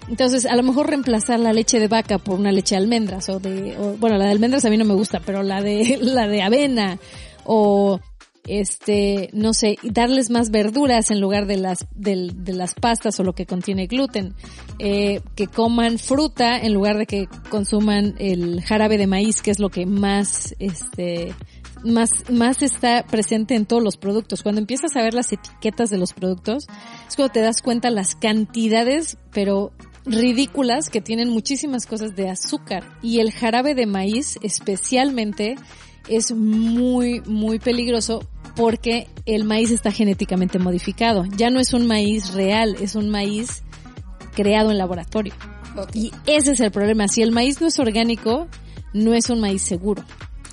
Entonces, 0.09 0.45
a 0.45 0.55
lo 0.55 0.63
mejor 0.63 0.87
reemplazar 0.89 1.39
la 1.39 1.53
leche 1.53 1.79
de 1.79 1.87
vaca 1.87 2.17
por 2.17 2.39
una 2.39 2.51
leche 2.51 2.75
de 2.75 2.81
almendras 2.81 3.29
o 3.29 3.39
de, 3.39 3.75
bueno, 3.99 4.17
la 4.17 4.25
de 4.25 4.31
almendras 4.31 4.65
a 4.65 4.69
mí 4.69 4.77
no 4.77 4.85
me 4.85 4.93
gusta, 4.93 5.21
pero 5.25 5.43
la 5.43 5.61
de, 5.61 5.97
la 6.01 6.27
de 6.27 6.41
avena 6.41 6.99
o 7.45 7.99
este, 8.47 9.29
no 9.33 9.53
sé, 9.53 9.77
darles 9.83 10.29
más 10.29 10.51
verduras 10.51 11.11
en 11.11 11.21
lugar 11.21 11.45
de 11.45 11.57
las, 11.57 11.87
de, 11.95 12.31
de 12.33 12.53
las 12.53 12.73
pastas 12.73 13.19
o 13.19 13.23
lo 13.23 13.33
que 13.33 13.45
contiene 13.45 13.87
gluten, 13.87 14.35
eh, 14.79 15.21
que 15.35 15.47
coman 15.47 15.97
fruta 15.97 16.57
en 16.57 16.73
lugar 16.73 16.97
de 16.97 17.05
que 17.05 17.27
consuman 17.49 18.15
el 18.17 18.61
jarabe 18.61 18.97
de 18.97 19.07
maíz, 19.07 19.41
que 19.41 19.51
es 19.51 19.59
lo 19.59 19.69
que 19.69 19.85
más, 19.85 20.55
este, 20.59 21.33
más, 21.83 22.29
más 22.29 22.61
está 22.61 23.05
presente 23.05 23.55
en 23.55 23.65
todos 23.65 23.83
los 23.83 23.97
productos. 23.97 24.43
Cuando 24.43 24.59
empiezas 24.59 24.95
a 24.95 25.01
ver 25.01 25.13
las 25.13 25.31
etiquetas 25.31 25.89
de 25.89 25.97
los 25.97 26.13
productos, 26.13 26.67
es 27.07 27.15
cuando 27.15 27.33
te 27.33 27.41
das 27.41 27.61
cuenta 27.61 27.89
las 27.89 28.15
cantidades, 28.15 29.17
pero 29.31 29.71
ridículas 30.05 30.89
que 30.89 31.01
tienen 31.01 31.29
muchísimas 31.29 31.85
cosas 31.85 32.15
de 32.15 32.29
azúcar 32.29 32.83
y 33.01 33.19
el 33.19 33.31
jarabe 33.31 33.73
de 33.73 33.85
maíz 33.85 34.37
especialmente 34.41 35.55
es 36.07 36.31
muy 36.31 37.21
muy 37.25 37.59
peligroso 37.59 38.27
porque 38.55 39.07
el 39.25 39.45
maíz 39.45 39.71
está 39.71 39.91
genéticamente 39.91 40.59
modificado. 40.59 41.25
Ya 41.37 41.49
no 41.49 41.59
es 41.59 41.73
un 41.73 41.87
maíz 41.87 42.33
real, 42.33 42.75
es 42.79 42.95
un 42.95 43.09
maíz 43.09 43.63
creado 44.35 44.71
en 44.71 44.77
laboratorio. 44.77 45.33
Y 45.93 46.11
ese 46.27 46.51
es 46.51 46.59
el 46.59 46.71
problema. 46.71 47.07
Si 47.07 47.21
el 47.21 47.31
maíz 47.31 47.61
no 47.61 47.67
es 47.67 47.79
orgánico, 47.79 48.47
no 48.93 49.13
es 49.13 49.29
un 49.29 49.39
maíz 49.39 49.63
seguro. 49.63 50.03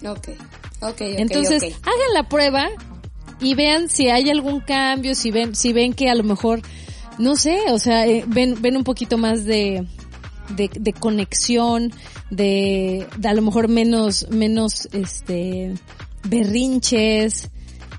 Ok, 0.07 0.28
ok, 0.80 1.01
Entonces, 1.01 1.62
hagan 1.62 2.14
la 2.14 2.28
prueba 2.28 2.68
y 3.40 3.55
vean 3.55 3.88
si 3.90 4.09
hay 4.09 4.30
algún 4.30 4.61
cambio, 4.61 5.14
si 5.14 5.30
ven, 5.30 5.55
si 5.55 5.72
ven 5.72 5.92
que 5.92 6.09
a 6.09 6.14
lo 6.14 6.24
mejor, 6.24 6.62
no 7.18 7.36
sé, 7.36 7.59
o 7.68 7.78
sea, 7.78 8.07
eh, 8.07 8.24
ven, 8.26 8.61
ven 8.62 8.78
un 8.78 8.84
poquito 8.84 9.18
más 9.18 9.44
de, 9.44 9.86
de, 10.57 10.70
de 10.72 10.92
conexión, 10.92 11.92
de, 12.30 13.07
a 13.24 13.34
lo 13.34 13.42
mejor 13.42 13.68
menos, 13.68 14.28
menos, 14.30 14.88
este, 14.92 15.74
berrinches, 16.24 17.51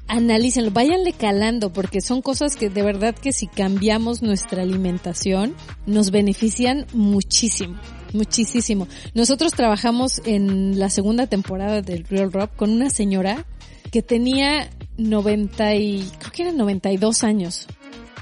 analícenlo, 0.07 0.71
váyanle 0.71 1.13
calando, 1.13 1.71
porque 1.71 2.01
son 2.01 2.21
cosas 2.21 2.55
que 2.55 2.69
de 2.69 2.83
verdad 2.83 3.15
que 3.15 3.31
si 3.31 3.47
cambiamos 3.47 4.21
nuestra 4.21 4.61
alimentación, 4.61 5.55
nos 5.85 6.11
benefician 6.11 6.85
muchísimo, 6.93 7.79
muchísimo. 8.13 8.87
Nosotros 9.13 9.53
trabajamos 9.53 10.21
en 10.25 10.77
la 10.77 10.89
segunda 10.89 11.27
temporada 11.27 11.81
del 11.81 12.03
Real 12.03 12.31
Rock 12.31 12.55
con 12.57 12.71
una 12.71 12.89
señora 12.89 13.45
que 13.91 14.01
tenía 14.01 14.69
90 14.97 15.75
y, 15.75 16.09
creo 16.19 16.31
que 16.31 16.41
eran 16.43 16.57
92 16.57 17.23
años. 17.23 17.67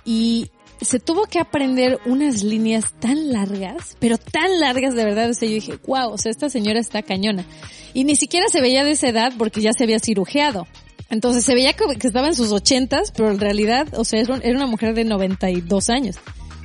Y 0.06 0.52
se 0.82 1.00
tuvo 1.00 1.24
que 1.26 1.40
aprender 1.40 2.00
unas 2.06 2.44
líneas 2.44 2.94
tan 3.00 3.32
largas, 3.32 3.98
pero 4.00 4.18
tan 4.18 4.60
largas 4.60 4.96
de 4.96 5.06
verdad. 5.06 5.30
O 5.30 5.34
sea, 5.34 5.48
yo 5.48 5.56
dije, 5.56 5.80
wow, 5.86 6.12
o 6.12 6.18
sea, 6.18 6.32
esta 6.32 6.50
señora 6.50 6.80
está 6.80 7.02
cañona. 7.02 7.46
Y 7.94 8.04
ni 8.04 8.16
siquiera 8.16 8.48
se 8.50 8.62
veía 8.62 8.84
de 8.84 8.92
esa 8.92 9.10
edad 9.10 9.34
porque 9.38 9.62
ya 9.62 9.74
se 9.74 9.84
había 9.84 10.00
cirujeado. 10.00 10.68
Entonces 11.10 11.44
se 11.44 11.56
veía 11.56 11.74
que, 11.74 11.86
estaba 12.08 12.28
en 12.28 12.36
sus 12.36 12.52
ochentas, 12.52 13.12
pero 13.12 13.32
en 13.32 13.40
realidad, 13.40 13.88
o 13.96 14.06
sea, 14.06 14.22
era 14.22 14.56
una 14.56 14.68
mujer 14.68 14.94
de 14.94 15.06
92 15.06 15.90
años. 15.90 16.18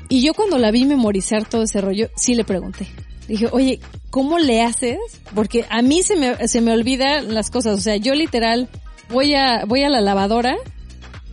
Y 0.09 0.23
yo 0.23 0.35
cuando 0.35 0.59
la 0.59 0.71
vi 0.71 0.85
memorizar 0.85 1.49
todo 1.49 1.63
ese 1.63 1.81
rollo, 1.81 2.11
sí 2.15 2.35
le 2.35 2.45
pregunté. 2.45 2.87
Dije, 3.27 3.49
oye, 3.51 3.81
¿cómo 4.11 4.39
le 4.39 4.63
haces? 4.63 4.99
Porque 5.35 5.65
a 5.71 5.81
mí 5.81 6.03
se 6.03 6.15
me, 6.15 6.47
se 6.47 6.61
me 6.61 6.73
olvidan 6.73 7.35
las 7.35 7.51
cosas. 7.51 7.79
O 7.79 7.81
sea, 7.81 7.97
yo 7.97 8.15
literal 8.15 8.69
voy 9.09 9.35
a, 9.35 9.65
voy 9.65 9.83
a 9.83 9.89
la 9.89 10.03
lavadora 10.03 10.57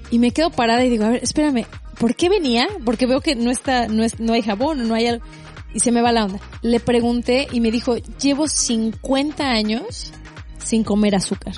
y 0.09 0.19
me 0.19 0.31
quedo 0.31 0.49
parada 0.49 0.85
y 0.85 0.89
digo, 0.89 1.03
a 1.03 1.09
ver, 1.09 1.23
espérame, 1.23 1.65
¿por 1.99 2.15
qué 2.15 2.29
venía? 2.29 2.67
Porque 2.85 3.05
veo 3.05 3.21
que 3.21 3.35
no 3.35 3.51
está, 3.51 3.87
no 3.87 4.03
es, 4.03 4.19
no 4.19 4.33
hay 4.33 4.41
jabón, 4.41 4.87
no 4.87 4.95
hay 4.95 5.07
algo. 5.07 5.25
Y 5.73 5.79
se 5.79 5.91
me 5.91 6.01
va 6.01 6.11
la 6.11 6.25
onda. 6.25 6.39
Le 6.61 6.79
pregunté 6.79 7.47
y 7.51 7.61
me 7.61 7.71
dijo, 7.71 7.95
llevo 8.21 8.47
50 8.47 9.49
años 9.49 10.11
sin 10.57 10.83
comer 10.83 11.15
azúcar. 11.15 11.53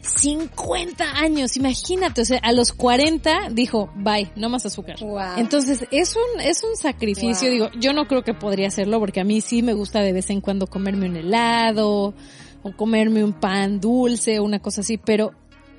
50 0.00 1.18
años, 1.18 1.56
imagínate, 1.56 2.22
o 2.22 2.24
sea, 2.24 2.38
a 2.38 2.52
los 2.52 2.72
40 2.72 3.50
dijo, 3.50 3.90
bye, 3.96 4.30
no 4.36 4.48
más 4.48 4.64
azúcar. 4.64 4.96
Entonces, 5.36 5.86
es 5.90 6.16
un, 6.16 6.40
es 6.40 6.64
un 6.64 6.76
sacrificio, 6.76 7.50
digo, 7.50 7.68
yo 7.78 7.92
no 7.92 8.06
creo 8.06 8.22
que 8.22 8.34
podría 8.34 8.68
hacerlo 8.68 9.00
porque 9.00 9.20
a 9.20 9.24
mí 9.24 9.40
sí 9.40 9.62
me 9.62 9.74
gusta 9.74 10.00
de 10.00 10.12
vez 10.12 10.30
en 10.30 10.40
cuando 10.40 10.66
comerme 10.66 11.08
un 11.08 11.16
helado 11.16 12.14
o 12.62 12.72
comerme 12.76 13.22
un 13.22 13.34
pan 13.34 13.80
dulce 13.80 14.38
o 14.38 14.44
una 14.44 14.60
cosa 14.60 14.80
así, 14.80 14.98
pero 14.98 15.32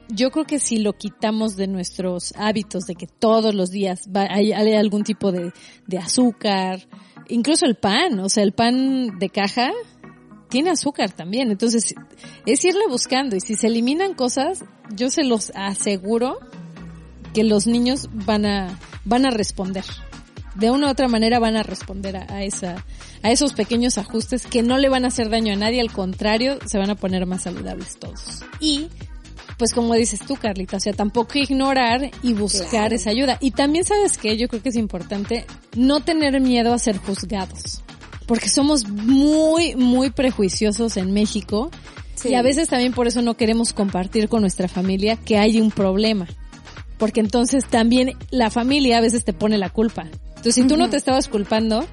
yo 0.10 0.32
creo 0.32 0.46
que 0.46 0.60
si 0.60 0.78
lo 0.78 0.94
quitamos 0.94 1.56
de 1.56 1.68
nuestros 1.68 2.34
hábitos 2.36 2.86
de 2.86 2.96
que 2.96 3.08
todos 3.08 3.54
los 3.54 3.70
días 3.70 4.10
hay, 4.14 4.52
hay 4.52 4.74
algún 4.74 5.04
tipo 5.04 5.32
de, 5.32 5.54
de 5.88 5.98
azúcar, 5.98 6.88
incluso 7.28 7.66
el 7.66 7.76
pan, 7.76 8.20
o 8.20 8.30
sea, 8.30 8.44
el 8.44 8.54
pan 8.54 9.20
de 9.20 9.30
caja, 9.30 9.72
tiene 10.50 10.72
azúcar 10.72 11.12
también. 11.12 11.52
Entonces, 11.52 11.96
es 12.46 12.66
irle 12.66 12.88
buscando 12.90 13.36
y 13.36 13.40
si 13.40 13.56
se 13.56 13.68
eliminan 13.68 14.16
cosas, 14.16 14.66
yo 14.96 15.10
se 15.10 15.24
los 15.24 15.52
aseguro 15.56 16.40
que 17.34 17.44
los 17.44 17.68
niños 17.68 18.10
van 18.12 18.46
a, 18.46 18.80
van 19.06 19.26
a 19.26 19.30
responder. 19.30 19.86
De 20.56 20.72
una 20.72 20.88
u 20.88 20.90
otra 20.90 21.08
manera 21.08 21.40
van 21.40 21.56
a 21.56 21.64
responder 21.64 22.18
a, 22.18 22.44
esa, 22.44 22.84
a 23.22 23.32
esos 23.32 23.54
pequeños 23.54 23.98
ajustes 23.98 24.46
que 24.46 24.64
no 24.64 24.78
le 24.78 24.90
van 24.90 25.06
a 25.06 25.10
hacer 25.10 25.30
daño 25.30 25.54
a 25.54 25.56
nadie, 25.56 25.80
al 25.80 25.92
contrario, 25.92 26.58
se 26.66 26.80
van 26.80 26.90
a 26.90 26.96
poner 26.96 27.26
más 27.28 27.44
saludables 27.44 27.98
todos. 27.98 28.42
Y, 28.60 28.90
pues 29.60 29.74
como 29.74 29.94
dices 29.94 30.22
tú, 30.26 30.36
Carlita, 30.36 30.78
o 30.78 30.80
sea, 30.80 30.94
tampoco 30.94 31.38
ignorar 31.38 32.10
y 32.24 32.34
buscar 32.34 32.94
esa 32.94 33.12
ayuda. 33.12 33.38
Y 33.40 33.52
también 33.52 33.86
sabes 33.86 34.18
que 34.18 34.36
yo 34.38 34.48
creo 34.48 34.64
que 34.64 34.70
es 34.70 34.76
importante 34.76 35.46
no 35.76 36.00
tener 36.00 36.42
miedo 36.42 36.74
a 36.74 36.80
ser 36.80 36.98
juzgados 36.98 37.84
porque 38.30 38.48
somos 38.48 38.88
muy, 38.88 39.76
muy 39.76 40.12
prejuiciosos 40.12 40.98
en 40.98 41.12
México 41.14 41.72
y 42.24 42.36
a 42.36 42.44
veces 42.44 42.70
también 42.70 42.94
por 42.94 43.08
eso 43.08 43.24
no 43.24 43.36
queremos 43.36 43.74
compartir 43.74 44.30
con 44.30 44.42
nuestra 44.42 44.68
familia 44.68 45.16
que 45.16 45.40
hay 45.40 45.60
un 45.60 45.72
problema. 45.72 46.28
Porque 47.00 47.22
entonces 47.22 47.66
también 47.66 48.14
la 48.30 48.52
familia 48.52 49.00
a 49.00 49.02
veces 49.02 49.26
te 49.26 49.34
pone 49.34 49.58
la 49.58 49.72
culpa. 49.72 50.04
Entonces 50.28 50.54
si 50.54 50.68
tú 50.68 50.78
no 50.78 50.92
te 50.92 50.98
estabas 50.98 51.28
culpando, 51.28 51.88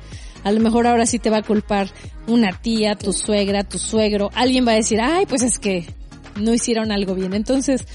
a 0.44 0.52
lo 0.52 0.60
mejor 0.60 0.86
ahora 0.86 1.06
sí 1.06 1.18
te 1.18 1.30
va 1.30 1.38
a 1.38 1.42
culpar 1.42 1.88
una 2.26 2.52
tía, 2.60 2.96
tu 2.96 3.14
suegra, 3.14 3.64
tu 3.64 3.78
suegro. 3.78 4.30
Alguien 4.34 4.66
va 4.66 4.72
a 4.72 4.76
decir, 4.76 5.00
ay, 5.00 5.24
pues 5.24 5.40
es 5.40 5.58
que 5.58 5.86
no 6.37 6.55
hicieron 6.55 6.93
algo 6.93 7.14
bien. 7.14 7.34
Entonces, 7.34 7.87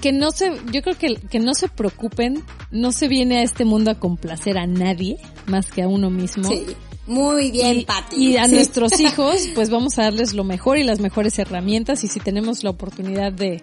que 0.00 0.12
no 0.12 0.30
se, 0.30 0.52
yo 0.72 0.82
creo 0.82 0.96
que, 0.96 1.14
que 1.14 1.38
no 1.38 1.54
se 1.54 1.68
preocupen, 1.68 2.42
no 2.70 2.92
se 2.92 3.08
viene 3.08 3.38
a 3.38 3.42
este 3.42 3.64
mundo 3.64 3.90
a 3.90 3.98
complacer 3.98 4.58
a 4.58 4.66
nadie 4.66 5.18
más 5.46 5.70
que 5.70 5.82
a 5.82 5.88
uno 5.88 6.10
mismo. 6.10 6.48
Sí. 6.48 6.64
Muy 7.06 7.50
bien, 7.50 7.84
y, 8.12 8.16
Y 8.16 8.36
a 8.36 8.46
nuestros 8.46 9.00
hijos, 9.00 9.48
pues 9.54 9.68
vamos 9.68 9.98
a 9.98 10.04
darles 10.04 10.32
lo 10.32 10.44
mejor 10.44 10.78
y 10.78 10.84
las 10.84 11.00
mejores 11.00 11.38
herramientas 11.40 12.04
y 12.04 12.08
si 12.08 12.20
tenemos 12.20 12.62
la 12.62 12.70
oportunidad 12.70 13.32
de, 13.32 13.60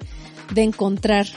de 0.54 0.64
encontrar 0.64 1.28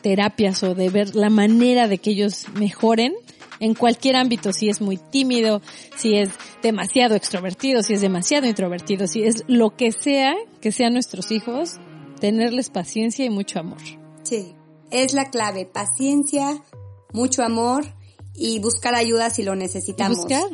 terapias 0.00 0.62
o 0.64 0.74
de 0.74 0.88
ver 0.88 1.14
la 1.14 1.30
manera 1.30 1.86
de 1.86 1.98
que 1.98 2.10
ellos 2.10 2.46
mejoren 2.54 3.14
en 3.60 3.74
cualquier 3.74 4.16
ámbito, 4.16 4.52
si 4.52 4.68
es 4.68 4.80
muy 4.80 4.96
tímido, 4.96 5.60
si 5.96 6.16
es 6.16 6.30
demasiado 6.62 7.14
extrovertido, 7.14 7.82
si 7.82 7.92
es 7.92 8.00
demasiado 8.00 8.46
introvertido, 8.46 9.06
si 9.06 9.22
es 9.22 9.44
lo 9.46 9.76
que 9.76 9.92
sea 9.92 10.34
que 10.60 10.72
sean 10.72 10.94
nuestros 10.94 11.30
hijos, 11.30 11.78
tenerles 12.20 12.70
paciencia 12.70 13.24
y 13.24 13.30
mucho 13.30 13.58
amor. 13.58 13.80
Sí, 14.22 14.54
es 14.90 15.12
la 15.12 15.30
clave, 15.30 15.66
paciencia, 15.66 16.62
mucho 17.12 17.42
amor 17.42 17.84
y 18.34 18.58
buscar 18.60 18.94
ayuda 18.94 19.30
si 19.30 19.42
lo 19.42 19.56
necesitamos. 19.56 20.18
buscar. 20.18 20.44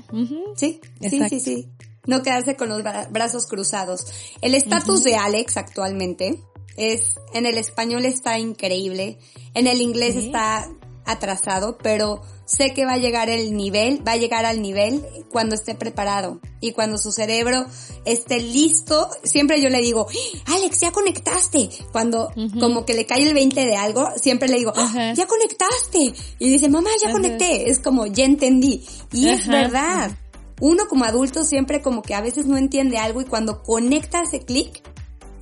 Sí, 0.57 0.81
sí, 1.01 1.21
sí, 1.29 1.41
sí. 1.41 1.69
No 2.07 2.23
quedarse 2.23 2.57
con 2.57 2.69
los 2.69 2.83
brazos 3.11 3.47
cruzados. 3.47 4.07
El 4.41 4.55
estatus 4.55 5.03
de 5.03 5.17
Alex 5.17 5.57
actualmente 5.57 6.41
es, 6.77 7.17
en 7.35 7.47
el 7.47 7.59
español 7.59 8.05
está 8.05 8.39
increíble, 8.39 9.19
en 9.55 9.67
el 9.67 9.81
inglés 9.81 10.15
está 10.15 10.69
atrasado, 11.07 11.79
pero 11.79 12.21
sé 12.45 12.73
que 12.75 12.85
va 12.85 12.95
a 12.95 12.99
llegar 12.99 13.29
el 13.31 13.57
nivel, 13.57 14.07
va 14.07 14.13
a 14.13 14.17
llegar 14.17 14.45
al 14.45 14.63
nivel 14.63 15.05
cuando 15.31 15.55
esté 15.55 15.75
preparado 15.75 16.41
y 16.61 16.73
cuando 16.73 16.99
su 16.99 17.13
cerebro 17.13 17.67
esté 18.05 18.41
listo. 18.41 19.09
Siempre 19.25 19.61
yo 19.61 19.69
le 19.69 19.81
digo, 19.81 20.07
Alex, 20.47 20.81
ya 20.81 20.93
conectaste. 20.93 21.69
Cuando 21.93 22.31
como 22.61 22.85
que 22.85 22.95
le 22.95 23.07
cae 23.07 23.23
el 23.23 23.35
20 23.35 23.67
de 23.67 23.77
algo, 23.77 24.09
siempre 24.21 24.49
le 24.49 24.59
digo, 24.59 24.73
ah, 24.77 25.13
ya 25.15 25.27
conectaste. 25.27 26.13
Y 26.39 26.49
dice, 26.49 26.69
mamá, 26.69 26.91
ya 27.03 27.13
conecté. 27.13 27.71
Es 27.71 27.81
como, 27.81 28.07
ya 28.07 28.25
entendí. 28.25 28.85
Y 29.13 29.29
es 29.29 29.47
verdad. 29.47 30.13
uno 30.61 30.89
como 30.89 31.05
adulto 31.05 31.45
siempre 31.45 31.83
como 31.83 32.03
que 32.03 32.15
a 32.15 32.21
veces 32.21 32.47
no 32.47 32.57
entiende 32.57 32.99
algo 32.99 33.21
y 33.21 33.25
cuando 33.25 33.63
conecta 33.63 34.23
ese 34.23 34.41
clic, 34.41 34.83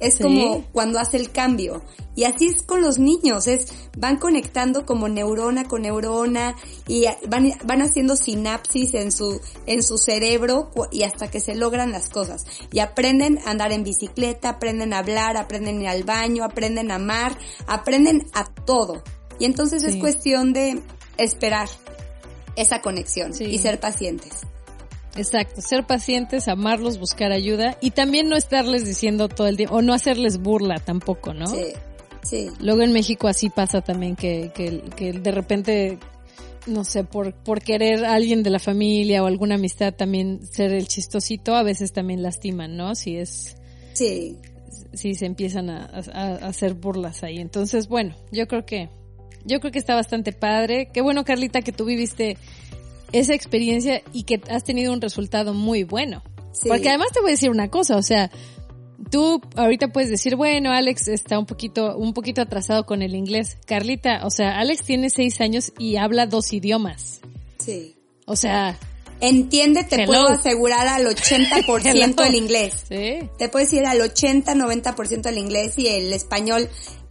es 0.01 0.19
como 0.19 0.65
cuando 0.73 0.99
hace 0.99 1.17
el 1.17 1.31
cambio. 1.31 1.83
Y 2.17 2.25
así 2.25 2.47
es 2.47 2.63
con 2.63 2.81
los 2.81 2.99
niños, 2.99 3.49
es, 3.49 3.67
van 3.97 4.19
conectando 4.19 4.87
como 4.87 5.09
neurona 5.09 5.65
con 5.65 5.83
neurona 5.83 6.55
y 6.87 7.07
van, 7.29 7.53
van 7.65 7.83
haciendo 7.83 8.15
sinapsis 8.15 8.95
en 8.95 9.11
su, 9.11 9.41
en 9.67 9.83
su 9.83 9.99
cerebro 9.99 10.71
y 10.93 11.03
hasta 11.03 11.29
que 11.29 11.41
se 11.41 11.57
logran 11.57 11.91
las 11.91 12.09
cosas. 12.09 12.47
Y 12.73 12.79
aprenden 12.79 13.41
a 13.45 13.51
andar 13.51 13.73
en 13.73 13.83
bicicleta, 13.83 14.51
aprenden 14.51 14.93
a 14.93 14.99
hablar, 14.99 15.37
aprenden 15.37 15.79
a 15.79 15.83
ir 15.83 15.89
al 15.89 16.05
baño, 16.05 16.45
aprenden 16.45 16.93
a 16.93 16.97
amar, 16.97 17.37
aprenden 17.67 18.23
a 18.33 18.45
todo. 18.45 19.03
Y 19.39 19.47
entonces 19.47 19.83
es 19.83 19.97
cuestión 19.97 20.53
de 20.53 20.81
esperar 21.17 21.69
esa 22.57 22.81
conexión 22.81 23.33
y 23.41 23.59
ser 23.59 23.81
pacientes. 23.81 24.43
Exacto, 25.17 25.61
ser 25.61 25.87
pacientes, 25.87 26.49
amarlos, 26.49 26.99
buscar 26.99 27.31
ayuda 27.31 27.79
y 27.81 27.93
también 27.93 28.29
no 28.29 28.37
estarles 28.37 28.85
diciendo 28.85 29.29
todo 29.29 29.47
el 29.47 29.57
tiempo, 29.57 29.77
o 29.77 29.83
no 29.83 29.93
hacerles 29.93 30.39
burla 30.39 30.77
tampoco, 30.77 31.33
¿no? 31.33 31.47
Sí, 31.47 31.67
sí. 32.23 32.49
Luego 32.59 32.83
en 32.83 32.93
México 32.93 33.29
así 33.29 33.49
pasa 33.49 33.81
también 33.81 34.17
que, 34.17 34.51
que, 34.55 34.81
que 34.97 35.13
de 35.13 35.31
repente, 35.31 35.99
no 36.67 36.85
sé, 36.85 37.05
por, 37.05 37.33
por 37.33 37.63
querer 37.63 38.05
a 38.05 38.15
alguien 38.15 38.43
de 38.43 38.51
la 38.51 38.59
familia 38.59 39.23
o 39.23 39.27
alguna 39.27 39.55
amistad 39.55 39.95
también 39.95 40.41
ser 40.51 40.73
el 40.73 40.89
chistosito, 40.89 41.55
a 41.55 41.63
veces 41.63 41.93
también 41.93 42.23
lastiman, 42.23 42.77
¿no? 42.77 42.95
Si 42.95 43.17
es... 43.17 43.57
Sí. 43.93 44.39
Si 44.93 45.15
se 45.15 45.27
empiezan 45.27 45.71
a, 45.71 45.91
a 46.13 46.35
hacer 46.47 46.75
burlas 46.75 47.23
ahí. 47.23 47.39
Entonces, 47.39 47.87
bueno, 47.87 48.17
yo 48.33 48.49
creo 48.49 48.67
que, 48.67 48.91
yo 49.45 49.61
creo 49.61 49.71
que 49.71 49.79
está 49.79 49.95
bastante 49.95 50.33
padre. 50.33 50.89
Qué 50.93 51.01
bueno, 51.01 51.25
Carlita, 51.25 51.63
que 51.63 51.73
tú 51.73 51.85
viviste 51.85 52.37
esa 53.15 53.35
experiencia 53.35 54.03
y 54.13 54.25
que 54.25 54.41
has 54.51 54.65
tenido 54.65 54.93
un 54.93 55.01
resultado 55.01 55.55
muy 55.55 55.85
bueno. 55.85 56.23
Porque 56.67 56.89
además 56.89 57.09
te 57.13 57.21
voy 57.21 57.31
a 57.31 57.33
decir 57.33 57.51
una 57.51 57.69
cosa, 57.69 57.97
o 57.97 58.03
sea, 58.03 58.31
tú 59.11 59.41
ahorita 59.57 59.89
puedes 59.89 60.11
decir, 60.11 60.37
bueno, 60.37 60.73
Alex 60.73 61.09
está 61.09 61.39
un 61.39 61.47
poquito, 61.47 61.97
un 61.97 62.13
poquito 62.13 62.43
atrasado 62.43 62.87
con 62.87 63.03
el 63.03 63.15
inglés. 63.15 63.59
Carlita, 63.67 64.25
o 64.25 64.31
sea, 64.31 64.59
Alex 64.59 64.85
tiene 64.85 65.11
seis 65.11 65.41
años 65.41 65.73
y 65.79 65.97
habla 65.97 66.27
dos 66.27 66.53
idiomas. 66.53 67.21
Sí. 67.59 67.97
O 68.27 68.37
sea, 68.37 68.79
Entiende, 69.21 69.85
te 69.85 70.05
puedo 70.07 70.29
asegurar 70.29 70.87
al 70.87 71.07
80% 71.07 72.25
el 72.27 72.35
inglés. 72.35 72.85
Sí. 72.89 73.29
Te 73.39 73.49
puedo 73.49 73.65
decir 73.65 73.87
al 73.87 74.01
80-90% 74.01 75.27
el 75.29 75.39
inglés 75.39 75.79
y 75.79 75.87
el 75.87 76.13
español 76.13 76.69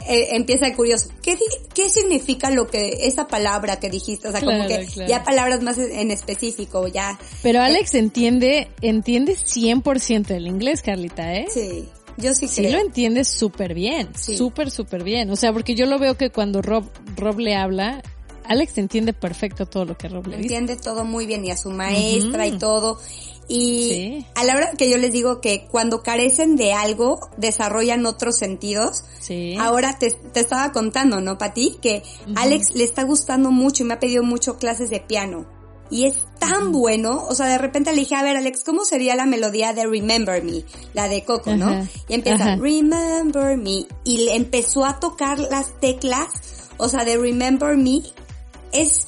eh, 0.08 0.36
empieza 0.36 0.68
el 0.68 0.76
curioso. 0.76 1.10
¿Qué, 1.22 1.38
¿Qué 1.74 1.90
significa 1.90 2.50
lo 2.52 2.68
que, 2.68 3.08
esa 3.08 3.28
palabra 3.28 3.80
que 3.80 3.90
dijiste? 3.90 4.28
O 4.28 4.32
sea, 4.32 4.42
como 4.42 4.68
que 4.68 4.88
ya 5.08 5.24
palabras 5.24 5.62
más 5.62 5.78
en 5.78 6.12
específico, 6.12 6.88
ya. 6.88 7.20
Pero 7.42 7.62
Alex 7.62 7.96
entiende, 7.96 8.70
entiende 8.82 9.36
100% 9.36 10.32
el 10.32 10.48
inglés, 10.48 10.82
Carlita, 10.82 11.34
¿eh? 11.34 11.48
Sí. 11.54 11.90
Yo 12.18 12.36
sí, 12.36 12.48
sí 12.48 12.70
lo 12.70 12.78
entiende 12.78 13.24
súper 13.24 13.74
bien, 13.74 14.10
súper, 14.16 14.70
súper 14.70 15.04
bien. 15.04 15.32
O 15.32 15.36
sea, 15.36 15.52
porque 15.52 15.74
yo 15.74 15.88
lo 15.88 15.98
veo 15.98 16.16
que 16.16 16.30
cuando 16.30 16.62
Rob, 16.62 16.86
Rob 17.18 17.40
le 17.40 17.56
habla, 17.56 18.04
Alex 18.46 18.78
entiende 18.78 19.14
perfecto 19.14 19.66
todo 19.66 19.86
lo 19.86 19.98
que 19.98 20.10
Rob 20.10 20.28
le 20.28 20.38
dice. 20.38 20.56
Entiende 20.56 20.76
todo 20.76 21.06
muy 21.06 21.26
bien 21.26 21.44
y 21.46 21.52
a 21.52 21.58
su 21.58 21.72
maestra 21.72 22.46
y 22.46 22.58
todo. 22.58 23.00
Y 23.48 24.26
a 24.36 24.44
la 24.44 24.56
hora 24.56 24.72
que 24.78 24.90
yo 24.90 24.98
les 24.98 25.12
digo 25.12 25.42
que 25.42 25.68
cuando 25.70 26.02
carecen 26.02 26.56
de 26.56 26.74
algo, 26.74 27.30
desarrollan 27.38 28.06
otros 28.06 28.38
sentidos. 28.38 29.04
Sí. 29.20 29.56
Ahora 29.60 29.98
te, 30.00 30.12
te 30.12 30.40
estaba 30.40 30.72
contando, 30.72 31.22
¿no, 31.22 31.38
Pati? 31.38 31.78
Que 31.82 32.04
Alex 32.36 32.76
le 32.76 32.84
está 32.84 33.04
gustando 33.04 33.52
mucho 33.52 33.84
y 33.84 33.88
me 33.88 33.96
ha 33.96 34.00
pedido 34.00 34.24
mucho 34.24 34.58
clases 34.58 34.90
de 34.90 35.00
piano. 35.02 35.46
Y 35.90 36.06
es 36.06 36.26
tan 36.40 36.72
bueno, 36.72 37.24
o 37.30 37.36
sea, 37.36 37.46
de 37.46 37.58
repente 37.60 37.92
le 37.92 38.00
dije, 38.00 38.16
a 38.16 38.24
ver, 38.24 38.36
Alex, 38.36 38.64
¿cómo 38.64 38.84
sería 38.84 39.16
la 39.16 39.28
melodía 39.28 39.74
de 39.74 39.86
Remember 39.86 40.44
Me? 40.44 40.64
La 40.94 41.08
de 41.08 41.24
Coco, 41.24 41.56
¿no? 41.56 41.88
Y 42.08 42.16
empieza, 42.16 42.56
Remember 42.56 43.58
Me. 43.58 43.86
Y 44.04 44.26
le 44.26 44.36
empezó 44.36 44.86
a 44.86 45.00
tocar 45.00 45.38
las 45.38 45.80
teclas, 45.80 46.72
o 46.78 46.90
sea, 46.90 47.06
de 47.06 47.18
Remember 47.18 47.78
Me 47.78 48.02
es, 48.72 49.06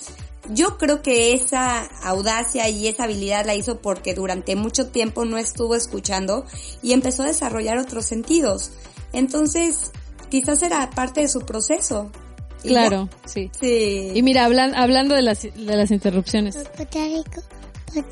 yo 0.49 0.77
creo 0.77 1.01
que 1.01 1.33
esa 1.33 1.81
audacia 2.03 2.69
y 2.69 2.87
esa 2.87 3.05
habilidad 3.05 3.45
la 3.45 3.55
hizo 3.55 3.81
porque 3.81 4.13
durante 4.13 4.55
mucho 4.55 4.87
tiempo 4.87 5.25
no 5.25 5.37
estuvo 5.37 5.75
escuchando 5.75 6.45
y 6.81 6.93
empezó 6.93 7.23
a 7.23 7.27
desarrollar 7.27 7.77
otros 7.77 8.05
sentidos. 8.05 8.71
Entonces, 9.13 9.91
quizás 10.29 10.61
era 10.61 10.89
parte 10.89 11.21
de 11.21 11.29
su 11.29 11.41
proceso. 11.41 12.11
Claro, 12.61 13.09
sí. 13.25 13.51
Sí. 13.59 14.11
Y 14.13 14.23
mira, 14.23 14.45
hablando 14.45 15.15
de 15.15 15.21
las, 15.21 15.43
de 15.43 15.51
las 15.55 15.91
interrupciones. 15.91 16.57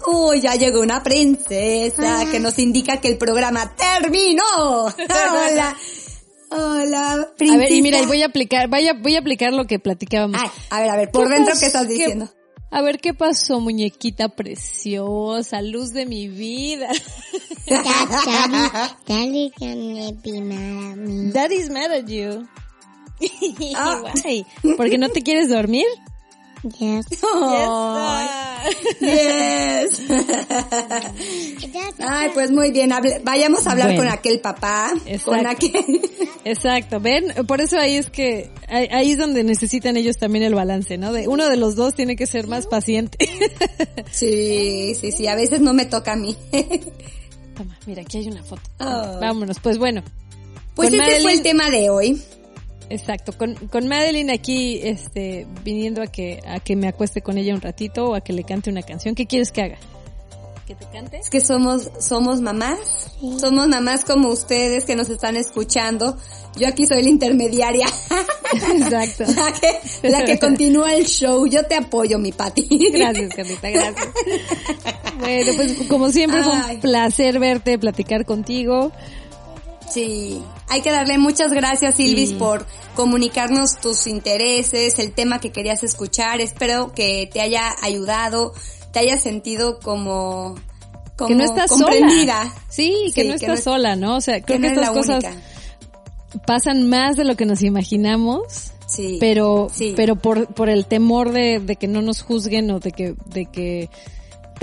Uy, 0.07 0.41
ya 0.41 0.55
llegó 0.55 0.79
una 0.79 1.03
princesa 1.03 2.25
que 2.31 2.39
nos 2.39 2.57
indica 2.59 2.97
que 2.97 3.09
el 3.09 3.17
programa 3.17 3.73
terminó. 3.75 4.43
Hola. 4.85 5.75
Hola, 6.53 7.29
princesa. 7.37 7.59
A 7.59 7.63
ver, 7.63 7.71
y 7.71 7.81
mira, 7.81 8.05
voy 8.05 8.21
a 8.21 8.27
aplicar, 8.27 8.69
vaya, 8.69 8.93
voy 8.93 9.15
a 9.15 9.19
aplicar 9.19 9.53
lo 9.53 9.65
que 9.65 9.79
platicábamos. 9.79 10.39
a 10.69 10.79
ver, 10.79 10.89
a 10.89 10.95
ver, 10.95 11.09
por 11.11 11.27
dentro, 11.29 11.53
¿qué 11.59 11.65
estás 11.65 11.87
diciendo? 11.87 12.29
a 12.69 12.81
ver, 12.81 12.99
¿qué 12.99 13.13
pasó, 13.13 13.59
muñequita 13.59 14.29
preciosa, 14.29 15.61
luz 15.61 15.93
de 15.93 16.05
mi 16.05 16.27
vida? 16.27 16.89
Daddy, 19.07 19.51
be 20.23 20.41
mad 20.41 20.91
at 20.91 20.97
me. 20.97 21.31
Daddy's 21.31 21.69
mad 21.69 21.91
at 21.91 22.07
you. 22.07 22.47
Ah. 23.75 24.01
¿Por 24.75 24.89
qué 24.89 24.97
no 24.97 25.09
te 25.09 25.21
quieres 25.21 25.49
dormir? 25.49 25.85
Yes. 26.79 27.05
yes. 29.01 30.01
Ay, 31.99 32.29
pues 32.33 32.51
muy 32.51 32.71
bien. 32.71 32.91
vayamos 33.23 33.67
a 33.67 33.71
hablar 33.71 33.95
con 33.97 34.07
aquel 34.07 34.39
papá. 34.39 34.93
Exacto. 35.05 35.31
Con 35.31 35.47
aquel. 35.47 36.01
Exacto. 36.45 37.01
Ven, 37.01 37.33
por 37.47 37.59
eso 37.59 37.77
ahí 37.77 37.95
es 37.95 38.09
que 38.09 38.49
ahí 38.69 39.11
es 39.11 39.17
donde 39.17 39.43
necesitan 39.43 39.97
ellos 39.97 40.17
también 40.17 40.45
el 40.45 40.55
balance, 40.55 40.97
¿no? 40.97 41.11
De 41.11 41.27
uno 41.27 41.49
de 41.49 41.57
los 41.57 41.75
dos 41.75 41.95
tiene 41.95 42.15
que 42.15 42.27
ser 42.27 42.47
más 42.47 42.65
paciente. 42.65 43.17
sí, 44.11 44.95
sí, 44.99 45.11
sí. 45.11 45.27
A 45.27 45.35
veces 45.35 45.59
no 45.59 45.73
me 45.73 45.85
toca 45.85 46.13
a 46.13 46.15
mí. 46.15 46.37
Toma, 47.57 47.77
mira, 47.85 48.03
aquí 48.03 48.19
hay 48.19 48.27
una 48.27 48.43
foto. 48.43 48.61
Oh. 48.79 49.19
Vámonos, 49.19 49.59
pues 49.59 49.77
bueno. 49.77 50.01
Pues 50.75 50.93
este 50.93 51.21
fue 51.21 51.33
el 51.33 51.41
tema 51.41 51.69
de 51.69 51.89
hoy. 51.89 52.21
Exacto, 52.93 53.33
con, 53.35 53.55
con 53.55 53.87
Madeline 53.87 54.29
aquí, 54.29 54.79
este, 54.83 55.47
viniendo 55.63 56.03
a 56.03 56.07
que, 56.07 56.39
a 56.45 56.59
que 56.59 56.75
me 56.75 56.87
acueste 56.87 57.21
con 57.21 57.39
ella 57.39 57.55
un 57.55 57.61
ratito 57.61 58.09
o 58.09 58.15
a 58.15 58.21
que 58.21 58.33
le 58.33 58.43
cante 58.43 58.69
una 58.69 58.83
canción. 58.83 59.15
¿Qué 59.15 59.25
quieres 59.25 59.51
que 59.51 59.63
haga? 59.63 59.77
¿Que 60.67 60.75
te 60.75 60.85
cante? 60.85 61.17
Es 61.17 61.31
que 61.31 61.41
somos, 61.41 61.89
somos 61.99 62.39
mamás. 62.39 62.77
Somos 63.39 63.67
mamás 63.67 64.05
como 64.05 64.29
ustedes 64.29 64.85
que 64.85 64.95
nos 64.95 65.09
están 65.09 65.37
escuchando. 65.37 66.15
Yo 66.55 66.67
aquí 66.67 66.85
soy 66.85 67.01
la 67.01 67.09
intermediaria. 67.09 67.87
Exacto. 68.53 69.23
la 69.35 69.51
que, 69.51 70.07
la 70.09 70.25
que 70.25 70.37
continúa 70.37 70.93
el 70.93 71.05
show. 71.05 71.47
Yo 71.47 71.63
te 71.65 71.75
apoyo, 71.75 72.19
mi 72.19 72.31
Pati. 72.31 72.91
Gracias, 72.93 73.33
Carlita, 73.33 73.71
gracias. 73.71 74.07
bueno, 75.19 75.51
pues 75.55 75.87
como 75.89 76.09
siempre 76.11 76.43
fue 76.43 76.53
un 76.53 76.79
placer 76.79 77.39
verte, 77.39 77.79
platicar 77.79 78.23
contigo. 78.23 78.91
Sí, 79.93 80.41
hay 80.69 80.81
que 80.81 80.91
darle 80.91 81.19
muchas 81.19 81.51
gracias 81.51 81.95
Silvis 81.95 82.33
por 82.33 82.65
comunicarnos 82.95 83.79
tus 83.79 84.07
intereses, 84.07 84.97
el 84.97 85.11
tema 85.13 85.39
que 85.39 85.51
querías 85.51 85.83
escuchar. 85.83 86.41
Espero 86.41 86.93
que 86.93 87.29
te 87.31 87.41
haya 87.41 87.75
ayudado, 87.81 88.53
te 88.91 88.99
haya 88.99 89.19
sentido 89.19 89.79
como, 89.79 90.55
como 91.15 91.27
que 91.27 91.35
no 91.35 91.43
estás 91.43 91.69
comprendida. 91.69 92.43
Sola. 92.43 92.63
Sí, 92.69 93.11
que 93.13 93.23
no 93.25 93.35
estás 93.35 93.63
sola, 93.63 93.95
¿no? 93.95 94.17
O 94.17 94.21
sea, 94.21 94.41
creo 94.41 94.59
que, 94.59 94.67
estas 94.67 94.89
cosas 94.89 95.23
pasan 96.47 96.89
más 96.89 97.15
de 97.15 97.25
lo 97.25 97.35
que 97.35 97.45
nos 97.45 97.61
imaginamos. 97.61 98.71
Sí. 98.87 99.17
Pero, 99.19 99.67
pero 99.95 100.15
por, 100.15 100.47
por 100.47 100.69
el 100.69 100.85
temor 100.85 101.31
de, 101.31 101.59
de 101.59 101.75
que 101.75 101.87
no 101.87 102.01
nos 102.01 102.21
juzguen 102.21 102.69
o 102.71 102.79
de 102.79 102.91
que, 102.91 103.15
de 103.25 103.45
que 103.45 103.89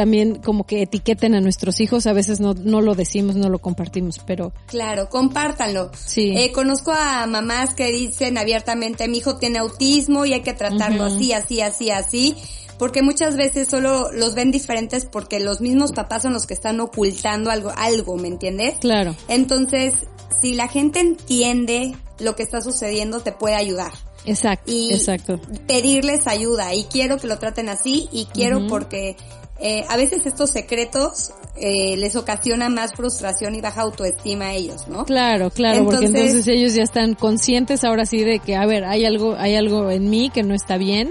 también 0.00 0.36
como 0.36 0.64
que 0.64 0.80
etiqueten 0.80 1.34
a 1.34 1.42
nuestros 1.42 1.78
hijos, 1.78 2.06
a 2.06 2.14
veces 2.14 2.40
no, 2.40 2.54
no 2.54 2.80
lo 2.80 2.94
decimos, 2.94 3.36
no 3.36 3.50
lo 3.50 3.58
compartimos, 3.58 4.18
pero... 4.26 4.50
Claro, 4.64 5.10
compártanlo. 5.10 5.90
Sí. 5.94 6.32
Eh, 6.34 6.52
conozco 6.52 6.90
a 6.90 7.26
mamás 7.26 7.74
que 7.74 7.92
dicen 7.92 8.38
abiertamente, 8.38 9.08
mi 9.08 9.18
hijo 9.18 9.36
tiene 9.36 9.58
autismo 9.58 10.24
y 10.24 10.32
hay 10.32 10.40
que 10.40 10.54
tratarlo 10.54 11.04
así, 11.04 11.34
así, 11.34 11.60
así, 11.60 11.90
así, 11.90 12.34
porque 12.78 13.02
muchas 13.02 13.36
veces 13.36 13.68
solo 13.68 14.10
los 14.10 14.34
ven 14.34 14.50
diferentes 14.50 15.04
porque 15.04 15.38
los 15.38 15.60
mismos 15.60 15.92
papás 15.92 16.22
son 16.22 16.32
los 16.32 16.46
que 16.46 16.54
están 16.54 16.80
ocultando 16.80 17.50
algo, 17.50 17.70
algo, 17.76 18.16
¿me 18.16 18.28
entiendes? 18.28 18.78
Claro. 18.80 19.14
Entonces, 19.28 19.92
si 20.40 20.54
la 20.54 20.66
gente 20.68 21.00
entiende 21.00 21.94
lo 22.20 22.36
que 22.36 22.42
está 22.42 22.62
sucediendo, 22.62 23.20
te 23.20 23.32
puede 23.32 23.54
ayudar. 23.56 23.92
Exacto, 24.24 24.72
y 24.72 24.94
exacto. 24.94 25.40
pedirles 25.66 26.26
ayuda 26.26 26.74
y 26.74 26.84
quiero 26.84 27.18
que 27.18 27.26
lo 27.26 27.38
traten 27.38 27.68
así 27.68 28.08
y 28.12 28.26
quiero 28.26 28.66
porque 28.66 29.16
eh, 29.60 29.84
a 29.88 29.96
veces 29.96 30.26
estos 30.26 30.50
secretos 30.50 31.32
eh, 31.56 31.96
les 31.96 32.16
ocasiona 32.16 32.68
más 32.68 32.92
frustración 32.94 33.54
y 33.54 33.60
baja 33.60 33.82
autoestima 33.82 34.46
a 34.46 34.54
ellos, 34.54 34.88
¿no? 34.88 35.04
Claro, 35.04 35.50
claro, 35.50 35.84
porque 35.84 36.06
entonces 36.06 36.48
ellos 36.48 36.74
ya 36.74 36.82
están 36.82 37.14
conscientes 37.14 37.84
ahora 37.84 38.06
sí 38.06 38.24
de 38.24 38.38
que, 38.38 38.56
a 38.56 38.64
ver, 38.66 38.84
hay 38.84 39.04
algo, 39.04 39.34
hay 39.36 39.54
algo 39.56 39.90
en 39.90 40.08
mí 40.08 40.30
que 40.32 40.42
no 40.42 40.54
está 40.54 40.78
bien 40.78 41.10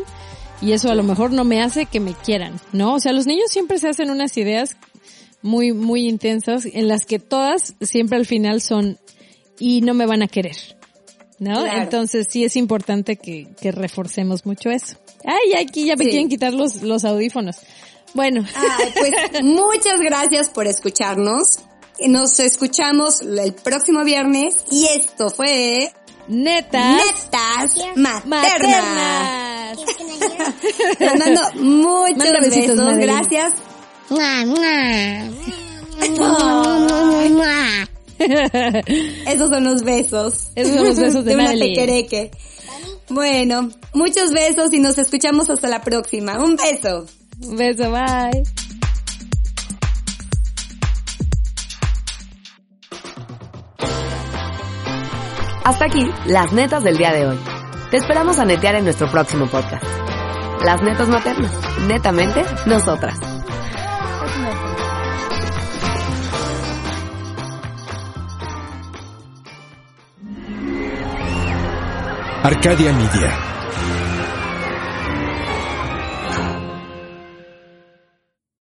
y 0.61 0.71
eso 0.71 0.89
a 0.89 0.95
lo 0.95 1.03
mejor 1.03 1.31
no 1.31 1.43
me 1.43 1.61
hace 1.61 1.85
que 1.85 1.99
me 1.99 2.13
quieran, 2.13 2.59
¿no? 2.73 2.95
O 2.95 2.99
sea, 2.99 3.13
los 3.13 3.27
niños 3.27 3.51
siempre 3.51 3.77
se 3.77 3.89
hacen 3.89 4.09
unas 4.09 4.35
ideas 4.37 4.75
muy, 5.41 5.71
muy 5.71 6.07
intensas 6.09 6.65
en 6.65 6.87
las 6.87 7.05
que 7.05 7.19
todas 7.19 7.75
siempre 7.81 8.17
al 8.17 8.25
final 8.25 8.61
son 8.61 8.97
y 9.59 9.81
no 9.81 9.93
me 9.93 10.05
van 10.05 10.21
a 10.23 10.27
querer. 10.27 10.55
¿No? 11.37 11.61
Claro. 11.61 11.81
Entonces 11.83 12.27
sí 12.29 12.43
es 12.43 12.57
importante 12.57 13.15
que, 13.15 13.47
que 13.61 13.71
reforcemos 13.71 14.45
mucho 14.45 14.69
eso. 14.71 14.97
Ay, 15.23 15.53
aquí 15.65 15.85
ya 15.85 15.95
me 15.95 16.03
Sí. 16.03 16.09
quieren 16.09 16.27
quitar 16.27 16.53
los, 16.53 16.81
los 16.83 17.05
audífonos. 17.05 17.55
Bueno, 18.13 18.43
Ay, 18.55 18.93
pues 18.97 19.43
muchas 19.43 19.99
gracias 19.99 20.49
por 20.49 20.67
escucharnos. 20.67 21.59
Nos 22.07 22.39
escuchamos 22.39 23.21
el 23.21 23.53
próximo 23.53 24.03
viernes 24.03 24.55
y 24.71 24.85
esto 24.85 25.29
fue 25.29 25.91
netas 26.27 26.95
Netas 26.95 27.75
Maternas. 27.95 28.25
maternas. 28.25 29.77
Les 30.99 31.19
mando 31.19 31.41
muchos 31.55 32.17
Manda 32.17 32.39
besitos, 32.41 32.75
besos. 32.77 32.97
Gracias. 32.97 33.53
Esos 39.27 39.49
son 39.49 39.63
los 39.63 39.83
besos. 39.83 40.51
Esos 40.55 40.75
son 40.75 40.85
los 40.87 40.99
besos 40.99 41.25
de 41.25 41.33
una 41.35 41.43
Madeline. 41.45 41.73
tequereque. 41.75 42.31
Bueno, 43.09 43.69
muchos 43.93 44.31
besos 44.31 44.71
y 44.73 44.79
nos 44.79 44.97
escuchamos 44.97 45.49
hasta 45.49 45.67
la 45.67 45.81
próxima. 45.81 46.39
Un 46.43 46.55
beso. 46.55 47.05
Un 47.41 47.55
beso, 47.55 47.91
bye. 47.91 48.43
Hasta 55.63 55.85
aquí, 55.85 56.11
las 56.25 56.51
netas 56.51 56.83
del 56.83 56.97
día 56.97 57.13
de 57.13 57.27
hoy. 57.27 57.39
Te 57.91 57.97
esperamos 57.97 58.39
a 58.39 58.45
netear 58.45 58.75
en 58.75 58.83
nuestro 58.85 59.09
próximo 59.09 59.47
podcast. 59.47 59.83
Las 60.63 60.81
netas 60.81 61.07
maternas. 61.07 61.51
Netamente, 61.87 62.43
nosotras. 62.65 63.17
Arcadia 72.43 72.93
Media. 72.93 73.58